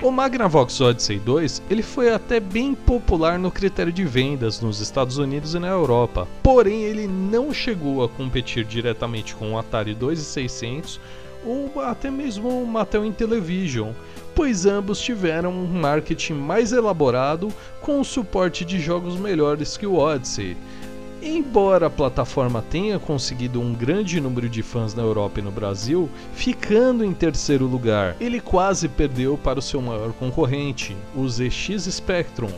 O 0.00 0.12
Magnavox 0.12 0.80
Odyssey 0.80 1.18
2 1.18 1.62
ele 1.68 1.82
foi 1.82 2.12
até 2.12 2.38
bem 2.38 2.72
popular 2.72 3.36
no 3.36 3.50
critério 3.50 3.92
de 3.92 4.04
vendas 4.04 4.60
nos 4.60 4.80
Estados 4.80 5.18
Unidos 5.18 5.54
e 5.54 5.58
na 5.58 5.66
Europa, 5.66 6.28
porém 6.40 6.84
ele 6.84 7.08
não 7.08 7.52
chegou 7.52 8.04
a 8.04 8.08
competir 8.08 8.64
diretamente 8.64 9.34
com 9.34 9.52
o 9.52 9.58
Atari 9.58 9.94
2600 9.94 11.00
ou 11.44 11.80
até 11.80 12.10
mesmo 12.10 12.62
o 12.62 12.66
Mattel 12.66 13.04
Intellivision, 13.04 13.90
pois 14.38 14.66
ambos 14.66 15.00
tiveram 15.00 15.50
um 15.50 15.66
marketing 15.66 16.34
mais 16.34 16.70
elaborado 16.70 17.52
com 17.80 18.00
o 18.00 18.04
suporte 18.04 18.64
de 18.64 18.78
jogos 18.78 19.16
melhores 19.16 19.76
que 19.76 19.84
o 19.84 19.96
Odyssey. 19.96 20.56
Embora 21.20 21.88
a 21.88 21.90
plataforma 21.90 22.62
tenha 22.70 23.00
conseguido 23.00 23.60
um 23.60 23.74
grande 23.74 24.20
número 24.20 24.48
de 24.48 24.62
fãs 24.62 24.94
na 24.94 25.02
Europa 25.02 25.40
e 25.40 25.42
no 25.42 25.50
Brasil, 25.50 26.08
ficando 26.34 27.04
em 27.04 27.12
terceiro 27.12 27.66
lugar, 27.66 28.14
ele 28.20 28.40
quase 28.40 28.88
perdeu 28.88 29.36
para 29.36 29.58
o 29.58 29.62
seu 29.62 29.82
maior 29.82 30.12
concorrente, 30.12 30.96
o 31.16 31.28
ZX 31.28 31.88
Spectrum. 31.90 32.52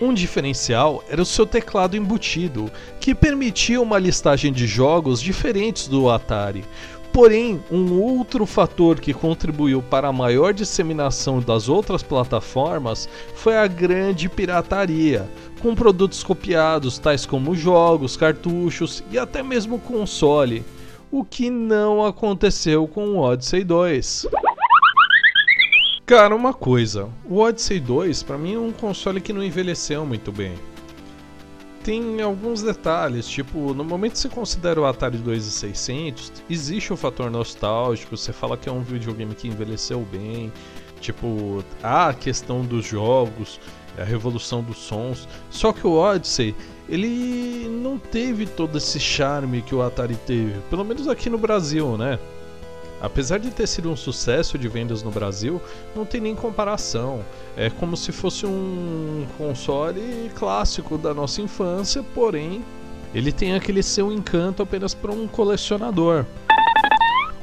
Um 0.00 0.14
diferencial 0.14 1.04
era 1.10 1.20
o 1.20 1.26
seu 1.26 1.44
teclado 1.44 1.94
embutido, 1.94 2.72
que 2.98 3.14
permitia 3.14 3.82
uma 3.82 3.98
listagem 3.98 4.50
de 4.50 4.66
jogos 4.66 5.20
diferentes 5.20 5.86
do 5.86 6.08
Atari, 6.08 6.64
Porém, 7.12 7.60
um 7.70 8.00
outro 8.00 8.46
fator 8.46 9.00
que 9.00 9.12
contribuiu 9.12 9.82
para 9.82 10.08
a 10.08 10.12
maior 10.12 10.54
disseminação 10.54 11.40
das 11.40 11.68
outras 11.68 12.04
plataformas 12.04 13.08
foi 13.34 13.56
a 13.56 13.66
grande 13.66 14.28
pirataria, 14.28 15.28
com 15.60 15.74
produtos 15.74 16.22
copiados 16.22 16.98
tais 16.98 17.26
como 17.26 17.54
jogos, 17.56 18.16
cartuchos 18.16 19.02
e 19.10 19.18
até 19.18 19.42
mesmo 19.42 19.78
console, 19.80 20.64
o 21.10 21.24
que 21.24 21.50
não 21.50 22.04
aconteceu 22.04 22.86
com 22.86 23.08
o 23.08 23.18
Odyssey 23.18 23.64
2. 23.64 24.28
Cara, 26.06 26.34
uma 26.34 26.54
coisa, 26.54 27.08
o 27.28 27.38
Odyssey 27.38 27.80
2 27.80 28.22
para 28.22 28.38
mim 28.38 28.54
é 28.54 28.58
um 28.58 28.72
console 28.72 29.20
que 29.20 29.32
não 29.32 29.42
envelheceu 29.42 30.06
muito 30.06 30.30
bem 30.30 30.54
tem 31.82 32.20
alguns 32.20 32.62
detalhes, 32.62 33.26
tipo, 33.26 33.72
no 33.72 33.82
momento 33.82 34.12
que 34.12 34.18
você 34.18 34.28
considera 34.28 34.80
o 34.80 34.84
Atari 34.84 35.18
2600, 35.18 36.32
existe 36.48 36.92
o 36.92 36.96
fator 36.96 37.30
nostálgico, 37.30 38.16
você 38.16 38.32
fala 38.32 38.56
que 38.56 38.68
é 38.68 38.72
um 38.72 38.82
videogame 38.82 39.34
que 39.34 39.48
envelheceu 39.48 40.06
bem, 40.12 40.52
tipo, 41.00 41.64
a 41.82 42.12
questão 42.12 42.62
dos 42.62 42.84
jogos, 42.84 43.58
a 43.98 44.04
revolução 44.04 44.62
dos 44.62 44.78
sons. 44.78 45.26
Só 45.50 45.72
que 45.72 45.86
o 45.86 45.94
Odyssey, 45.94 46.54
ele 46.88 47.68
não 47.68 47.98
teve 47.98 48.46
todo 48.46 48.76
esse 48.76 49.00
charme 49.00 49.62
que 49.62 49.74
o 49.74 49.82
Atari 49.82 50.16
teve, 50.26 50.60
pelo 50.68 50.84
menos 50.84 51.08
aqui 51.08 51.30
no 51.30 51.38
Brasil, 51.38 51.96
né? 51.96 52.18
Apesar 53.00 53.38
de 53.38 53.50
ter 53.50 53.66
sido 53.66 53.90
um 53.90 53.96
sucesso 53.96 54.58
de 54.58 54.68
vendas 54.68 55.02
no 55.02 55.10
Brasil, 55.10 55.60
não 55.96 56.04
tem 56.04 56.20
nem 56.20 56.34
comparação. 56.34 57.24
É 57.56 57.70
como 57.70 57.96
se 57.96 58.12
fosse 58.12 58.44
um 58.44 59.26
console 59.38 60.30
clássico 60.34 60.98
da 60.98 61.14
nossa 61.14 61.40
infância, 61.40 62.02
porém 62.14 62.62
ele 63.14 63.32
tem 63.32 63.54
aquele 63.54 63.82
seu 63.82 64.12
encanto 64.12 64.62
apenas 64.62 64.92
para 64.94 65.10
um 65.10 65.26
colecionador. 65.26 66.26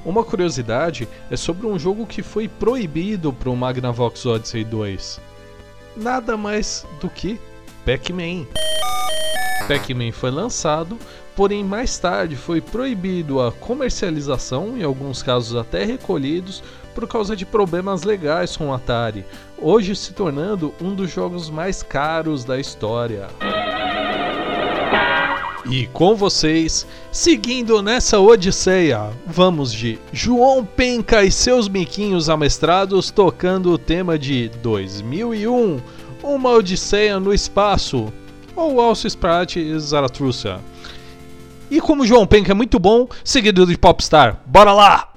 Uma 0.05 0.24
curiosidade 0.24 1.08
é 1.30 1.36
sobre 1.36 1.68
um 1.68 1.78
jogo 1.78 2.05
que 2.05 2.22
foi 2.22 2.47
proibido 2.47 3.34
para 3.34 3.49
o 3.49 3.55
Magnavox 3.58 4.26
Odyssey 4.26 4.64
2. 4.64 5.20
Nada 5.97 6.38
mais 6.38 6.86
do 7.01 7.10
que 7.10 7.39
Pac-Man. 7.84 8.45
Pac-Man 9.68 10.12
foi 10.14 10.32
lançado, 10.32 10.97
porém 11.38 11.64
mais 11.64 12.00
tarde 12.00 12.36
foi 12.36 12.60
proibido 12.60 13.40
a 13.40 13.52
comercialização, 13.52 14.76
em 14.76 14.84
alguns 14.84 15.22
casos 15.22 15.56
até 15.56 15.86
recolhidos, 15.86 16.64
por 16.96 17.08
causa 17.08 17.36
de 17.36 17.46
problemas 17.46 18.02
legais 18.02 18.58
com 18.58 18.70
o 18.70 18.74
Atari, 18.74 19.24
hoje 19.56 19.96
se 19.96 20.14
tornando 20.14 20.74
um 20.82 20.96
dos 20.96 21.12
jogos 21.12 21.48
mais 21.48 21.84
caros 21.84 22.44
da 22.44 22.60
história. 22.60 23.28
E 25.70 25.86
com 25.88 26.16
vocês, 26.16 26.88
seguindo 27.12 27.84
nessa 27.84 28.20
odisseia, 28.20 29.12
vamos 29.28 29.72
de 29.72 30.00
João 30.12 30.66
Penca 30.66 31.24
e 31.24 31.32
seus 31.32 31.70
miquinhos 31.70 32.32
amestrados 32.32 33.12
tocando 33.12 33.72
o 33.72 33.78
tema 33.78 34.18
de 34.18 34.50
2001, 34.64 35.78
Uma 36.24 36.50
Odisseia 36.50 37.20
no 37.20 37.32
Espaço, 37.32 38.12
ou 38.56 38.82
Alce 38.82 39.06
Sprat 39.06 39.56
Zarathustra. 39.78 40.60
E 41.70 41.82
como 41.82 42.05
João 42.05 42.26
Penca 42.26 42.51
é 42.51 42.55
muito 42.55 42.80
bom, 42.80 43.07
seguido 43.24 43.65
de 43.65 43.78
Popstar. 43.78 44.41
Bora 44.45 44.72
lá! 44.74 45.09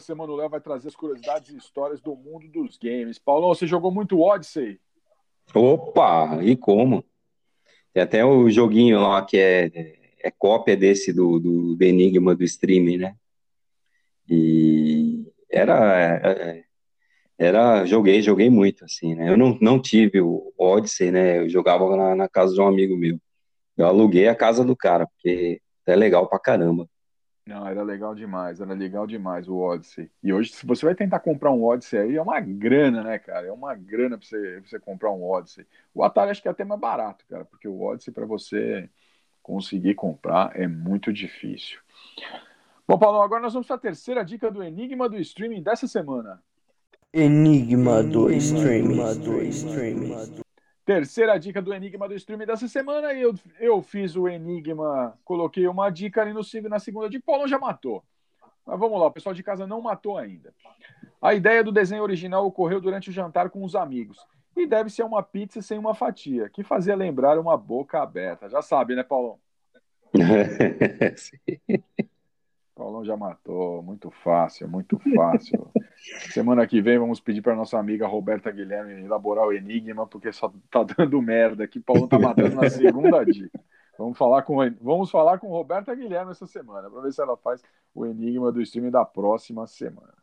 Semana 0.00 0.32
o 0.32 0.36
Léo 0.36 0.48
vai 0.48 0.60
trazer 0.60 0.88
as 0.88 0.96
curiosidades 0.96 1.50
e 1.50 1.56
histórias 1.56 2.00
do 2.00 2.16
mundo 2.16 2.48
dos 2.48 2.76
games. 2.76 3.18
Paulão, 3.18 3.54
você 3.54 3.66
jogou 3.66 3.90
muito 3.90 4.20
Odyssey? 4.20 4.80
Opa, 5.54 6.40
e 6.42 6.56
como? 6.56 7.04
Tem 7.92 8.02
até 8.02 8.24
o 8.24 8.48
joguinho 8.50 9.00
lá 9.00 9.24
que 9.24 9.36
é, 9.36 9.70
é 10.22 10.30
cópia 10.30 10.76
desse 10.76 11.12
do, 11.12 11.38
do, 11.38 11.74
do 11.74 11.84
Enigma 11.84 12.34
do 12.34 12.44
streaming, 12.44 12.98
né? 12.98 13.16
E 14.28 15.26
era, 15.50 16.22
é, 16.22 16.64
era, 17.36 17.84
joguei, 17.84 18.22
joguei 18.22 18.48
muito, 18.48 18.84
assim, 18.84 19.14
né? 19.14 19.28
Eu 19.28 19.36
não, 19.36 19.58
não 19.60 19.80
tive 19.80 20.20
o 20.20 20.52
Odyssey, 20.56 21.10
né? 21.10 21.38
Eu 21.38 21.48
jogava 21.48 21.96
na, 21.96 22.14
na 22.14 22.28
casa 22.28 22.54
de 22.54 22.60
um 22.60 22.66
amigo 22.66 22.96
meu. 22.96 23.18
Eu 23.76 23.86
aluguei 23.86 24.28
a 24.28 24.34
casa 24.34 24.64
do 24.64 24.76
cara, 24.76 25.06
porque 25.06 25.60
é 25.86 25.96
legal 25.96 26.28
pra 26.28 26.38
caramba. 26.38 26.88
Não, 27.46 27.66
era 27.66 27.82
legal 27.82 28.14
demais, 28.14 28.60
era 28.60 28.74
legal 28.74 29.06
demais 29.06 29.48
o 29.48 29.56
Odyssey. 29.56 30.10
E 30.22 30.32
hoje, 30.32 30.52
se 30.52 30.66
você 30.66 30.84
vai 30.84 30.94
tentar 30.94 31.20
comprar 31.20 31.50
um 31.50 31.64
Odyssey 31.64 31.98
aí, 31.98 32.16
é 32.16 32.22
uma 32.22 32.38
grana, 32.40 33.02
né, 33.02 33.18
cara? 33.18 33.46
É 33.46 33.52
uma 33.52 33.74
grana 33.74 34.16
pra 34.18 34.26
você, 34.26 34.60
pra 34.60 34.68
você 34.68 34.78
comprar 34.78 35.10
um 35.10 35.24
Odyssey. 35.24 35.66
O 35.94 36.04
Atari 36.04 36.30
acho 36.30 36.42
que 36.42 36.48
é 36.48 36.50
até 36.50 36.64
mais 36.64 36.80
barato, 36.80 37.24
cara, 37.28 37.44
porque 37.44 37.66
o 37.66 37.80
Odyssey 37.80 38.12
para 38.12 38.26
você 38.26 38.88
conseguir 39.42 39.94
comprar 39.94 40.52
é 40.54 40.68
muito 40.68 41.12
difícil. 41.12 41.80
Bom, 42.86 42.98
Paulo, 42.98 43.22
agora 43.22 43.42
nós 43.42 43.52
vamos 43.52 43.66
para 43.66 43.76
a 43.76 43.80
terceira 43.80 44.24
dica 44.24 44.50
do 44.50 44.62
Enigma 44.62 45.08
do 45.08 45.18
Streaming 45.18 45.62
dessa 45.62 45.86
semana. 45.86 46.42
Enigma 47.12 48.02
do 48.02 48.30
Streaming. 48.30 49.00
Terceira 50.90 51.38
dica 51.38 51.62
do 51.62 51.72
Enigma 51.72 52.08
do 52.08 52.16
Streaming 52.16 52.46
dessa 52.46 52.66
semana. 52.66 53.14
Eu, 53.14 53.32
eu 53.60 53.80
fiz 53.80 54.16
o 54.16 54.28
Enigma, 54.28 55.16
coloquei 55.24 55.68
uma 55.68 55.88
dica 55.88 56.20
ali 56.20 56.32
no, 56.32 56.40
na 56.68 56.80
segunda 56.80 57.08
dica. 57.08 57.22
Paulo 57.24 57.46
já 57.46 57.60
matou. 57.60 58.02
Mas 58.66 58.76
vamos 58.76 58.98
lá, 58.98 59.06
o 59.06 59.12
pessoal 59.12 59.32
de 59.32 59.40
casa 59.40 59.68
não 59.68 59.80
matou 59.80 60.18
ainda. 60.18 60.52
A 61.22 61.32
ideia 61.32 61.62
do 61.62 61.70
desenho 61.70 62.02
original 62.02 62.44
ocorreu 62.44 62.80
durante 62.80 63.08
o 63.08 63.12
jantar 63.12 63.50
com 63.50 63.62
os 63.62 63.76
amigos. 63.76 64.18
E 64.56 64.66
deve 64.66 64.90
ser 64.90 65.04
uma 65.04 65.22
pizza 65.22 65.62
sem 65.62 65.78
uma 65.78 65.94
fatia, 65.94 66.50
que 66.50 66.64
fazia 66.64 66.96
lembrar 66.96 67.38
uma 67.38 67.56
boca 67.56 68.02
aberta. 68.02 68.50
Já 68.50 68.60
sabe, 68.60 68.96
né, 68.96 69.04
Paulão? 69.04 69.38
Paulão 72.80 73.04
já 73.04 73.14
matou, 73.14 73.82
muito 73.82 74.10
fácil, 74.10 74.66
muito 74.66 74.98
fácil. 75.14 75.70
Semana 76.32 76.66
que 76.66 76.80
vem 76.80 76.98
vamos 76.98 77.20
pedir 77.20 77.42
para 77.42 77.54
nossa 77.54 77.78
amiga 77.78 78.06
Roberta 78.06 78.50
Guilherme 78.50 79.04
elaborar 79.04 79.46
o 79.46 79.52
enigma, 79.52 80.06
porque 80.06 80.32
só 80.32 80.50
tá 80.70 80.82
dando 80.82 81.20
merda 81.20 81.64
aqui. 81.64 81.78
Paulão 81.78 82.08
tá 82.08 82.18
matando 82.18 82.56
na 82.56 82.70
segunda 82.70 83.22
dica. 83.30 83.60
Vamos 83.98 84.16
falar 84.16 84.44
com 84.44 84.56
vamos 84.80 85.10
falar 85.10 85.38
com 85.38 85.48
Roberta 85.48 85.94
Guilherme 85.94 86.30
essa 86.30 86.46
semana 86.46 86.88
para 86.88 87.02
ver 87.02 87.12
se 87.12 87.20
ela 87.20 87.36
faz 87.36 87.62
o 87.94 88.06
enigma 88.06 88.50
do 88.50 88.62
streaming 88.62 88.90
da 88.90 89.04
próxima 89.04 89.66
semana. 89.66 90.14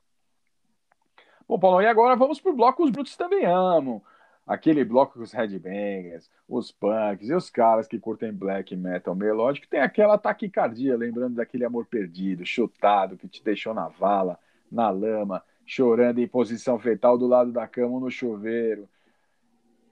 Bom, 1.48 1.60
Paulão, 1.60 1.84
e 1.84 1.86
agora 1.86 2.16
vamos 2.16 2.42
pro 2.42 2.56
bloco 2.56 2.84
Os 2.84 2.90
Brutos 2.90 3.16
Também 3.16 3.46
Amam. 3.46 4.02
Aquele 4.48 4.86
bloco 4.86 5.16
com 5.16 5.24
os 5.24 5.34
headbangers, 5.34 6.32
os 6.48 6.72
punks 6.72 7.28
e 7.28 7.34
os 7.34 7.50
caras 7.50 7.86
que 7.86 8.00
curtem 8.00 8.32
black 8.32 8.76
metal 8.78 9.14
melódico 9.14 9.68
tem 9.68 9.82
aquela 9.82 10.18
taquicardia, 10.18 10.96
lembrando 10.96 11.36
daquele 11.36 11.66
amor 11.66 11.86
perdido, 11.86 12.46
chutado, 12.46 13.18
que 13.18 13.28
te 13.28 13.44
deixou 13.44 13.74
na 13.74 13.90
vala, 13.90 14.40
na 14.72 14.90
lama, 14.90 15.44
chorando 15.66 16.20
em 16.20 16.28
posição 16.28 16.80
fetal 16.80 17.18
do 17.18 17.28
lado 17.28 17.52
da 17.52 17.68
cama 17.68 17.96
ou 17.96 18.00
no 18.00 18.10
chuveiro. 18.10 18.88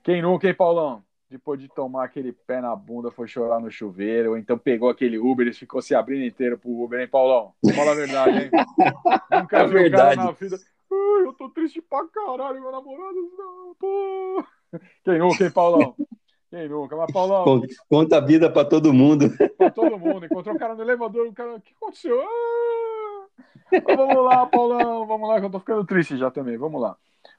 Quem 0.02 0.22
nunca, 0.22 0.48
hein, 0.48 0.54
Paulão? 0.54 1.04
Depois 1.28 1.60
de 1.60 1.68
tomar 1.68 2.04
aquele 2.04 2.32
pé 2.32 2.60
na 2.60 2.74
bunda, 2.74 3.10
foi 3.10 3.26
chorar 3.26 3.60
no 3.60 3.70
chuveiro, 3.70 4.30
ou 4.30 4.38
então 4.38 4.56
pegou 4.56 4.88
aquele 4.88 5.18
Uber 5.18 5.46
e 5.48 5.52
ficou 5.52 5.82
se 5.82 5.94
abrindo 5.94 6.24
inteiro 6.24 6.56
pro 6.56 6.70
Uber, 6.70 6.98
hein, 7.00 7.08
Paulão? 7.08 7.52
Fala 7.74 7.90
a 7.90 7.94
verdade, 7.94 8.44
hein? 8.44 8.50
nunca 9.42 9.58
É 9.58 9.66
verdade. 9.66 10.16
cara 10.16 10.28
na 10.28 10.30
vida. 10.32 10.56
Eu 11.26 11.32
tô 11.32 11.50
triste 11.50 11.82
pra 11.82 12.06
caralho, 12.06 12.60
meu 12.60 12.70
namorado. 12.70 13.32
Não, 13.36 13.74
pô. 13.78 14.44
Quem 15.04 15.18
nunca, 15.18 15.44
hein, 15.44 15.50
Paulão? 15.50 15.96
Quem 16.50 16.68
nunca? 16.68 16.96
Mas, 16.96 17.12
Paulão, 17.12 17.62
Conta, 17.88 18.18
a 18.18 18.20
vida 18.20 18.48
pra 18.48 18.64
todo 18.64 18.92
mundo. 18.92 19.26
pra 19.58 19.70
todo 19.70 19.98
mundo. 19.98 20.24
Encontrou 20.24 20.54
o 20.54 20.58
cara 20.58 20.74
no 20.76 20.82
elevador, 20.82 21.26
o 21.26 21.32
cara, 21.32 21.56
o 21.56 21.60
que 21.60 21.74
aconteceu? 21.74 22.20
Ah! 22.20 23.26
Mas 23.72 23.96
vamos 23.96 24.24
lá, 24.24 24.46
Paulão, 24.46 25.06
vamos 25.06 25.28
lá, 25.28 25.40
que 25.40 25.46
eu 25.46 25.50
tô 25.50 25.58
ficando 25.58 25.84
triste 25.84 26.16
já 26.16 26.30
também. 26.30 26.56
Vamos 26.56 26.80
lá. 26.80 26.96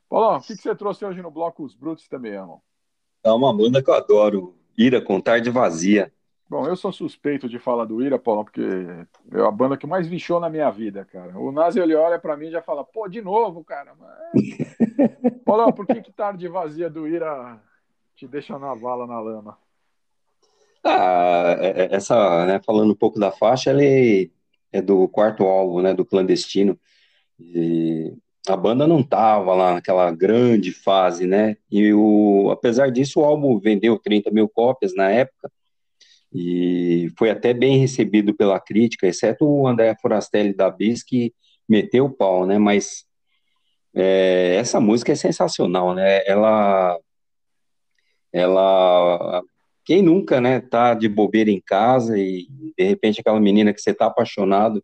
Paulão, 0.10 0.38
o 0.38 0.42
que, 0.42 0.56
que 0.56 0.62
você 0.62 0.76
trouxe 0.76 1.06
hoje 1.06 1.22
no 1.22 1.32
bloco 1.32 1.64
Os 1.64 1.74
Brutos 1.74 2.08
Também 2.10 2.36
Amam? 2.36 2.62
É 3.24 3.32
uma 3.32 3.56
banda 3.56 3.82
que 3.82 3.90
eu 3.90 3.94
adoro. 3.94 4.56
Ira 4.78 5.02
com 5.02 5.22
tarde 5.22 5.50
vazia. 5.50 6.14
Bom, 6.50 6.66
eu 6.66 6.78
sou 6.78 6.94
suspeito 6.94 7.50
de 7.50 7.60
falar 7.60 7.84
do 7.84 8.02
Ira, 8.02 8.18
Paulão, 8.18 8.46
porque 8.46 8.62
é 8.62 9.42
a 9.42 9.52
banda 9.52 9.76
que 9.76 9.86
mais 9.86 10.08
show 10.22 10.40
na 10.40 10.50
minha 10.50 10.72
vida, 10.72 11.04
cara. 11.04 11.38
O 11.38 11.52
Nazi, 11.52 11.78
ele 11.78 11.94
olha 11.94 12.18
pra 12.18 12.38
mim 12.38 12.48
e 12.48 12.52
já 12.52 12.62
fala, 12.62 12.86
pô, 12.86 13.06
de 13.10 13.22
novo, 13.22 13.66
cara. 13.66 13.94
Mas... 14.00 14.58
Paulão, 15.44 15.74
por 15.74 15.86
que 15.86 16.02
que 16.02 16.12
tarde 16.12 16.48
vazia 16.48 16.90
do 16.90 17.06
Ira 17.06 17.62
te 18.16 18.26
deixa 18.26 18.58
na 18.58 18.74
vala, 18.74 19.06
na 19.06 19.20
lama? 19.20 19.58
Ah, 20.86 21.58
é- 21.60 21.84
é- 21.84 21.96
essa, 21.96 22.46
né, 22.46 22.62
falando 22.66 22.92
um 22.92 22.96
pouco 22.96 23.20
da 23.20 23.30
faixa, 23.30 23.72
ela 23.72 23.84
é, 23.84 24.30
é 24.72 24.82
do 24.82 25.06
quarto 25.10 25.44
álbum, 25.44 25.82
né, 25.82 25.94
do 25.94 26.06
Clandestino. 26.06 26.80
E 27.38 28.16
a 28.48 28.56
banda 28.56 28.88
não 28.88 29.04
tava 29.04 29.54
lá 29.54 29.74
naquela 29.74 30.10
grande 30.12 30.72
fase, 30.72 31.28
né? 31.28 31.58
E 31.70 31.94
o, 31.94 32.50
apesar 32.52 32.90
disso, 32.90 33.20
o 33.20 33.26
álbum 33.26 33.60
vendeu 33.60 34.00
30 34.00 34.32
mil 34.32 34.48
cópias 34.48 34.96
na 34.96 35.10
época 35.12 35.52
e 36.34 37.10
foi 37.18 37.30
até 37.30 37.54
bem 37.54 37.78
recebido 37.78 38.34
pela 38.34 38.60
crítica, 38.60 39.08
exceto 39.08 39.46
o 39.46 39.68
André 39.68 39.96
Forastelli 40.02 40.54
da 40.54 40.70
Bis, 40.70 41.04
que 41.04 41.34
meteu 41.68 42.06
o 42.06 42.14
pau, 42.14 42.46
né? 42.46 42.58
Mas 42.58 43.06
é, 43.96 44.56
essa 44.56 44.80
música 44.80 45.12
é 45.12 45.16
sensacional, 45.16 45.94
né? 45.94 46.22
Ela, 46.26 47.00
ela, 48.32 49.42
quem 49.86 50.02
nunca, 50.02 50.40
né, 50.42 50.60
tá 50.60 50.94
de 50.94 51.08
bobeira 51.08 51.50
em 51.50 51.62
casa 51.62 52.18
e 52.18 52.48
de 52.78 52.84
repente 52.84 53.22
aquela 53.22 53.40
menina 53.40 53.74
que 53.74 53.82
você 53.82 53.94
tá 53.94 54.06
apaixonado 54.08 54.84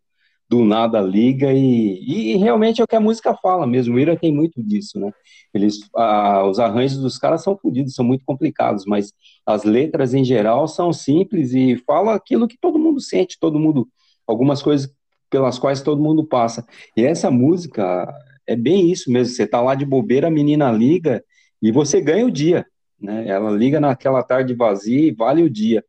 do 0.54 0.64
nada 0.64 1.00
liga 1.00 1.52
e, 1.52 2.32
e 2.32 2.36
realmente 2.36 2.80
é 2.80 2.84
o 2.84 2.86
que 2.86 2.94
a 2.94 3.00
música 3.00 3.34
fala 3.34 3.66
mesmo. 3.66 3.96
O 3.96 3.98
Ira 3.98 4.16
tem 4.16 4.32
muito 4.32 4.62
disso, 4.62 5.00
né? 5.00 5.12
Eles, 5.52 5.80
ah, 5.96 6.46
os 6.46 6.60
arranjos 6.60 6.98
dos 6.98 7.18
caras 7.18 7.42
são 7.42 7.56
fodidos, 7.56 7.94
são 7.94 8.04
muito 8.04 8.24
complicados, 8.24 8.84
mas 8.86 9.12
as 9.44 9.64
letras 9.64 10.14
em 10.14 10.24
geral 10.24 10.68
são 10.68 10.92
simples 10.92 11.52
e 11.52 11.76
fala 11.84 12.14
aquilo 12.14 12.46
que 12.46 12.56
todo 12.56 12.78
mundo 12.78 13.00
sente, 13.00 13.36
todo 13.40 13.58
mundo, 13.58 13.88
algumas 14.26 14.62
coisas 14.62 14.88
pelas 15.28 15.58
quais 15.58 15.82
todo 15.82 16.00
mundo 16.00 16.24
passa. 16.24 16.64
E 16.96 17.02
essa 17.02 17.32
música 17.32 18.14
é 18.46 18.54
bem 18.54 18.92
isso 18.92 19.10
mesmo. 19.10 19.34
Você 19.34 19.48
tá 19.48 19.60
lá 19.60 19.74
de 19.74 19.84
bobeira, 19.84 20.28
a 20.28 20.30
menina 20.30 20.70
liga 20.70 21.24
e 21.60 21.72
você 21.72 22.00
ganha 22.00 22.26
o 22.26 22.30
dia, 22.30 22.64
né? 23.00 23.26
Ela 23.26 23.50
liga 23.50 23.80
naquela 23.80 24.22
tarde 24.22 24.54
vazia 24.54 25.08
e 25.08 25.10
vale 25.10 25.42
o 25.42 25.50
dia. 25.50 25.84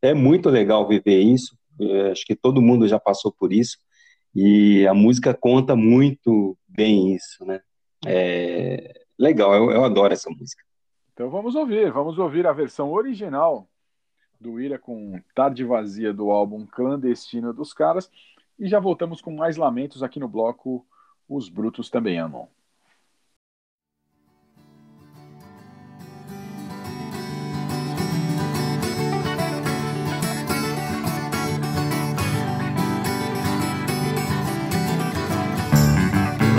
É 0.00 0.14
muito 0.14 0.48
legal 0.48 0.86
viver 0.86 1.18
isso. 1.20 1.56
Eu 1.80 2.12
acho 2.12 2.24
que 2.24 2.36
todo 2.36 2.62
mundo 2.62 2.86
já 2.86 3.00
passou 3.00 3.32
por 3.32 3.52
isso. 3.52 3.76
E 4.34 4.86
a 4.86 4.94
música 4.94 5.32
conta 5.32 5.76
muito 5.76 6.58
bem 6.66 7.14
isso, 7.14 7.44
né? 7.44 7.60
É 8.04 9.04
legal, 9.18 9.54
eu, 9.54 9.70
eu 9.70 9.84
adoro 9.84 10.12
essa 10.12 10.28
música. 10.30 10.62
Então 11.12 11.30
vamos 11.30 11.54
ouvir, 11.54 11.92
vamos 11.92 12.18
ouvir 12.18 12.46
a 12.46 12.52
versão 12.52 12.92
original 12.92 13.68
do 14.40 14.60
Ira 14.60 14.78
com 14.78 15.20
Tarde 15.34 15.64
Vazia 15.64 16.12
do 16.12 16.30
álbum 16.30 16.66
Clandestino 16.66 17.52
dos 17.52 17.72
Caras 17.72 18.10
e 18.58 18.68
já 18.68 18.80
voltamos 18.80 19.20
com 19.20 19.30
mais 19.30 19.56
lamentos 19.56 20.02
aqui 20.02 20.18
no 20.18 20.28
bloco 20.28 20.84
Os 21.28 21.48
Brutos 21.48 21.88
Também 21.88 22.18
Amam. 22.18 22.48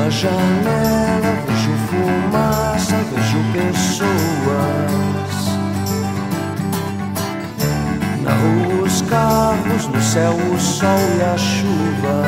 Pela 0.05 0.11
janela 0.11 1.33
vejo 1.47 1.73
fumaça, 1.87 2.95
vejo 3.11 3.39
pessoas. 3.53 4.05
Na 8.21 8.31
rua 8.31 8.83
os 8.83 9.01
carros, 9.01 9.87
no 9.87 9.99
céu 9.99 10.33
o 10.33 10.59
sol 10.59 10.99
e 11.17 11.23
a 11.23 11.35
chuva. 11.39 12.23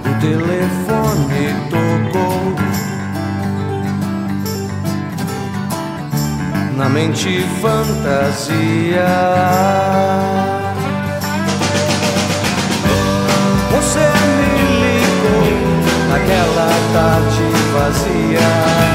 O 0.00 0.12
telefone 0.20 1.54
tocou. 1.70 2.56
Na 6.76 6.88
mente 6.88 7.46
fantasia. 7.62 9.06
Você 13.70 14.15
naquela 16.16 16.68
tarde 16.94 17.42
vazia 17.72 18.85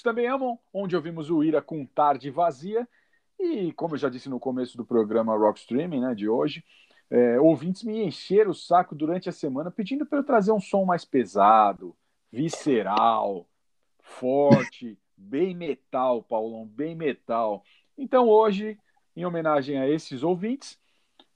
bloco 0.00 0.02
Os 0.02 0.02
Brutos 0.02 0.02
Também 0.02 0.26
Amam, 0.26 0.58
onde 0.72 0.96
ouvimos 0.96 1.30
o 1.30 1.42
Ira 1.44 1.60
com 1.60 1.84
Tarde 1.84 2.30
Vazia. 2.30 2.88
E, 3.38 3.72
como 3.72 3.94
eu 3.94 3.98
já 3.98 4.08
disse 4.08 4.28
no 4.28 4.40
começo 4.40 4.76
do 4.76 4.84
programa 4.84 5.36
Rock 5.36 5.60
Streaming 5.60 6.00
né, 6.00 6.14
de 6.14 6.28
hoje, 6.28 6.64
é, 7.10 7.40
ouvintes 7.40 7.82
me 7.82 8.02
encheram 8.04 8.50
o 8.50 8.54
saco 8.54 8.94
durante 8.94 9.28
a 9.28 9.32
semana 9.32 9.70
pedindo 9.70 10.06
para 10.06 10.18
eu 10.18 10.24
trazer 10.24 10.52
um 10.52 10.60
som 10.60 10.84
mais 10.84 11.04
pesado, 11.04 11.96
visceral, 12.30 13.46
forte, 14.00 14.98
bem 15.16 15.54
metal, 15.54 16.22
Paulão, 16.22 16.66
bem 16.66 16.94
metal. 16.94 17.62
Então, 17.96 18.28
hoje, 18.28 18.78
em 19.16 19.24
homenagem 19.24 19.78
a 19.78 19.88
esses 19.88 20.22
ouvintes, 20.22 20.78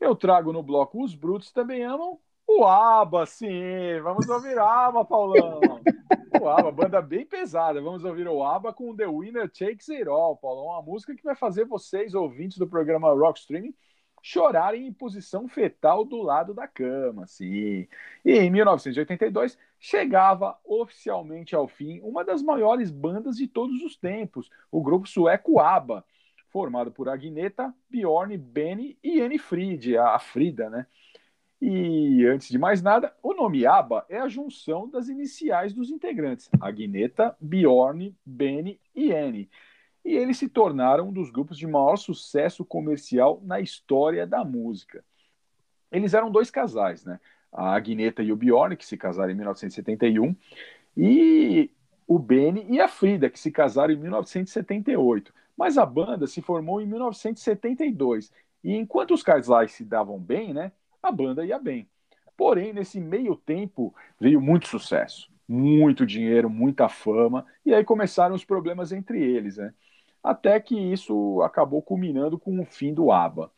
eu 0.01 0.15
trago 0.15 0.53
no 0.53 0.63
bloco 0.63 1.03
Os 1.03 1.15
Brutos 1.15 1.53
Também 1.53 1.83
Amam 1.83 2.19
o 2.47 2.65
ABBA, 2.65 3.27
sim. 3.27 4.01
Vamos 4.03 4.29
ouvir 4.29 4.59
ABBA, 4.59 5.05
Paulão. 5.05 5.61
O 6.45 6.49
ABBA, 6.51 6.73
banda 6.73 7.01
bem 7.01 7.25
pesada. 7.25 7.81
Vamos 7.81 8.05
ouvir 8.05 8.29
o 8.29 8.45
ABBA 8.45 8.71
com 8.75 8.95
The 8.95 9.07
Winner 9.07 9.49
Takes 9.49 9.89
It 9.89 10.07
All, 10.07 10.37
Paulão. 10.37 10.67
Uma 10.67 10.83
música 10.83 11.15
que 11.15 11.25
vai 11.25 11.35
fazer 11.35 11.65
vocês, 11.65 12.13
ouvintes 12.13 12.59
do 12.59 12.67
programa 12.67 13.15
Rock 13.15 13.39
Streaming, 13.39 13.75
chorarem 14.21 14.87
em 14.87 14.93
posição 14.93 15.49
fetal 15.49 16.05
do 16.05 16.21
lado 16.21 16.53
da 16.53 16.69
cama, 16.69 17.27
sim. 17.27 17.89
E 18.23 18.33
em 18.33 18.51
1982 18.51 19.57
chegava 19.81 20.59
oficialmente 20.63 21.57
ao 21.57 21.67
fim 21.67 21.99
uma 22.03 22.23
das 22.23 22.43
maiores 22.43 22.91
bandas 22.91 23.39
de 23.39 23.49
todos 23.49 23.81
os 23.81 23.97
tempos, 23.97 24.51
o 24.71 24.83
grupo 24.83 25.09
sueco 25.09 25.59
ABBA, 25.59 26.05
formado 26.51 26.93
por 26.93 27.09
Agneta, 27.09 27.75
Bjorn, 27.89 28.37
Benny 28.37 28.99
e 29.03 29.19
Anne 29.23 29.39
Fried, 29.39 29.97
a 29.97 30.19
Frida, 30.19 30.69
né? 30.69 30.87
E 31.67 32.27
antes 32.27 32.51
de 32.51 32.59
mais 32.59 32.83
nada, 32.83 33.17
o 33.23 33.33
nome 33.33 33.65
ABBA 33.65 34.05
é 34.11 34.19
a 34.19 34.29
junção 34.29 34.87
das 34.87 35.09
iniciais 35.09 35.73
dos 35.73 35.89
integrantes, 35.89 36.47
Agneta, 36.61 37.35
Bjorn, 37.41 38.15
Benny 38.23 38.79
e 38.95 39.15
Annie. 39.15 39.49
E 40.05 40.15
eles 40.15 40.37
se 40.37 40.47
tornaram 40.47 41.09
um 41.09 41.13
dos 41.13 41.31
grupos 41.31 41.57
de 41.57 41.67
maior 41.67 41.97
sucesso 41.97 42.67
comercial 42.67 43.41
na 43.43 43.63
história 43.63 44.27
da 44.27 44.45
música. 44.45 45.03
Eles 45.91 46.13
eram 46.13 46.31
dois 46.31 46.51
casais, 46.51 47.03
né? 47.03 47.19
A 47.51 47.75
Agneta 47.75 48.23
e 48.23 48.31
o 48.31 48.37
Bjorn, 48.37 48.77
que 48.77 48.85
se 48.85 48.99
casaram 48.99 49.33
em 49.33 49.35
1971, 49.35 50.37
e 50.95 51.71
o 52.07 52.19
Benny 52.19 52.67
e 52.69 52.79
a 52.79 52.89
Frida, 52.89 53.31
que 53.31 53.41
se 53.41 53.51
casaram 53.51 53.95
em 53.95 53.97
1978. 53.97 55.33
Mas 55.57 55.79
a 55.79 55.87
banda 55.87 56.27
se 56.27 56.43
formou 56.43 56.83
em 56.83 56.87
1972. 56.87 58.31
E 58.63 58.77
enquanto 58.77 59.15
os 59.15 59.23
casais 59.23 59.73
se 59.73 59.83
davam 59.83 60.19
bem, 60.19 60.53
né? 60.53 60.71
A 61.07 61.13
banda 61.13 61.45
ia 61.45 61.59
bem. 61.59 61.89
Porém, 62.37 62.73
nesse 62.73 63.01
meio 63.01 63.37
tempo, 63.37 63.95
veio 64.19 64.41
muito 64.41 64.67
sucesso, 64.67 65.31
muito 65.47 66.05
dinheiro, 66.05 66.51
muita 66.51 66.89
fama, 66.89 67.47
e 67.65 67.73
aí 67.73 67.85
começaram 67.85 68.35
os 68.35 68.45
problemas 68.45 68.93
entre 68.93 69.23
eles, 69.23 69.57
né? 69.57 69.73
Até 70.23 70.59
que 70.59 70.75
isso 70.75 71.43
acabou 71.43 71.83
culminando 71.83 72.39
com 72.39 72.59
o 72.59 72.65
fim 72.65 72.95
do 72.95 73.13
ABBA. 73.13 73.53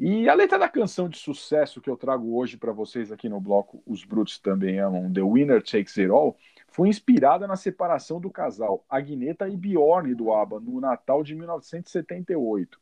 E 0.00 0.28
a 0.28 0.34
letra 0.34 0.58
da 0.58 0.68
canção 0.68 1.08
de 1.08 1.18
sucesso 1.18 1.80
que 1.80 1.90
eu 1.90 1.96
trago 1.96 2.36
hoje 2.36 2.56
para 2.56 2.72
vocês 2.72 3.10
aqui 3.10 3.28
no 3.28 3.40
bloco 3.40 3.82
Os 3.84 4.04
Brutos 4.04 4.38
Também 4.38 4.78
Amam, 4.78 5.12
The 5.12 5.22
Winner 5.22 5.62
Takes 5.62 5.98
It 5.98 6.08
All, 6.08 6.36
foi 6.68 6.88
inspirada 6.88 7.46
na 7.46 7.56
separação 7.56 8.20
do 8.20 8.30
casal 8.30 8.84
Agneta 8.88 9.48
e 9.48 9.56
Bjorn 9.56 10.14
do 10.14 10.32
ABBA 10.32 10.60
no 10.60 10.80
Natal 10.80 11.24
de 11.24 11.34
1978. 11.34 12.78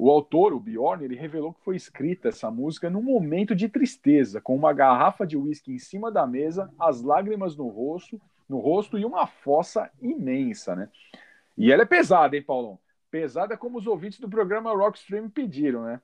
O 0.00 0.12
autor, 0.12 0.52
o 0.52 0.60
Bjorn, 0.60 1.04
ele 1.04 1.16
revelou 1.16 1.52
que 1.52 1.64
foi 1.64 1.74
escrita 1.74 2.28
essa 2.28 2.48
música 2.52 2.88
num 2.88 3.02
momento 3.02 3.52
de 3.52 3.68
tristeza, 3.68 4.40
com 4.40 4.54
uma 4.54 4.72
garrafa 4.72 5.26
de 5.26 5.36
uísque 5.36 5.72
em 5.72 5.78
cima 5.80 6.08
da 6.08 6.24
mesa, 6.24 6.72
as 6.78 7.02
lágrimas 7.02 7.56
no 7.56 7.66
rosto, 7.66 8.20
no 8.48 8.60
rosto 8.60 8.96
e 8.96 9.04
uma 9.04 9.26
fossa 9.26 9.90
imensa, 10.00 10.76
né? 10.76 10.88
E 11.56 11.72
ela 11.72 11.82
é 11.82 11.84
pesada, 11.84 12.36
hein, 12.36 12.44
Paulão? 12.44 12.78
Pesada 13.10 13.56
como 13.56 13.76
os 13.76 13.88
ouvintes 13.88 14.20
do 14.20 14.28
programa 14.28 14.72
Rockstream 14.72 15.28
pediram, 15.28 15.82
né? 15.82 16.00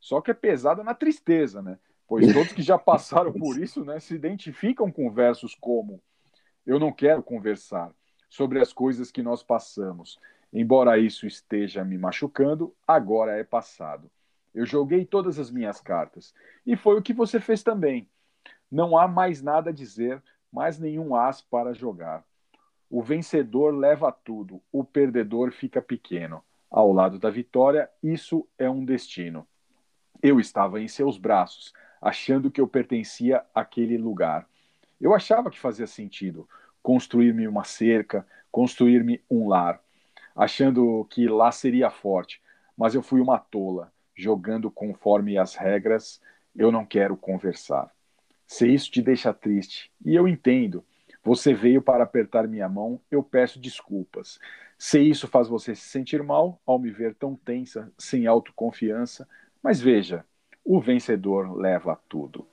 Só 0.00 0.22
que 0.22 0.30
é 0.30 0.34
pesada 0.34 0.82
na 0.82 0.94
tristeza, 0.94 1.60
né? 1.60 1.78
Pois 2.08 2.32
todos 2.32 2.52
que 2.52 2.62
já 2.62 2.78
passaram 2.78 3.30
por 3.30 3.58
isso, 3.58 3.84
né, 3.84 4.00
se 4.00 4.14
identificam 4.14 4.90
com 4.90 5.10
versos 5.10 5.54
como 5.54 6.00
Eu 6.66 6.78
não 6.78 6.90
quero 6.90 7.22
conversar 7.22 7.92
sobre 8.30 8.58
as 8.58 8.72
coisas 8.72 9.10
que 9.10 9.22
nós 9.22 9.42
passamos. 9.42 10.18
Embora 10.54 10.96
isso 10.96 11.26
esteja 11.26 11.84
me 11.84 11.98
machucando, 11.98 12.72
agora 12.86 13.36
é 13.36 13.42
passado. 13.42 14.08
Eu 14.54 14.64
joguei 14.64 15.04
todas 15.04 15.36
as 15.36 15.50
minhas 15.50 15.80
cartas. 15.80 16.32
E 16.64 16.76
foi 16.76 16.96
o 16.96 17.02
que 17.02 17.12
você 17.12 17.40
fez 17.40 17.64
também. 17.64 18.08
Não 18.70 18.96
há 18.96 19.08
mais 19.08 19.42
nada 19.42 19.70
a 19.70 19.72
dizer, 19.72 20.22
mais 20.52 20.78
nenhum 20.78 21.16
as 21.16 21.42
para 21.42 21.74
jogar. 21.74 22.24
O 22.88 23.02
vencedor 23.02 23.74
leva 23.74 24.12
tudo, 24.12 24.62
o 24.70 24.84
perdedor 24.84 25.50
fica 25.50 25.82
pequeno. 25.82 26.40
Ao 26.70 26.92
lado 26.92 27.18
da 27.18 27.30
vitória, 27.30 27.90
isso 28.00 28.46
é 28.56 28.70
um 28.70 28.84
destino. 28.84 29.44
Eu 30.22 30.38
estava 30.38 30.80
em 30.80 30.86
seus 30.86 31.18
braços, 31.18 31.72
achando 32.00 32.50
que 32.50 32.60
eu 32.60 32.68
pertencia 32.68 33.44
àquele 33.52 33.98
lugar. 33.98 34.48
Eu 35.00 35.12
achava 35.12 35.50
que 35.50 35.58
fazia 35.58 35.88
sentido 35.88 36.48
construir-me 36.80 37.48
uma 37.48 37.64
cerca, 37.64 38.24
construir-me 38.52 39.20
um 39.28 39.48
lar. 39.48 39.83
Achando 40.34 41.06
que 41.10 41.28
lá 41.28 41.52
seria 41.52 41.90
forte, 41.90 42.40
mas 42.76 42.94
eu 42.94 43.02
fui 43.02 43.20
uma 43.20 43.38
tola, 43.38 43.92
jogando 44.14 44.70
conforme 44.70 45.38
as 45.38 45.54
regras. 45.54 46.20
Eu 46.54 46.70
não 46.72 46.84
quero 46.84 47.16
conversar. 47.16 47.90
Se 48.46 48.72
isso 48.72 48.90
te 48.90 49.00
deixa 49.00 49.32
triste, 49.32 49.90
e 50.04 50.14
eu 50.14 50.28
entendo, 50.28 50.84
você 51.22 51.54
veio 51.54 51.80
para 51.80 52.04
apertar 52.04 52.46
minha 52.46 52.68
mão, 52.68 53.00
eu 53.10 53.22
peço 53.22 53.58
desculpas. 53.58 54.38
Se 54.78 55.00
isso 55.00 55.26
faz 55.26 55.48
você 55.48 55.74
se 55.74 55.88
sentir 55.88 56.22
mal 56.22 56.60
ao 56.66 56.78
me 56.78 56.90
ver 56.90 57.14
tão 57.14 57.34
tensa, 57.34 57.90
sem 57.96 58.26
autoconfiança, 58.26 59.26
mas 59.62 59.80
veja, 59.80 60.24
o 60.64 60.80
vencedor 60.80 61.56
leva 61.56 61.98
tudo. 62.08 62.46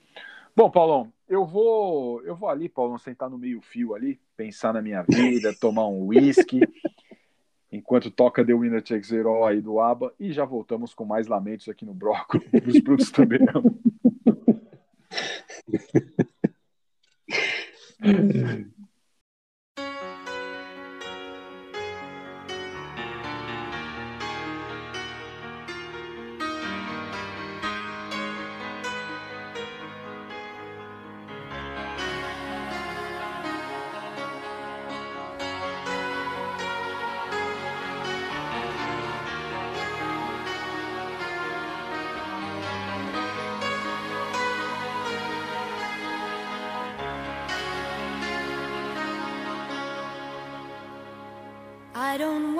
Bom, 0.56 0.70
Paulão, 0.70 1.12
eu 1.28 1.46
vou, 1.46 2.22
eu 2.24 2.36
vou 2.36 2.50
ali, 2.50 2.70
Paulão, 2.70 2.98
sentar 2.98 3.30
no 3.30 3.38
meio-fio 3.38 3.94
ali, 3.94 4.20
pensar 4.36 4.74
na 4.74 4.82
minha 4.82 5.02
vida, 5.02 5.54
tomar 5.54 5.88
um 5.88 6.08
whisky, 6.08 6.60
enquanto 7.72 8.12
toca 8.12 8.46
The 8.46 8.54
Winner 8.54 8.84
Takes 8.84 9.12
It 9.12 9.26
All 9.26 9.46
aí 9.46 9.62
do 9.62 9.80
ABBA, 9.80 10.14
e 10.20 10.32
já 10.32 10.44
voltamos 10.44 10.94
com 10.94 11.06
mais 11.06 11.28
lamentos 11.28 11.70
aqui 11.70 11.86
no 11.86 11.94
Brócolis. 11.94 12.48
Os 12.68 12.80
Brutos 12.80 13.12
também 13.12 13.40
amam. 13.54 13.80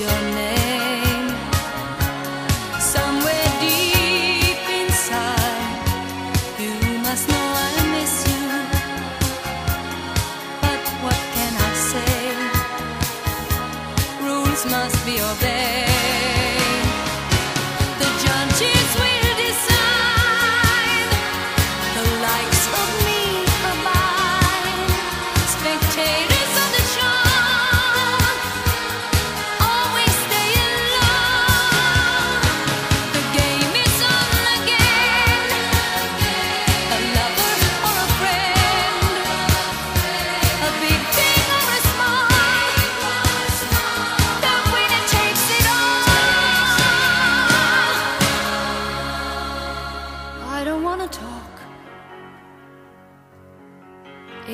Your 0.00 0.08
name. 0.08 0.39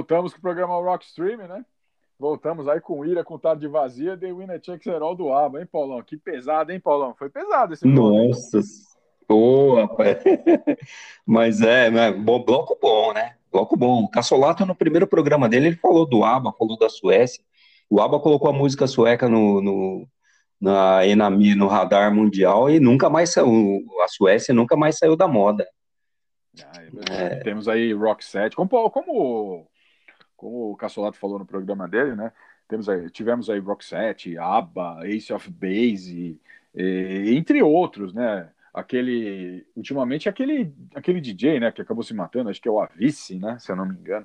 Voltamos 0.00 0.32
com 0.32 0.38
o 0.38 0.40
programa 0.40 0.74
Rock 0.76 1.04
Stream, 1.04 1.46
né? 1.46 1.62
Voltamos 2.18 2.66
aí 2.66 2.80
com 2.80 3.04
Ira, 3.04 3.22
com 3.22 3.38
Tarde 3.38 3.68
Vazia, 3.68 4.16
The 4.16 4.32
Winner 4.32 4.58
Chuck 4.64 4.82
Zerol 4.82 5.14
do 5.14 5.30
ABBA, 5.30 5.60
hein, 5.60 5.68
Paulão? 5.70 6.02
Que 6.02 6.16
pesado, 6.16 6.72
hein, 6.72 6.80
Paulão? 6.80 7.14
Foi 7.14 7.28
pesado 7.28 7.74
esse 7.74 7.86
bloco. 7.86 8.28
Nossa, 8.28 8.60
pô, 9.28 9.74
rapaz. 9.74 10.16
Mas 11.26 11.60
é, 11.60 11.90
né, 11.90 12.10
bom, 12.12 12.42
bloco 12.42 12.78
bom, 12.80 13.12
né? 13.12 13.34
Bloco 13.52 13.76
bom. 13.76 14.04
O 14.04 14.08
Cassolato, 14.08 14.64
no 14.64 14.74
primeiro 14.74 15.06
programa 15.06 15.50
dele, 15.50 15.66
ele 15.66 15.76
falou 15.76 16.06
do 16.06 16.24
ABBA, 16.24 16.54
falou 16.58 16.78
da 16.78 16.88
Suécia. 16.88 17.44
O 17.90 18.00
ABBA 18.00 18.20
colocou 18.20 18.48
a 18.48 18.54
música 18.54 18.86
sueca 18.86 19.28
no, 19.28 19.60
no, 19.60 20.08
na 20.58 21.06
Enami, 21.06 21.54
no 21.54 21.66
radar 21.66 22.14
mundial 22.14 22.70
e 22.70 22.80
nunca 22.80 23.10
mais 23.10 23.34
saiu. 23.34 23.84
A 24.02 24.08
Suécia 24.08 24.54
nunca 24.54 24.78
mais 24.78 24.96
saiu 24.96 25.14
da 25.14 25.28
moda. 25.28 25.68
Ah, 26.64 26.82
é 26.82 26.90
verdade. 26.90 27.44
Temos 27.44 27.68
aí 27.68 27.92
Rock 27.92 28.24
7. 28.24 28.56
Como, 28.56 28.90
como, 28.90 29.68
como 30.40 30.72
o 30.72 30.76
Cassolato 30.76 31.18
falou 31.18 31.38
no 31.38 31.44
programa 31.44 31.86
dele, 31.86 32.16
né? 32.16 32.32
Temos 32.66 32.88
aí, 32.88 33.10
tivemos 33.10 33.50
aí 33.50 33.62
7, 33.80 34.38
ABBA, 34.38 35.06
Ace 35.06 35.30
of 35.34 35.50
Base, 35.50 36.40
e- 36.74 37.34
entre 37.36 37.62
outros, 37.62 38.14
né? 38.14 38.50
Aquele, 38.72 39.66
ultimamente, 39.76 40.30
aquele, 40.30 40.72
aquele 40.94 41.20
DJ, 41.20 41.60
né, 41.60 41.72
que 41.72 41.82
acabou 41.82 42.02
se 42.04 42.14
matando, 42.14 42.48
acho 42.48 42.62
que 42.62 42.68
é 42.68 42.70
o 42.70 42.80
Avice, 42.80 43.36
né, 43.36 43.58
se 43.58 43.70
eu 43.70 43.74
não 43.74 43.84
me 43.84 43.96
engano. 43.96 44.24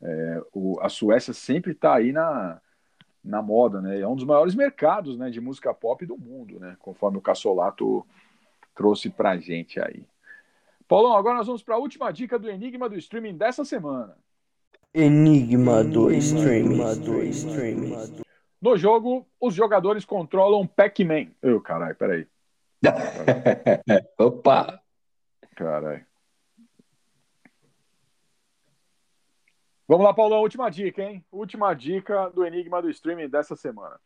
É, 0.00 0.42
o, 0.52 0.78
a 0.80 0.90
Suécia 0.90 1.32
sempre 1.32 1.72
está 1.72 1.94
aí 1.94 2.12
na, 2.12 2.60
na 3.24 3.42
moda, 3.42 3.80
né? 3.80 3.98
É 3.98 4.06
um 4.06 4.14
dos 4.14 4.24
maiores 4.26 4.54
mercados, 4.54 5.18
né, 5.18 5.28
de 5.30 5.40
música 5.40 5.74
pop 5.74 6.06
do 6.06 6.16
mundo, 6.16 6.60
né? 6.60 6.76
Conforme 6.78 7.18
o 7.18 7.22
Cassolato 7.22 8.06
trouxe 8.76 9.10
pra 9.10 9.36
gente 9.38 9.80
aí. 9.80 10.04
Paulão, 10.86 11.16
agora 11.16 11.38
nós 11.38 11.46
vamos 11.46 11.62
para 11.64 11.74
a 11.74 11.78
última 11.78 12.12
dica 12.12 12.38
do 12.38 12.48
Enigma 12.48 12.88
do 12.88 12.96
Streaming 12.96 13.36
dessa 13.36 13.64
semana. 13.64 14.14
Enigma 14.94 15.84
do 15.84 16.10
streaming. 16.12 16.80
No 18.60 18.76
jogo, 18.76 19.26
os 19.40 19.54
jogadores 19.54 20.04
controlam 20.04 20.66
Pac-Man. 20.66 21.28
Ô, 21.42 21.60
caralho, 21.60 21.94
peraí. 21.94 22.26
Opa! 24.18 24.80
Caralho. 25.54 26.06
Vamos 29.86 30.04
lá, 30.04 30.12
Paulão, 30.12 30.40
última 30.40 30.68
dica, 30.70 31.02
hein? 31.02 31.24
Última 31.32 31.72
dica 31.74 32.28
do 32.30 32.44
Enigma 32.44 32.82
do 32.82 32.90
Streaming 32.90 33.28
dessa 33.28 33.56
semana. 33.56 33.98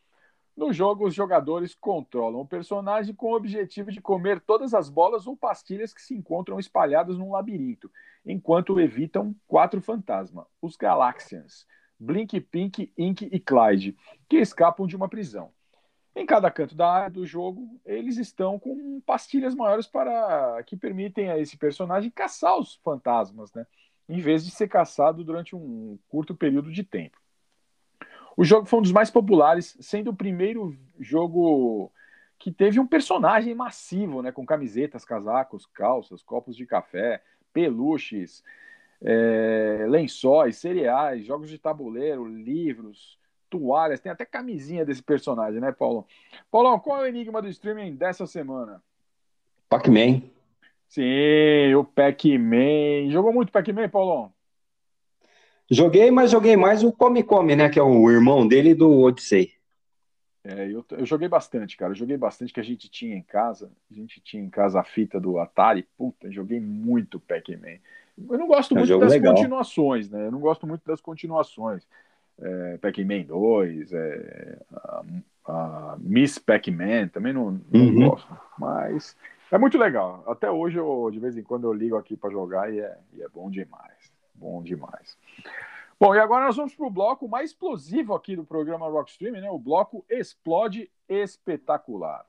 No 0.54 0.72
jogo, 0.72 1.06
os 1.06 1.14
jogadores 1.14 1.74
controlam 1.74 2.42
o 2.42 2.46
personagem 2.46 3.14
com 3.14 3.32
o 3.32 3.36
objetivo 3.36 3.90
de 3.90 4.02
comer 4.02 4.40
todas 4.40 4.74
as 4.74 4.90
bolas 4.90 5.26
ou 5.26 5.34
pastilhas 5.34 5.94
que 5.94 6.02
se 6.02 6.14
encontram 6.14 6.58
espalhadas 6.58 7.16
num 7.16 7.32
labirinto, 7.32 7.90
enquanto 8.24 8.78
evitam 8.78 9.34
quatro 9.48 9.80
fantasmas, 9.80 10.46
os 10.60 10.76
Galaxians, 10.76 11.66
Blink, 11.98 12.38
Pink, 12.40 12.92
Ink 12.98 13.28
e 13.32 13.40
Clyde, 13.40 13.96
que 14.28 14.36
escapam 14.36 14.86
de 14.86 14.94
uma 14.94 15.08
prisão. 15.08 15.50
Em 16.14 16.26
cada 16.26 16.50
canto 16.50 16.74
da 16.74 16.90
área 16.90 17.10
do 17.10 17.24
jogo, 17.24 17.80
eles 17.86 18.18
estão 18.18 18.58
com 18.58 19.00
pastilhas 19.00 19.54
maiores 19.54 19.86
para 19.86 20.62
que 20.64 20.76
permitem 20.76 21.30
a 21.30 21.38
esse 21.38 21.56
personagem 21.56 22.10
caçar 22.10 22.58
os 22.58 22.74
fantasmas, 22.84 23.50
né? 23.54 23.66
Em 24.06 24.20
vez 24.20 24.44
de 24.44 24.50
ser 24.50 24.68
caçado 24.68 25.24
durante 25.24 25.56
um 25.56 25.98
curto 26.08 26.34
período 26.34 26.70
de 26.70 26.84
tempo. 26.84 27.21
O 28.36 28.44
jogo 28.44 28.66
foi 28.66 28.78
um 28.78 28.82
dos 28.82 28.92
mais 28.92 29.10
populares, 29.10 29.76
sendo 29.80 30.10
o 30.10 30.16
primeiro 30.16 30.76
jogo 30.98 31.92
que 32.38 32.50
teve 32.50 32.80
um 32.80 32.86
personagem 32.86 33.54
massivo, 33.54 34.22
né? 34.22 34.32
Com 34.32 34.44
camisetas, 34.44 35.04
casacos, 35.04 35.66
calças, 35.66 36.22
copos 36.22 36.56
de 36.56 36.66
café, 36.66 37.22
peluches, 37.52 38.42
é, 39.00 39.84
lençóis, 39.88 40.56
cereais, 40.56 41.24
jogos 41.24 41.50
de 41.50 41.58
tabuleiro, 41.58 42.26
livros, 42.26 43.18
toalhas, 43.50 44.00
tem 44.00 44.10
até 44.10 44.24
camisinha 44.24 44.84
desse 44.84 45.02
personagem, 45.02 45.60
né, 45.60 45.70
Paulo? 45.70 46.06
Paulão, 46.50 46.78
qual 46.78 47.00
é 47.00 47.02
o 47.02 47.06
enigma 47.06 47.42
do 47.42 47.48
streaming 47.48 47.94
dessa 47.94 48.26
semana? 48.26 48.82
Pac-Man. 49.68 50.22
Sim, 50.88 51.74
o 51.74 51.84
Pac-Man. 51.84 53.10
Jogou 53.10 53.32
muito 53.32 53.52
Pac-Man, 53.52 53.88
Paulão? 53.88 54.32
Joguei, 55.72 56.10
mas 56.10 56.30
joguei 56.30 56.54
mais 56.54 56.84
o 56.84 56.92
Come 56.92 57.22
Come, 57.22 57.56
né? 57.56 57.70
Que 57.70 57.78
é 57.78 57.82
o 57.82 58.10
irmão 58.10 58.46
dele 58.46 58.74
do 58.74 59.00
Odyssey. 59.00 59.52
É, 60.44 60.66
eu, 60.70 60.84
eu 60.90 61.06
joguei 61.06 61.28
bastante, 61.28 61.76
cara. 61.76 61.92
Eu 61.92 61.96
joguei 61.96 62.16
bastante 62.18 62.52
que 62.52 62.60
a 62.60 62.64
gente 62.64 62.90
tinha 62.90 63.16
em 63.16 63.22
casa. 63.22 63.70
A 63.90 63.94
gente 63.94 64.20
tinha 64.20 64.42
em 64.42 64.50
casa 64.50 64.80
a 64.80 64.84
fita 64.84 65.18
do 65.18 65.38
Atari. 65.38 65.88
Puta, 65.96 66.30
joguei 66.30 66.60
muito 66.60 67.18
Pac-Man. 67.18 67.78
Eu 68.28 68.38
não 68.38 68.46
gosto 68.46 68.74
É 68.74 68.78
muito 68.78 68.98
das 68.98 69.12
legal. 69.12 69.34
continuações, 69.34 70.10
né? 70.10 70.26
Eu 70.26 70.30
não 70.32 70.40
gosto 70.40 70.66
muito 70.66 70.84
das 70.84 71.00
continuações. 71.00 71.86
É, 72.38 72.76
Pac-Man 72.78 73.22
2, 73.22 73.92
é, 73.92 74.58
a, 74.74 75.04
a 75.46 75.96
Miss 76.00 76.38
Pac-Man, 76.38 77.08
também 77.08 77.32
não, 77.32 77.52
não 77.70 77.80
Uhum. 77.80 78.10
gosto. 78.10 78.36
Mas 78.58 79.16
é 79.50 79.56
muito 79.56 79.78
legal. 79.78 80.22
Até 80.26 80.50
hoje, 80.50 80.76
eu, 80.78 81.08
de 81.10 81.18
vez 81.18 81.34
em 81.36 81.42
quando, 81.42 81.64
eu 81.66 81.72
ligo 81.72 81.96
aqui 81.96 82.14
para 82.16 82.30
jogar 82.30 82.70
e 82.72 82.80
é, 82.80 82.98
e 83.14 83.22
é 83.22 83.28
bom 83.28 83.50
demais. 83.50 84.11
Bom 84.42 84.60
demais. 84.60 85.16
Bom, 86.00 86.12
e 86.16 86.18
agora 86.18 86.46
nós 86.46 86.56
vamos 86.56 86.74
para 86.74 86.84
o 86.84 86.90
bloco 86.90 87.28
mais 87.28 87.50
explosivo 87.50 88.12
aqui 88.12 88.34
do 88.34 88.44
programa 88.44 88.88
Rockstream, 88.88 89.40
né? 89.40 89.48
O 89.48 89.58
bloco 89.58 90.04
Explode 90.10 90.90
Espetacular. 91.08 92.26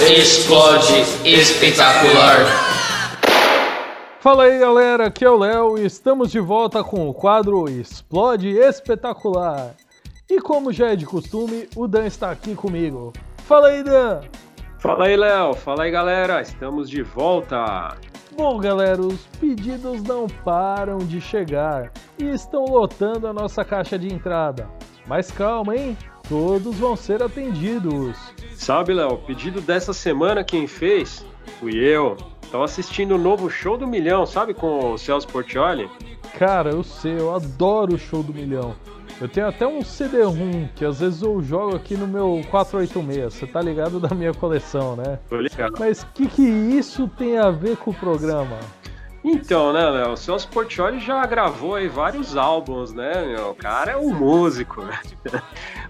Explode 0.00 1.00
espetacular. 1.24 2.75
Fala 4.26 4.42
aí 4.42 4.58
galera, 4.58 5.06
aqui 5.06 5.24
é 5.24 5.30
o 5.30 5.38
Léo 5.38 5.78
e 5.78 5.86
estamos 5.86 6.32
de 6.32 6.40
volta 6.40 6.82
com 6.82 7.08
o 7.08 7.14
quadro 7.14 7.68
Explode 7.68 8.48
Espetacular. 8.58 9.76
E 10.28 10.40
como 10.40 10.72
já 10.72 10.88
é 10.88 10.96
de 10.96 11.06
costume, 11.06 11.68
o 11.76 11.86
Dan 11.86 12.06
está 12.06 12.32
aqui 12.32 12.56
comigo. 12.56 13.12
Fala 13.44 13.68
aí, 13.68 13.84
Dan! 13.84 14.22
Fala 14.80 15.06
aí, 15.06 15.16
Léo. 15.16 15.54
Fala 15.54 15.84
aí, 15.84 15.92
galera. 15.92 16.42
Estamos 16.42 16.90
de 16.90 17.04
volta. 17.04 17.96
Bom, 18.36 18.58
galera, 18.58 19.00
os 19.00 19.24
pedidos 19.38 20.02
não 20.02 20.26
param 20.26 20.98
de 20.98 21.20
chegar 21.20 21.92
e 22.18 22.24
estão 22.24 22.64
lotando 22.64 23.28
a 23.28 23.32
nossa 23.32 23.64
caixa 23.64 23.96
de 23.96 24.12
entrada. 24.12 24.68
Mas 25.06 25.30
calma, 25.30 25.76
hein? 25.76 25.96
Todos 26.28 26.74
vão 26.74 26.96
ser 26.96 27.22
atendidos. 27.22 28.18
Sabe, 28.56 28.92
Léo, 28.92 29.12
o 29.12 29.18
pedido 29.18 29.60
dessa 29.60 29.92
semana 29.92 30.42
quem 30.42 30.66
fez? 30.66 31.24
Fui 31.60 31.76
eu. 31.76 32.16
Tava 32.50 32.64
assistindo 32.64 33.16
o 33.16 33.18
novo 33.18 33.50
show 33.50 33.76
do 33.76 33.86
Milhão, 33.86 34.24
sabe, 34.24 34.54
com 34.54 34.92
o 34.92 34.98
Celso 34.98 35.26
Portioli? 35.28 35.90
Cara, 36.38 36.70
eu 36.70 36.82
sei, 36.82 37.18
eu 37.18 37.34
adoro 37.34 37.94
o 37.94 37.98
show 37.98 38.22
do 38.22 38.32
milhão. 38.32 38.74
Eu 39.18 39.26
tenho 39.26 39.48
até 39.48 39.66
um 39.66 39.82
CD-ROM 39.82 40.68
que 40.74 40.84
às 40.84 41.00
vezes 41.00 41.22
eu 41.22 41.42
jogo 41.42 41.74
aqui 41.74 41.96
no 41.96 42.06
meu 42.06 42.42
486. 42.50 43.32
Você 43.32 43.46
tá 43.46 43.62
ligado 43.62 43.98
da 43.98 44.14
minha 44.14 44.34
coleção, 44.34 44.94
né? 44.94 45.18
Tô 45.30 45.40
ligado. 45.40 45.74
Mas 45.78 46.02
o 46.02 46.06
que, 46.12 46.28
que 46.28 46.42
isso 46.42 47.08
tem 47.16 47.38
a 47.38 47.50
ver 47.50 47.78
com 47.78 47.90
o 47.90 47.94
programa? 47.94 48.58
Então, 49.28 49.72
né, 49.72 49.84
Léo, 49.90 50.12
o 50.12 50.16
Celso 50.16 50.46
Portioli 50.46 51.00
já 51.00 51.26
gravou 51.26 51.74
aí 51.74 51.88
vários 51.88 52.36
álbuns, 52.36 52.92
né? 52.92 53.24
meu? 53.24 53.50
O 53.50 53.54
cara 53.56 53.90
é 53.90 53.96
um 53.96 54.14
músico, 54.14 54.82
né? 54.82 55.00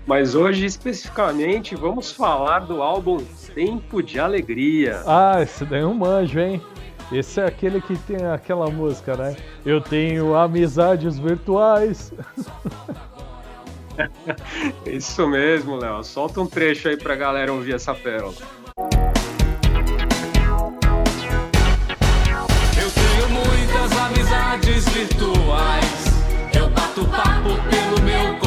Mas 0.06 0.34
hoje, 0.34 0.64
especificamente, 0.64 1.76
vamos 1.76 2.10
falar 2.10 2.60
do 2.60 2.80
álbum 2.80 3.18
Tempo 3.54 4.02
de 4.02 4.18
Alegria. 4.18 5.02
Ah, 5.06 5.42
esse 5.42 5.66
daí 5.66 5.82
é 5.82 5.86
um 5.86 5.92
manjo, 5.92 6.40
hein? 6.40 6.62
Esse 7.12 7.38
é 7.38 7.44
aquele 7.44 7.82
que 7.82 7.94
tem 7.98 8.24
aquela 8.24 8.70
música, 8.70 9.14
né? 9.14 9.36
Eu 9.66 9.82
tenho 9.82 10.34
amizades 10.34 11.18
virtuais. 11.18 12.14
Isso 14.86 15.28
mesmo, 15.28 15.76
Léo. 15.76 16.02
Solta 16.02 16.40
um 16.40 16.46
trecho 16.46 16.88
aí 16.88 16.96
pra 16.96 17.14
galera 17.14 17.52
ouvir 17.52 17.74
essa 17.74 17.94
pérola. 17.94 18.34
Muitas 23.86 23.96
amizades 23.98 24.84
virtuais. 24.88 26.04
Eu 26.52 26.68
bato 26.70 27.04
papo 27.06 27.50
pelo 27.70 28.02
meu 28.02 28.24
computador. 28.30 28.45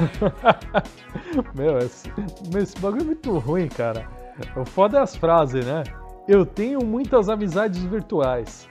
Meu, 1.54 1.78
esse, 1.78 2.10
esse 2.56 2.78
bagulho 2.80 3.02
é 3.02 3.04
muito 3.04 3.38
ruim, 3.38 3.68
cara. 3.68 4.08
O 4.56 4.64
foda 4.64 4.98
é 4.98 5.02
as 5.02 5.16
frases, 5.16 5.64
né? 5.64 5.84
Eu 6.28 6.46
tenho 6.46 6.84
muitas 6.84 7.28
amizades 7.28 7.82
virtuais. 7.84 8.68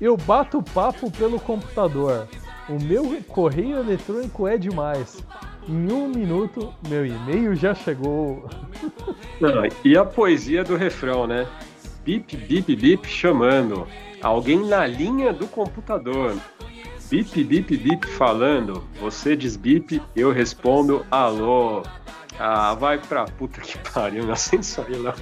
Eu 0.00 0.16
bato 0.16 0.62
papo 0.62 1.10
pelo 1.10 1.40
computador. 1.40 2.28
O 2.68 2.82
meu 2.82 3.22
correio 3.28 3.78
eletrônico 3.78 4.46
é 4.46 4.58
demais. 4.58 5.24
Em 5.68 5.92
um 5.92 6.08
minuto, 6.08 6.72
meu 6.88 7.06
e-mail 7.06 7.54
já 7.54 7.74
chegou. 7.74 8.48
Não, 9.40 9.62
e 9.84 9.96
a 9.96 10.04
poesia 10.04 10.62
do 10.62 10.76
refrão, 10.76 11.26
né? 11.26 11.46
Bip, 12.04 12.36
bip, 12.36 12.76
bip 12.76 13.08
chamando. 13.08 13.86
Alguém 14.22 14.64
na 14.66 14.86
linha 14.86 15.32
do 15.32 15.46
computador. 15.46 16.36
Bip, 17.08 17.44
bip, 17.44 17.76
bip 17.76 18.04
falando. 18.08 18.82
Você 19.00 19.36
diz 19.36 19.56
bip, 19.56 20.02
eu 20.14 20.32
respondo 20.32 21.06
alô. 21.08 21.84
Ah, 22.38 22.74
vai 22.74 22.98
pra 22.98 23.24
puta 23.24 23.60
que 23.60 23.78
pariu, 23.78 24.26
não 24.26 24.32
acende 24.32 24.64
isso 24.64 24.80
aí, 24.82 24.98
não. 24.98 25.14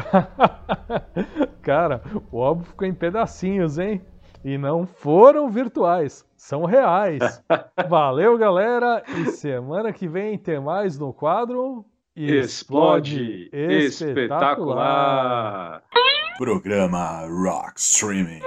Cara, 1.62 2.02
o 2.32 2.42
álbum 2.42 2.64
ficou 2.64 2.88
em 2.88 2.94
pedacinhos, 2.94 3.78
hein? 3.78 4.00
E 4.42 4.56
não 4.56 4.86
foram 4.86 5.50
virtuais, 5.50 6.24
são 6.34 6.64
reais. 6.64 7.20
Valeu, 7.88 8.38
galera. 8.38 9.04
E 9.06 9.26
semana 9.32 9.92
que 9.92 10.08
vem 10.08 10.38
tem 10.38 10.58
mais 10.58 10.98
no 10.98 11.12
quadro. 11.12 11.84
Explode 12.16 13.50
espetacular. 13.52 15.82
Programa 16.38 17.26
Rock 17.26 17.78
Streaming. 17.78 18.40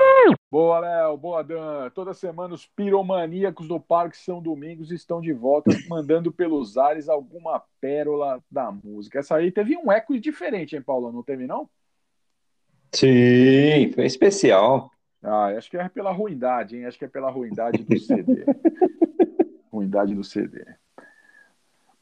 Boa, 0.52 0.80
Léo. 0.80 1.16
Boa, 1.16 1.44
Dan. 1.44 1.92
Toda 1.92 2.12
semana 2.14 2.56
os 2.56 2.66
piromaníacos 2.66 3.68
do 3.68 3.80
Parque 3.80 4.18
São 4.18 4.42
Domingos 4.42 4.92
estão 4.92 5.22
de 5.22 5.32
volta, 5.32 5.70
mandando 5.88 6.32
pelos 6.32 6.76
ares 6.76 7.08
alguma 7.08 7.62
pérola 7.80 8.42
da 8.50 8.72
música. 8.72 9.20
Essa 9.20 9.36
aí 9.36 9.52
teve 9.52 9.78
um 9.78 9.92
eco 9.92 10.20
diferente, 10.20 10.76
hein, 10.76 10.82
Paulo? 10.82 11.12
Não 11.12 11.22
teve, 11.22 11.46
não? 11.46 11.70
Sim, 12.92 13.92
foi 13.94 14.06
especial. 14.06 14.90
Ah, 15.24 15.48
acho 15.58 15.72
que 15.72 15.78
é 15.78 15.88
pela 15.88 16.12
ruindade, 16.12 16.76
hein? 16.76 16.86
Acho 16.86 17.00
que 17.00 17.06
é 17.06 17.08
pela 17.08 17.32
ruindade 17.32 17.84
do 17.84 17.98
CD. 17.98 18.44
ruindade 19.72 20.14
do 20.14 20.24
CD. 20.24 20.66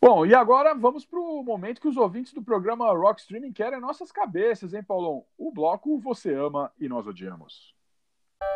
Bom, 0.02 0.26
e 0.26 0.34
agora 0.34 0.74
vamos 0.74 1.06
para 1.06 1.20
o 1.20 1.44
momento 1.44 1.80
que 1.80 1.88
os 1.88 1.96
ouvintes 1.96 2.34
do 2.34 2.42
programa 2.42 2.92
Rock 2.92 3.22
Streaming 3.22 3.54
querem 3.54 3.80
nossas 3.80 4.12
cabeças, 4.12 4.74
hein, 4.74 4.82
Paulão? 4.82 5.24
O 5.38 5.52
bloco 5.52 6.00
Você 6.00 6.34
Ama 6.34 6.72
e 6.80 6.90
Nós 6.90 7.06
Odiamos. 7.06 7.76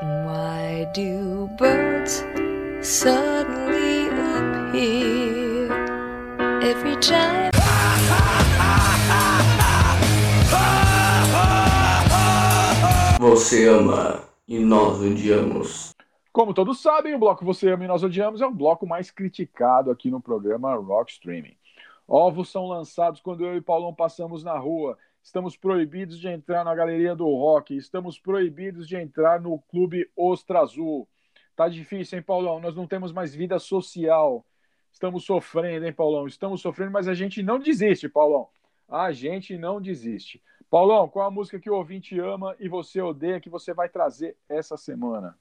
Why 0.01 0.87
do 0.95 1.47
birds 1.57 2.25
suddenly 2.81 4.09
appear 4.35 5.69
every 6.63 6.97
time? 6.99 7.51
Você 13.19 13.67
ama 13.67 14.34
e 14.47 14.59
nós 14.59 15.01
odiamos. 15.01 15.93
Como 16.31 16.53
todos 16.53 16.81
sabem, 16.81 17.15
o 17.15 17.19
bloco 17.19 17.45
Você 17.45 17.69
Ama 17.69 17.85
e 17.85 17.87
Nós 17.87 18.03
Odiamos 18.03 18.41
é 18.41 18.45
o 18.45 18.53
bloco 18.53 18.85
mais 18.85 19.09
criticado 19.09 19.89
aqui 19.89 20.11
no 20.11 20.21
programa 20.21 20.75
Rock 20.75 21.13
Streaming. 21.13 21.55
Ovos 22.07 22.49
são 22.49 22.67
lançados 22.67 23.21
quando 23.21 23.45
eu 23.45 23.55
e 23.55 23.61
Paulão 23.61 23.93
passamos 23.93 24.43
na 24.43 24.57
rua. 24.57 24.97
Estamos 25.23 25.57
proibidos 25.57 26.19
de 26.19 26.27
entrar 26.27 26.63
na 26.63 26.75
galeria 26.75 27.15
do 27.15 27.25
rock. 27.25 27.75
Estamos 27.75 28.19
proibidos 28.19 28.87
de 28.87 28.95
entrar 28.95 29.41
no 29.41 29.57
clube 29.57 30.07
Ostra 30.15 30.59
Azul. 30.59 31.07
Tá 31.55 31.67
difícil, 31.67 32.17
hein, 32.17 32.23
Paulão? 32.23 32.59
Nós 32.59 32.75
não 32.75 32.85
temos 32.85 33.11
mais 33.11 33.33
vida 33.33 33.57
social. 33.57 34.45
Estamos 34.91 35.25
sofrendo, 35.25 35.85
hein, 35.85 35.93
Paulão? 35.93 36.27
Estamos 36.27 36.61
sofrendo, 36.61 36.91
mas 36.91 37.07
a 37.07 37.15
gente 37.15 37.41
não 37.41 37.57
desiste, 37.57 38.07
Paulão. 38.07 38.47
A 38.87 39.11
gente 39.11 39.57
não 39.57 39.81
desiste. 39.81 40.43
Paulão, 40.75 41.07
qual 41.07 41.25
a 41.25 41.31
música 41.31 41.57
que 41.57 41.69
o 41.69 41.73
ouvinte 41.73 42.19
ama 42.19 42.53
e 42.59 42.67
você 42.67 42.99
odeia 42.99 43.39
que 43.39 43.49
você 43.49 43.73
vai 43.73 43.87
trazer 43.87 44.35
essa 44.49 44.75
semana? 44.75 45.39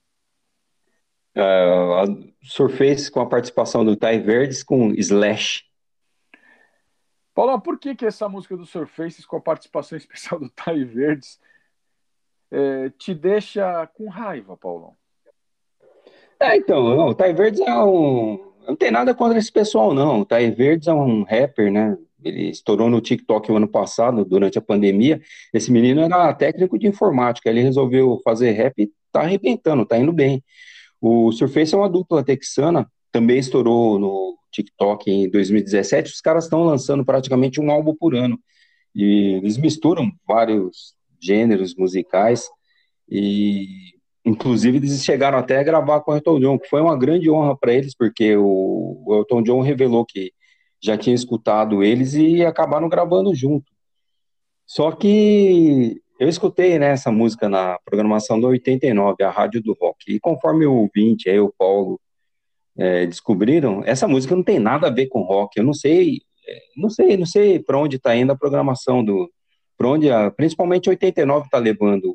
Uh, 1.36 1.92
a 1.92 2.04
Surface 2.40 3.10
com 3.10 3.18
a 3.18 3.26
participação 3.26 3.84
do 3.84 3.96
Ty 3.96 4.20
Verdes 4.20 4.62
com 4.62 4.92
Slash. 4.92 5.64
Paulão, 7.34 7.58
por 7.58 7.80
que, 7.80 7.96
que 7.96 8.06
essa 8.06 8.28
música 8.28 8.56
do 8.56 8.64
Surfaces 8.64 9.26
com 9.26 9.36
a 9.36 9.40
participação 9.40 9.98
especial 9.98 10.38
do 10.38 10.48
Ty 10.48 10.84
Verdes 10.84 11.40
eh, 12.52 12.90
te 12.96 13.12
deixa 13.12 13.88
com 13.88 14.08
raiva, 14.08 14.56
Paulão? 14.56 14.96
É, 16.38 16.56
então, 16.56 16.94
não, 16.96 17.08
o 17.08 17.14
Ty 17.14 17.32
Verdes 17.32 17.58
é 17.58 17.76
um. 17.76 18.52
Não 18.68 18.76
tem 18.76 18.92
nada 18.92 19.12
contra 19.12 19.36
esse 19.36 19.50
pessoal, 19.50 19.92
não. 19.92 20.20
O 20.20 20.24
Ty 20.24 20.52
Verdes 20.52 20.86
é 20.86 20.92
um 20.92 21.24
rapper, 21.24 21.72
né? 21.72 21.98
Ele 22.24 22.50
estourou 22.50 22.88
no 22.88 23.00
TikTok 23.00 23.50
o 23.50 23.56
ano 23.56 23.68
passado, 23.68 24.24
durante 24.24 24.58
a 24.58 24.62
pandemia. 24.62 25.20
Esse 25.52 25.70
menino 25.70 26.00
era 26.00 26.32
técnico 26.34 26.78
de 26.78 26.86
informática. 26.86 27.50
Ele 27.50 27.60
resolveu 27.60 28.20
fazer 28.24 28.52
rap 28.52 28.74
e 28.78 28.90
tá 29.12 29.20
arrebentando, 29.22 29.84
tá 29.84 29.98
indo 29.98 30.12
bem. 30.12 30.42
O 31.00 31.30
Surface 31.32 31.74
é 31.74 31.76
uma 31.76 31.88
dupla 31.88 32.24
texana, 32.24 32.90
também 33.12 33.38
estourou 33.38 33.98
no 33.98 34.36
TikTok 34.50 35.10
em 35.10 35.28
2017. 35.28 36.12
Os 36.12 36.20
caras 36.20 36.44
estão 36.44 36.64
lançando 36.64 37.04
praticamente 37.04 37.60
um 37.60 37.70
álbum 37.70 37.94
por 37.94 38.14
ano. 38.14 38.38
E 38.94 39.34
eles 39.36 39.58
misturam 39.58 40.10
vários 40.26 40.94
gêneros 41.20 41.74
musicais. 41.74 42.48
E, 43.08 43.66
inclusive, 44.24 44.78
eles 44.78 45.04
chegaram 45.04 45.38
até 45.38 45.58
a 45.58 45.62
gravar 45.62 46.00
com 46.00 46.12
o 46.12 46.14
Elton 46.14 46.40
John, 46.40 46.58
que 46.58 46.68
foi 46.68 46.80
uma 46.80 46.96
grande 46.96 47.30
honra 47.30 47.56
para 47.56 47.74
eles, 47.74 47.94
porque 47.94 48.36
o, 48.36 49.04
Elton 49.10 49.42
John 49.42 49.60
revelou 49.60 50.04
que 50.04 50.32
já 50.84 50.98
tinha 50.98 51.14
escutado 51.14 51.82
eles 51.82 52.12
e 52.12 52.44
acabaram 52.44 52.90
gravando 52.90 53.34
junto. 53.34 53.72
Só 54.66 54.92
que 54.92 55.98
eu 56.20 56.28
escutei 56.28 56.78
né, 56.78 56.88
essa 56.88 57.10
música 57.10 57.48
na 57.48 57.78
programação 57.84 58.38
do 58.38 58.48
89, 58.48 59.24
a 59.24 59.30
Rádio 59.30 59.62
do 59.62 59.72
Rock, 59.80 60.12
e 60.12 60.20
conforme 60.20 60.66
o 60.66 60.74
ouvinte, 60.74 61.30
aí 61.30 61.40
o 61.40 61.52
Paulo, 61.58 61.98
é, 62.76 63.06
descobriram, 63.06 63.82
essa 63.86 64.06
música 64.06 64.36
não 64.36 64.42
tem 64.42 64.58
nada 64.58 64.88
a 64.88 64.90
ver 64.90 65.06
com 65.06 65.22
rock. 65.22 65.58
Eu 65.58 65.64
não 65.64 65.72
sei, 65.72 66.20
é, 66.46 66.58
não 66.76 66.90
sei, 66.90 67.16
não 67.16 67.26
sei 67.26 67.58
para 67.58 67.78
onde 67.78 67.96
está 67.96 68.14
indo 68.14 68.32
a 68.32 68.36
programação 68.36 69.02
do, 69.02 69.30
para 69.78 69.88
onde, 69.88 70.10
a, 70.10 70.30
principalmente 70.30 70.90
89 70.90 71.46
está 71.46 71.58
levando 71.58 72.14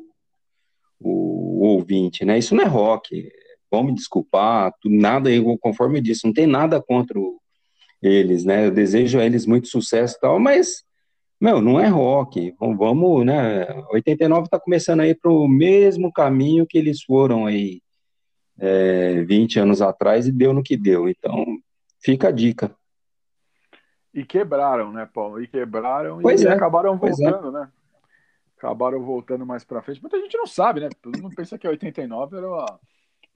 o, 1.00 1.64
o, 1.64 1.68
ouvinte, 1.70 2.24
né? 2.24 2.38
Isso 2.38 2.54
não 2.54 2.62
é 2.62 2.66
rock. 2.66 3.28
Vão 3.70 3.84
me 3.84 3.94
desculpar, 3.94 4.72
nada, 4.84 5.30
conforme 5.60 5.98
eu 5.98 6.02
disse, 6.02 6.26
não 6.26 6.32
tem 6.32 6.46
nada 6.46 6.80
contra 6.82 7.18
o, 7.18 7.39
eles, 8.02 8.44
né? 8.44 8.66
Eu 8.66 8.70
desejo 8.70 9.18
a 9.18 9.24
eles 9.24 9.46
muito 9.46 9.68
sucesso 9.68 10.16
e 10.16 10.20
tal, 10.20 10.38
mas 10.38 10.84
meu, 11.40 11.60
não 11.62 11.80
é 11.80 11.88
rock. 11.88 12.54
Vamos, 12.60 13.24
né? 13.24 13.66
89 13.90 14.44
está 14.44 14.60
começando 14.60 15.00
aí 15.00 15.14
para 15.14 15.30
o 15.30 15.48
mesmo 15.48 16.12
caminho 16.12 16.66
que 16.66 16.76
eles 16.76 17.02
foram 17.02 17.46
aí 17.46 17.80
é, 18.58 19.22
20 19.22 19.58
anos 19.58 19.80
atrás 19.80 20.26
e 20.26 20.32
deu 20.32 20.52
no 20.52 20.62
que 20.62 20.76
deu. 20.76 21.08
Então, 21.08 21.44
fica 21.98 22.28
a 22.28 22.30
dica. 22.30 22.76
E 24.12 24.22
quebraram, 24.24 24.92
né, 24.92 25.08
Paulo? 25.12 25.40
E 25.42 25.46
quebraram 25.46 26.20
pois 26.20 26.42
e 26.42 26.46
é, 26.46 26.52
acabaram 26.52 26.94
é. 26.94 26.96
voltando, 26.96 27.50
né? 27.50 27.70
Acabaram 28.58 29.02
voltando 29.02 29.46
mais 29.46 29.64
pra 29.64 29.80
frente. 29.80 30.02
Muita 30.02 30.20
gente 30.20 30.36
não 30.36 30.46
sabe, 30.46 30.80
né? 30.80 30.90
Todo 31.00 31.22
mundo 31.22 31.34
pensa 31.34 31.56
que 31.56 31.66
89 31.66 32.36
era 32.36 32.46
uma... 32.46 32.78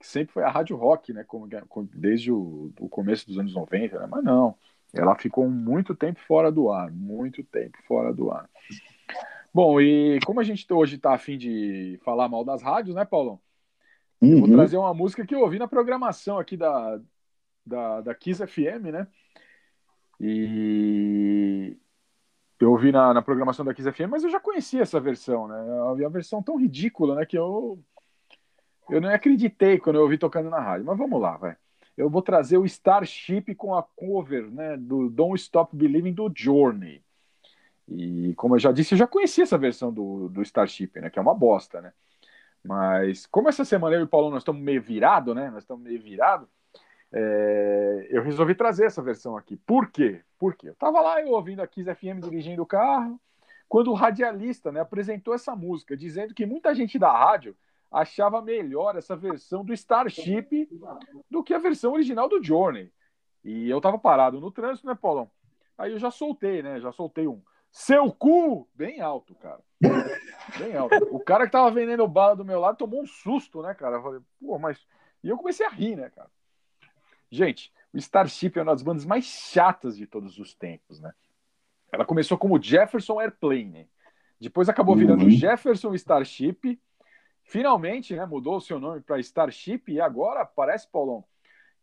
sempre 0.01 0.33
foi 0.33 0.43
a 0.43 0.49
rádio 0.49 0.75
rock, 0.75 1.13
né? 1.13 1.23
Como, 1.23 1.47
desde 1.93 2.31
o, 2.31 2.71
o 2.79 2.89
começo 2.89 3.27
dos 3.27 3.37
anos 3.37 3.53
90, 3.53 3.99
né? 3.99 4.07
Mas 4.09 4.23
não. 4.23 4.55
Ela 4.93 5.15
ficou 5.15 5.49
muito 5.49 5.93
tempo 5.93 6.19
fora 6.27 6.51
do 6.51 6.71
ar, 6.71 6.91
muito 6.91 7.43
tempo 7.43 7.77
fora 7.87 8.13
do 8.13 8.31
ar. 8.31 8.49
Bom, 9.53 9.79
e 9.79 10.19
como 10.25 10.39
a 10.39 10.43
gente 10.43 10.65
hoje 10.71 10.95
está 10.95 11.13
afim 11.13 11.37
de 11.37 11.99
falar 12.03 12.29
mal 12.29 12.43
das 12.43 12.61
rádios, 12.61 12.95
né, 12.95 13.05
Paulão? 13.05 13.39
Uhum. 14.21 14.39
Vou 14.39 14.51
trazer 14.51 14.77
uma 14.77 14.93
música 14.93 15.25
que 15.25 15.35
eu 15.35 15.41
ouvi 15.41 15.59
na 15.59 15.67
programação 15.67 16.39
aqui 16.39 16.55
da, 16.55 16.99
da, 17.65 18.01
da 18.01 18.15
Kiss 18.15 18.45
FM, 18.45 18.91
né? 18.91 19.07
E 20.19 21.77
eu 22.59 22.71
ouvi 22.71 22.91
na, 22.91 23.13
na 23.13 23.21
programação 23.21 23.65
da 23.65 23.73
Kiss 23.73 23.91
FM, 23.91 24.09
mas 24.09 24.23
eu 24.23 24.29
já 24.29 24.39
conhecia 24.39 24.81
essa 24.81 24.99
versão, 24.99 25.47
né? 25.47 25.57
É 25.57 25.81
uma 25.81 26.09
versão 26.09 26.41
tão 26.41 26.57
ridícula, 26.57 27.15
né? 27.15 27.25
Que 27.25 27.37
eu, 27.37 27.79
eu 28.89 29.01
não 29.01 29.09
acreditei 29.09 29.79
quando 29.79 29.97
eu 29.97 30.03
ouvi 30.03 30.17
tocando 30.17 30.49
na 30.49 30.59
rádio. 30.59 30.85
Mas 30.85 30.97
vamos 30.97 31.21
lá, 31.21 31.37
vai. 31.37 31.55
Eu 31.97 32.09
vou 32.09 32.21
trazer 32.21 32.57
o 32.57 32.65
Starship 32.65 33.55
com 33.55 33.75
a 33.75 33.81
cover, 33.81 34.51
né? 34.51 34.75
Do 34.77 35.09
Don't 35.09 35.39
Stop 35.41 35.75
Believing 35.75 36.13
do 36.13 36.31
Journey. 36.35 37.01
E 37.87 38.33
como 38.35 38.55
eu 38.55 38.59
já 38.59 38.71
disse, 38.71 38.93
eu 38.93 38.97
já 38.97 39.07
conhecia 39.07 39.43
essa 39.43 39.57
versão 39.57 39.93
do, 39.93 40.27
do 40.29 40.41
Starship, 40.41 40.99
né? 40.99 41.09
Que 41.09 41.19
é 41.19 41.21
uma 41.21 41.33
bosta, 41.33 41.81
né? 41.81 41.93
Mas 42.63 43.25
como 43.27 43.47
essa 43.47 43.63
semana 43.63 43.95
eu 43.95 44.01
e 44.01 44.03
o 44.03 44.07
Paulo 44.07 44.29
nós 44.29 44.41
estamos 44.41 44.61
meio 44.61 44.81
virado, 44.81 45.35
né? 45.35 45.49
Nós 45.51 45.63
estamos 45.63 45.83
meio 45.83 46.01
virado. 46.01 46.49
É, 47.13 48.07
eu 48.09 48.23
resolvi 48.23 48.55
trazer 48.55 48.85
essa 48.85 49.01
versão 49.01 49.37
aqui. 49.37 49.55
Por 49.55 49.89
quê? 49.89 50.21
Por 50.37 50.55
quê? 50.55 50.69
Eu 50.69 50.75
tava 50.75 50.99
lá 50.99 51.21
eu 51.21 51.29
ouvindo 51.29 51.61
a 51.61 51.67
Kiss 51.67 51.89
FM 51.93 52.19
dirigindo 52.21 52.61
o 52.61 52.65
carro, 52.65 53.19
quando 53.69 53.89
o 53.91 53.93
radialista 53.93 54.71
né, 54.71 54.81
apresentou 54.81 55.33
essa 55.33 55.55
música, 55.55 55.95
dizendo 55.95 56.33
que 56.33 56.45
muita 56.45 56.73
gente 56.75 56.99
da 56.99 57.11
rádio 57.11 57.55
achava 57.95 58.41
melhor 58.41 58.95
essa 58.97 59.15
versão 59.15 59.63
do 59.63 59.73
Starship 59.73 60.67
do 61.29 61.43
que 61.43 61.53
a 61.53 61.57
versão 61.57 61.93
original 61.93 62.27
do 62.27 62.43
Journey. 62.43 62.91
E 63.43 63.69
eu 63.69 63.79
tava 63.79 63.97
parado 63.97 64.41
no 64.41 64.51
trânsito, 64.51 64.87
né, 64.87 64.95
Paulão? 64.95 65.31
Aí 65.77 65.91
eu 65.91 65.99
já 65.99 66.11
soltei, 66.11 66.61
né? 66.61 66.79
Já 66.81 66.91
soltei 66.91 67.27
um 67.27 67.41
seu 67.71 68.11
cu 68.11 68.67
bem 68.73 69.01
alto, 69.01 69.33
cara. 69.35 69.61
Bem 70.57 70.75
alto. 70.75 70.95
O 71.11 71.19
cara 71.19 71.45
que 71.45 71.51
tava 71.51 71.71
vendendo 71.71 72.07
bala 72.07 72.35
do 72.35 72.45
meu 72.45 72.59
lado 72.59 72.77
tomou 72.77 73.01
um 73.01 73.05
susto, 73.05 73.61
né, 73.61 73.73
cara? 73.73 73.97
Eu 73.97 74.01
falei, 74.03 74.21
pô, 74.39 74.57
mas. 74.57 74.85
E 75.23 75.29
eu 75.29 75.37
comecei 75.37 75.65
a 75.65 75.69
rir, 75.69 75.95
né, 75.95 76.09
cara? 76.09 76.29
Gente, 77.29 77.71
o 77.93 77.97
Starship 77.97 78.57
é 78.57 78.61
uma 78.61 78.73
das 78.73 78.83
bandas 78.83 79.05
mais 79.05 79.25
chatas 79.25 79.97
de 79.97 80.05
todos 80.05 80.37
os 80.37 80.53
tempos, 80.53 80.99
né? 80.99 81.13
Ela 81.91 82.05
começou 82.05 82.37
como 82.37 82.61
Jefferson 82.61 83.19
Airplane. 83.19 83.89
Depois 84.39 84.67
acabou 84.69 84.95
virando 84.95 85.23
Uhum. 85.23 85.29
Jefferson 85.29 85.93
Starship. 85.93 86.79
Finalmente, 87.45 88.15
né, 88.15 88.25
mudou 88.25 88.57
o 88.57 88.61
seu 88.61 88.79
nome 88.79 89.01
para 89.01 89.19
Starship 89.19 89.83
e 89.87 90.01
agora 90.01 90.43
parece, 90.43 90.87
Paulão, 90.91 91.23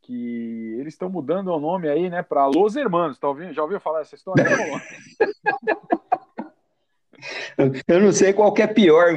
que 0.02 0.76
eles 0.78 0.94
estão 0.94 1.08
mudando 1.08 1.48
o 1.48 1.60
nome 1.60 1.88
aí, 1.88 2.10
né, 2.10 2.20
para 2.20 2.46
Los 2.46 2.74
Hermanos. 2.74 3.18
Tá 3.18 3.28
ouvindo? 3.28 3.52
Já 3.52 3.62
ouviu 3.62 3.78
falar 3.78 4.00
essa 4.00 4.16
história, 4.16 4.44
né? 4.44 4.56
Eu 7.86 8.00
não 8.00 8.12
sei 8.12 8.32
qual 8.32 8.52
que 8.52 8.62
é 8.62 8.66
pior. 8.66 9.12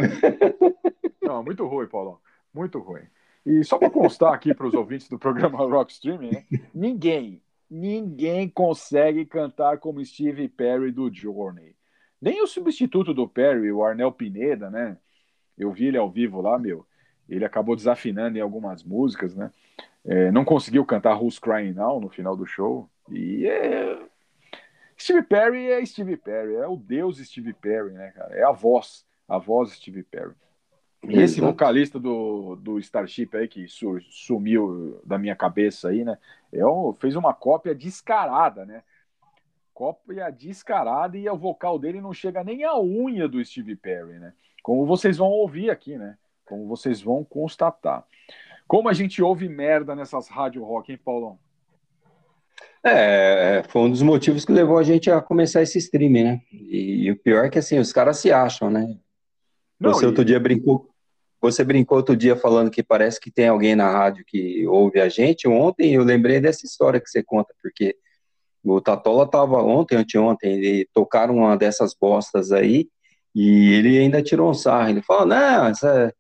Não, 1.19 1.43
muito 1.43 1.65
ruim, 1.65 1.88
Paulão. 1.88 2.19
Muito 2.53 2.77
ruim. 2.77 3.01
E 3.43 3.63
só 3.63 3.80
para 3.80 3.89
constar 3.89 4.31
aqui 4.31 4.53
para 4.53 4.67
os 4.67 4.76
ouvintes 4.76 5.09
do 5.09 5.17
programa 5.17 5.57
Rock 5.65 5.93
Streaming, 5.93 6.31
né? 6.31 6.45
ninguém, 6.73 7.41
ninguém 7.67 8.47
consegue 8.47 9.26
cantar 9.26 9.80
como 9.80 10.05
Steve 10.05 10.47
Perry 10.47 10.91
do 10.91 11.11
Journey. 11.11 11.76
Nem 12.22 12.43
o 12.43 12.47
substituto 12.47 13.15
do 13.15 13.27
Perry, 13.27 13.72
o 13.72 13.84
Arnel 13.84 14.11
Pineda, 14.11 14.69
né? 14.69 14.97
Eu 15.57 15.72
vi 15.72 15.88
ele 15.88 15.98
ao 15.98 16.10
vivo 16.10 16.41
lá, 16.41 16.57
meu. 16.60 16.86
Ele 17.27 17.45
acabou 17.45 17.76
desafinando 17.76 18.38
em 18.38 18.41
algumas 18.41 18.84
músicas, 18.84 19.36
né? 19.36 19.52
É, 20.03 20.32
não 20.32 20.45
conseguiu 20.45 20.86
cantar 20.86 21.19
Who's 21.19 21.40
Crying 21.40 21.73
Now 21.73 21.99
no 21.99 22.10
final 22.10 22.36
do 22.36 22.45
show. 22.45 22.90
E 23.10 23.48
é... 23.48 23.99
Steve 24.98 25.23
Perry 25.23 25.72
é 25.72 25.86
Steve 25.86 26.15
Perry, 26.15 26.56
é 26.56 26.68
o 26.68 26.77
deus 26.77 27.18
Steve 27.18 27.53
Perry, 27.53 27.91
né, 27.91 28.11
cara? 28.11 28.34
É 28.36 28.44
a 28.44 28.52
voz, 28.52 29.06
a 29.27 29.38
voz 29.38 29.72
Steve 29.72 30.03
Perry. 30.03 30.34
E 31.03 31.19
esse 31.19 31.40
Exato. 31.40 31.52
vocalista 31.52 31.99
do, 31.99 32.56
do 32.56 32.80
Starship 32.80 33.30
aí, 33.36 33.48
que 33.48 33.68
su- 33.68 33.99
sumiu 34.10 35.02
da 35.06 35.18
minha 35.18 35.36
cabeça 35.36 35.90
aí, 35.90 36.03
né? 36.03 36.18
É 36.52 36.65
um- 36.65 36.94
fez 36.94 37.15
uma 37.15 37.34
cópia 37.34 37.76
descarada, 37.76 38.65
né? 38.65 38.84
Cópia 39.73 40.32
descarada 40.32 41.18
e 41.18 41.27
o 41.30 41.38
vocal 41.38 41.77
dele 41.77 41.99
não 41.99 42.14
chega 42.14 42.44
nem 42.44 42.64
à 42.64 42.80
unha 42.80 43.27
do 43.27 43.44
Steve 43.44 43.76
Perry, 43.76 44.18
né? 44.19 44.34
Como 44.65 44.83
vocês 44.83 45.17
vão 45.17 45.29
ouvir 45.29 45.69
aqui, 45.69 45.95
né? 45.95 46.17
Como 46.43 46.67
vocês 46.67 46.99
vão 46.99 47.23
constatar. 47.23 48.03
Como 48.67 48.89
a 48.89 48.93
gente 48.93 49.21
ouve 49.21 49.47
merda 49.47 49.93
nessas 49.93 50.27
rádio 50.27 50.63
rock, 50.63 50.91
hein, 50.91 50.99
Paulão? 51.05 51.37
É, 52.83 53.61
foi 53.69 53.83
um 53.83 53.91
dos 53.91 54.01
motivos 54.01 54.43
que 54.43 54.51
levou 54.51 54.79
a 54.79 54.83
gente 54.83 55.11
a 55.11 55.21
começar 55.21 55.61
esse 55.61 55.77
streaming, 55.77 56.23
né? 56.23 56.41
E, 56.51 57.11
o 57.11 57.15
pior 57.15 57.45
é 57.45 57.49
que 57.51 57.59
assim, 57.59 57.77
os 57.77 57.93
caras 57.93 58.17
se 58.17 58.31
acham, 58.31 58.71
né? 58.71 58.97
Não, 59.79 59.93
Você 59.93 60.05
e- 60.05 60.07
outro 60.07 60.25
dia 60.25 60.39
brincou, 60.39 60.89
você 61.39 61.63
brincou 61.63 61.99
outro 61.99 62.17
dia 62.17 62.35
falando 62.35 62.71
que 62.71 62.81
parece 62.81 63.19
que 63.19 63.29
tem 63.29 63.47
alguém 63.47 63.75
na 63.75 63.91
rádio 63.91 64.25
que 64.25 64.65
ouve 64.65 64.99
a 64.99 65.07
gente. 65.07 65.47
Ontem 65.47 65.93
eu 65.93 66.03
lembrei 66.03 66.39
dessa 66.39 66.65
história 66.65 66.99
que 66.99 67.07
você 67.07 67.21
conta, 67.21 67.53
porque 67.61 67.95
o 68.63 68.81
Tatola 68.81 69.29
tava 69.29 69.61
ontem, 69.61 69.95
anteontem, 69.95 70.53
ele 70.53 70.89
tocaram 70.91 71.35
uma 71.35 71.55
dessas 71.55 71.93
bostas 71.93 72.51
aí 72.51 72.89
e 73.35 73.73
ele 73.73 73.99
ainda 73.99 74.23
tirou 74.23 74.49
um 74.49 74.53
sarro. 74.53 74.89
Ele 74.89 75.01
falou: 75.01 75.25
Não, 75.25 75.67
essa, 75.67 76.13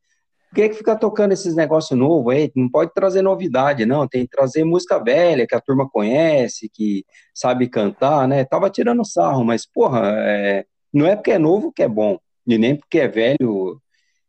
por 0.49 0.55
que, 0.55 0.69
que 0.69 0.75
fica 0.75 0.95
tocando 0.95 1.31
esses 1.33 1.55
negócios 1.55 1.97
novos 1.97 2.33
aí? 2.33 2.51
Não 2.55 2.69
pode 2.69 2.93
trazer 2.93 3.21
novidade, 3.21 3.85
não. 3.85 4.07
Tem 4.07 4.23
que 4.25 4.29
trazer 4.35 4.63
música 4.63 4.99
velha 4.99 5.47
que 5.47 5.55
a 5.55 5.61
turma 5.61 5.89
conhece, 5.89 6.69
que 6.73 7.05
sabe 7.33 7.69
cantar, 7.69 8.27
né? 8.27 8.45
Tava 8.45 8.69
tirando 8.69 9.05
sarro, 9.05 9.43
mas, 9.45 9.65
porra, 9.65 10.01
é, 10.17 10.65
não 10.93 11.05
é 11.07 11.15
porque 11.15 11.31
é 11.31 11.39
novo 11.39 11.71
que 11.71 11.83
é 11.83 11.87
bom, 11.87 12.19
e 12.47 12.57
nem 12.57 12.75
porque 12.75 12.99
é 12.99 13.07
velho 13.07 13.81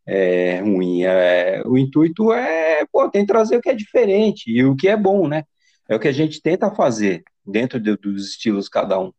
é 0.07 0.61
ruim. 0.61 1.05
É, 1.05 1.63
o 1.67 1.77
intuito 1.77 2.33
é, 2.33 2.85
pô, 2.93 3.09
tem 3.11 3.23
que 3.23 3.33
trazer 3.33 3.57
o 3.57 3.61
que 3.61 3.69
é 3.71 3.75
diferente 3.75 4.51
e 4.51 4.65
o 4.65 4.77
que 4.77 4.89
é 4.89 4.97
bom, 4.97 5.29
né? 5.29 5.45
É 5.89 5.95
o 5.97 6.01
que 6.01 6.09
a 6.09 6.13
gente 6.13 6.41
tenta 6.43 6.71
fazer 6.75 7.23
dentro 7.45 7.79
de- 7.81 7.97
dos 7.97 8.29
estilos 8.31 8.69
cada 8.69 8.99
um. 8.99 9.13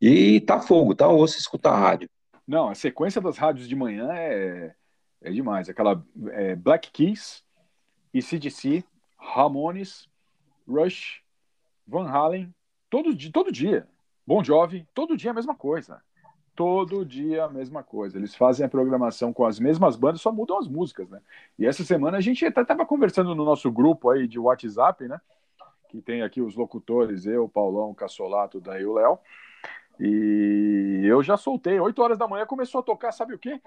E 0.00 0.40
tá 0.40 0.60
fogo, 0.60 0.94
tá 0.94 1.08
osso 1.08 1.38
escutar 1.38 1.76
rádio. 1.78 2.08
Não, 2.46 2.68
a 2.68 2.74
sequência 2.74 3.20
das 3.20 3.38
rádios 3.38 3.68
de 3.68 3.76
manhã 3.76 4.12
é, 4.12 4.74
é 5.22 5.30
demais. 5.30 5.68
Aquela 5.68 6.04
é, 6.30 6.56
Black 6.56 6.90
Keys, 6.90 7.44
ECDC, 8.12 8.84
Ramones, 9.16 10.08
Rush, 10.68 11.22
Van 11.86 12.08
Halen, 12.08 12.52
todo, 12.88 13.16
todo 13.30 13.52
dia. 13.52 13.86
Bon 14.26 14.44
Jovi, 14.44 14.86
todo 14.94 15.16
dia 15.16 15.32
a 15.32 15.34
mesma 15.34 15.54
coisa. 15.54 16.00
Todo 16.54 17.04
dia 17.04 17.44
a 17.44 17.48
mesma 17.48 17.82
coisa. 17.82 18.18
Eles 18.18 18.34
fazem 18.34 18.66
a 18.66 18.68
programação 18.68 19.32
com 19.32 19.44
as 19.44 19.58
mesmas 19.58 19.96
bandas, 19.96 20.20
só 20.20 20.30
mudam 20.30 20.58
as 20.58 20.68
músicas, 20.68 21.08
né? 21.08 21.20
E 21.58 21.66
essa 21.66 21.82
semana 21.84 22.18
a 22.18 22.20
gente 22.20 22.44
até 22.44 22.60
estava 22.62 22.84
conversando 22.84 23.34
no 23.34 23.44
nosso 23.44 23.70
grupo 23.70 24.10
aí 24.10 24.26
de 24.26 24.38
WhatsApp, 24.38 25.08
né? 25.08 25.20
Que 25.88 26.00
tem 26.00 26.22
aqui 26.22 26.40
os 26.40 26.54
locutores, 26.54 27.26
eu, 27.26 27.48
Paulão, 27.48 27.94
Cassolato, 27.94 28.60
daí 28.60 28.84
o 28.84 28.92
Léo. 28.92 29.18
E 30.00 31.02
eu 31.04 31.22
já 31.22 31.36
soltei, 31.36 31.78
8 31.78 32.00
horas 32.02 32.18
da 32.18 32.26
manhã 32.26 32.46
começou 32.46 32.80
a 32.80 32.82
tocar, 32.82 33.12
sabe 33.12 33.34
o 33.34 33.38
quê? 33.38 33.60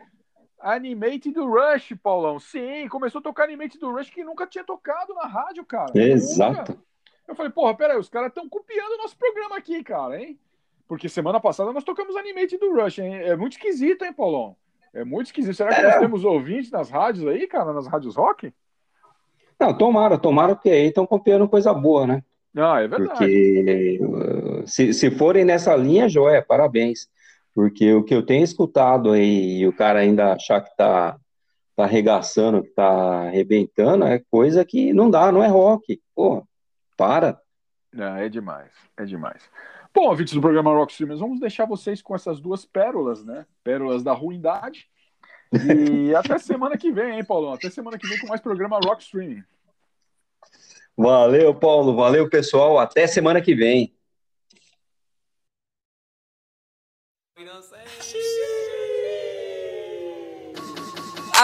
Animate 0.59 1.31
do 1.31 1.45
Rush, 1.45 1.93
Paulão. 2.01 2.39
Sim, 2.39 2.87
começou 2.87 3.19
a 3.19 3.21
tocar 3.21 3.43
Animate 3.43 3.77
do 3.77 3.91
Rush 3.91 4.09
que 4.09 4.23
nunca 4.23 4.47
tinha 4.47 4.63
tocado 4.63 5.13
na 5.13 5.27
rádio, 5.27 5.63
cara. 5.65 5.91
Exato. 5.93 6.79
Eu 7.27 7.35
falei, 7.35 7.51
porra, 7.51 7.75
peraí, 7.75 7.97
os 7.97 8.09
caras 8.09 8.29
estão 8.29 8.49
copiando 8.49 8.93
o 8.93 8.97
nosso 8.97 9.17
programa 9.17 9.57
aqui, 9.57 9.83
cara, 9.83 10.19
hein? 10.19 10.39
Porque 10.87 11.07
semana 11.07 11.39
passada 11.39 11.71
nós 11.71 11.83
tocamos 11.83 12.15
Animate 12.15 12.57
do 12.57 12.73
Rush, 12.73 12.99
hein? 12.99 13.15
É 13.15 13.35
muito 13.35 13.53
esquisito, 13.53 14.03
hein, 14.03 14.13
Paulão? 14.13 14.55
É 14.93 15.03
muito 15.03 15.27
esquisito. 15.27 15.55
Será 15.55 15.73
que 15.73 15.81
É. 15.81 15.83
nós 15.83 15.99
temos 15.99 16.23
ouvintes 16.25 16.71
nas 16.71 16.89
rádios 16.89 17.27
aí, 17.27 17.47
cara? 17.47 17.73
Nas 17.73 17.87
rádios 17.87 18.15
rock? 18.15 18.53
Não, 19.59 19.77
tomara, 19.77 20.17
tomara 20.17 20.55
que 20.55 20.69
aí 20.69 20.87
estão 20.87 21.05
copiando 21.05 21.47
coisa 21.47 21.73
boa, 21.73 22.05
né? 22.07 22.23
Ah, 22.55 22.81
é 22.81 22.87
verdade. 22.87 23.17
Porque 23.17 23.99
se, 24.67 24.93
se 24.93 25.11
forem 25.11 25.45
nessa 25.45 25.75
linha, 25.75 26.09
joia, 26.09 26.41
parabéns. 26.41 27.07
Porque 27.53 27.93
o 27.93 28.03
que 28.03 28.15
eu 28.15 28.25
tenho 28.25 28.43
escutado 28.43 29.11
aí, 29.11 29.59
e 29.59 29.67
o 29.67 29.73
cara 29.73 29.99
ainda 29.99 30.33
achar 30.33 30.61
que 30.61 30.75
tá, 30.75 31.17
tá 31.75 31.83
arregaçando, 31.83 32.63
que 32.63 32.69
tá 32.69 33.27
arrebentando, 33.27 34.05
é 34.05 34.19
coisa 34.31 34.65
que 34.65 34.91
não 34.93 35.09
dá, 35.09 35.31
não 35.31 35.43
é 35.43 35.47
rock. 35.47 36.01
Porra, 36.15 36.43
para. 36.97 37.39
Não, 37.91 38.15
é 38.17 38.27
demais, 38.27 38.71
é 38.97 39.05
demais. 39.05 39.43
Bom, 39.93 40.09
ouvintes 40.09 40.33
do 40.33 40.41
programa 40.41 40.73
Rock 40.73 40.91
Streamers, 40.91 41.19
vamos 41.19 41.39
deixar 41.39 41.65
vocês 41.65 42.01
com 42.01 42.15
essas 42.15 42.39
duas 42.39 42.65
pérolas, 42.65 43.23
né? 43.23 43.45
Pérolas 43.63 44.01
da 44.01 44.11
ruindade. 44.11 44.87
E 45.53 46.13
até 46.17 46.39
semana 46.39 46.75
que 46.75 46.91
vem, 46.91 47.17
hein, 47.17 47.23
Paulão? 47.23 47.53
Até 47.53 47.69
semana 47.69 47.99
que 47.99 48.07
vem 48.07 48.19
com 48.19 48.27
mais 48.27 48.41
programa 48.41 48.79
Rock 48.83 49.03
Streaming. 49.03 49.43
Valeu, 50.97 51.53
Paulo. 51.53 51.95
Valeu, 51.95 52.27
pessoal. 52.27 52.79
Até 52.79 53.05
semana 53.05 53.39
que 53.39 53.53
vem. 53.53 53.93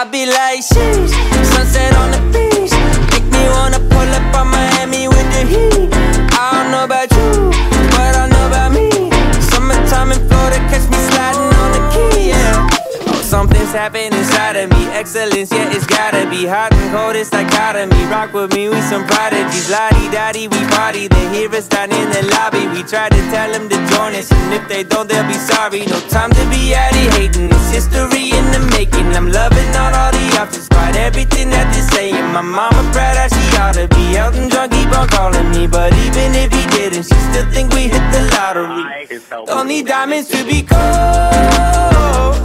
I 0.00 0.04
be 0.04 0.24
like, 0.24 0.60
sheesh, 0.60 1.12
sunset 1.52 1.92
on 1.94 2.10
the 2.10 2.20
beach. 2.32 2.72
Make 3.12 3.28
me 3.30 3.44
wanna 3.52 3.80
pull 3.92 4.08
up 4.16 4.34
on 4.34 4.48
Miami 4.48 5.08
with 5.08 5.28
the 5.36 5.44
heat. 5.44 5.92
I 6.40 6.56
don't 6.56 6.70
know 6.72 6.84
about 6.84 7.12
you, 7.12 7.52
but 7.92 8.16
I 8.16 8.24
know 8.32 8.46
about 8.48 8.72
me. 8.72 8.88
Summertime 9.52 10.12
in 10.12 10.26
Florida, 10.26 10.56
catch 10.72 10.88
me 10.88 10.96
sliding 11.12 11.49
Something's 13.70 14.10
happening 14.10 14.18
inside 14.18 14.56
of 14.56 14.70
me. 14.70 14.82
Excellence, 14.98 15.52
yeah, 15.52 15.70
it's 15.70 15.86
gotta 15.86 16.28
be 16.28 16.44
hot 16.44 16.74
and 16.74 16.90
cold, 16.90 17.14
it's 17.14 17.30
dichotomy. 17.30 18.02
Rock 18.10 18.32
with 18.34 18.52
me, 18.52 18.68
we 18.68 18.80
some 18.90 19.06
prodigies. 19.06 19.70
Lottie 19.70 20.10
dottie, 20.10 20.48
we 20.48 20.58
party. 20.74 21.06
They 21.06 21.28
hear 21.30 21.54
us 21.54 21.68
down 21.68 21.92
in 21.92 22.10
the 22.10 22.26
lobby. 22.34 22.66
We 22.66 22.82
try 22.82 23.08
to 23.08 23.20
tell 23.30 23.52
them 23.52 23.68
to 23.68 23.76
join 23.94 24.18
us, 24.18 24.32
and 24.32 24.54
if 24.54 24.66
they 24.66 24.82
don't, 24.82 25.08
they'll 25.08 25.26
be 25.26 25.34
sorry. 25.34 25.86
No 25.86 26.00
time 26.10 26.32
to 26.32 26.44
be 26.50 26.74
out 26.74 26.94
here 26.96 27.10
hating. 27.12 27.46
It's 27.46 27.70
history 27.70 28.34
in 28.34 28.44
the 28.50 28.58
making. 28.74 29.06
I'm 29.14 29.30
loving 29.30 29.70
all, 29.78 29.94
all 29.94 30.10
the 30.10 30.26
options, 30.42 30.66
despite 30.66 30.96
everything 30.96 31.50
that 31.50 31.70
they're 31.70 31.90
saying. 31.94 32.26
My 32.34 32.42
mama 32.42 32.82
proud 32.90 33.22
as 33.22 33.30
she 33.30 33.56
ought 33.62 33.78
to 33.78 33.86
be. 33.94 34.18
Out 34.18 34.34
and 34.34 34.50
drunk, 34.50 34.72
keep 34.72 34.90
on 34.98 35.06
calling 35.06 35.48
me, 35.54 35.68
but 35.68 35.94
even 35.94 36.34
if 36.34 36.50
he 36.50 36.66
didn't, 36.74 37.06
she 37.06 37.14
still 37.30 37.46
think 37.54 37.72
we 37.72 37.86
hit 37.86 38.02
the 38.10 38.22
lottery. 38.34 39.06
Don't 39.46 39.68
need 39.68 39.86
diamonds 39.86 40.26
to 40.34 40.42
be 40.44 40.66
cold. 40.66 42.39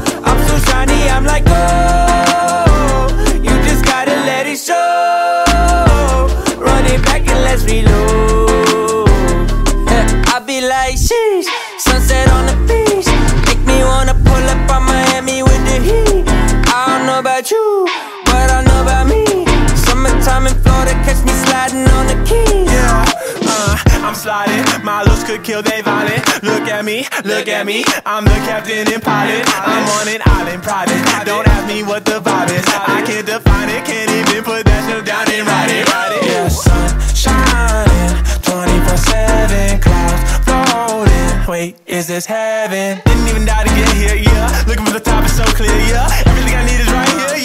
So 0.55 0.61
shiny, 0.71 1.09
I'm 1.09 1.25
like 1.25 1.43
gold. 1.43 3.11
You 3.43 3.51
just 3.67 3.83
gotta 3.83 4.15
let 4.23 4.47
it 4.47 4.57
show. 4.57 4.73
Run 6.57 6.85
it 6.85 7.03
back 7.03 7.27
and 7.27 7.41
let's 7.43 7.65
reload. 7.65 9.09
I 10.31 10.39
be 10.47 10.61
like, 10.61 10.95
sheesh, 10.95 11.47
sunset 11.77 12.29
on 12.29 12.45
the 12.45 12.55
beach. 12.69 13.07
Make 13.47 13.67
me 13.67 13.83
wanna 13.83 14.13
pull 14.13 14.45
up 14.47 14.71
on 14.71 14.83
Miami 14.85 15.43
with 15.43 15.61
the 15.67 15.77
heat. 15.87 16.23
I 16.71 16.85
don't 16.87 17.05
know 17.05 17.19
about 17.19 17.51
you, 17.51 17.85
but 18.23 18.49
I 18.49 18.63
know 18.63 18.81
about 18.83 19.07
me. 19.07 19.25
Summertime 19.75 20.47
in 20.47 20.55
Florida, 20.63 20.93
catch 21.03 21.21
me 21.25 21.33
sliding 21.33 21.85
on 21.89 22.07
the 22.07 22.15
keys. 22.25 22.44
I'm 24.05 24.13
sliding. 24.13 24.61
My 24.85 25.01
looks 25.01 25.23
could 25.23 25.43
kill 25.43 25.63
they 25.63 25.81
violent. 25.81 26.21
Look 26.43 26.69
at 26.69 26.85
me, 26.85 27.07
look 27.23 27.47
at 27.47 27.65
me. 27.65 27.83
I'm 28.05 28.23
the 28.23 28.37
captain 28.45 28.85
and 28.93 29.01
pilot. 29.01 29.41
I'm 29.49 29.81
on 29.97 30.07
an 30.07 30.21
island 30.25 30.61
private. 30.61 31.01
Don't 31.25 31.47
ask 31.47 31.65
me 31.65 31.81
what 31.81 32.05
the 32.05 32.21
vibe 32.21 32.53
is. 32.53 32.63
I 32.69 33.01
can't 33.01 33.25
define 33.25 33.69
it. 33.69 33.83
Can't 33.83 34.11
even 34.13 34.43
put 34.43 34.63
that 34.65 34.85
shit 34.85 35.05
down 35.09 35.25
and 35.25 35.47
write 35.49 35.73
it. 35.73 35.89
Yeah, 36.21 36.47
sun 36.49 36.93
shining. 37.17 38.13
24 38.45 38.93
7 39.73 39.81
clouds 39.81 40.21
floating. 40.45 41.49
Wait, 41.49 41.75
is 41.87 42.05
this 42.05 42.27
heaven? 42.27 43.01
Didn't 43.05 43.27
even 43.27 43.43
die 43.43 43.63
to 43.63 43.73
get 43.73 43.89
here, 43.97 44.21
yeah. 44.21 44.63
Looking 44.67 44.85
for 44.85 44.93
the 44.93 45.01
top, 45.01 45.23
it's 45.25 45.33
so 45.33 45.45
clear, 45.57 45.73
yeah. 45.89 46.05
Everything 46.29 46.53
I 46.53 46.61
need 46.61 46.77
is 46.77 46.91
right 46.93 47.09
here, 47.09 47.41
yeah. 47.41 47.44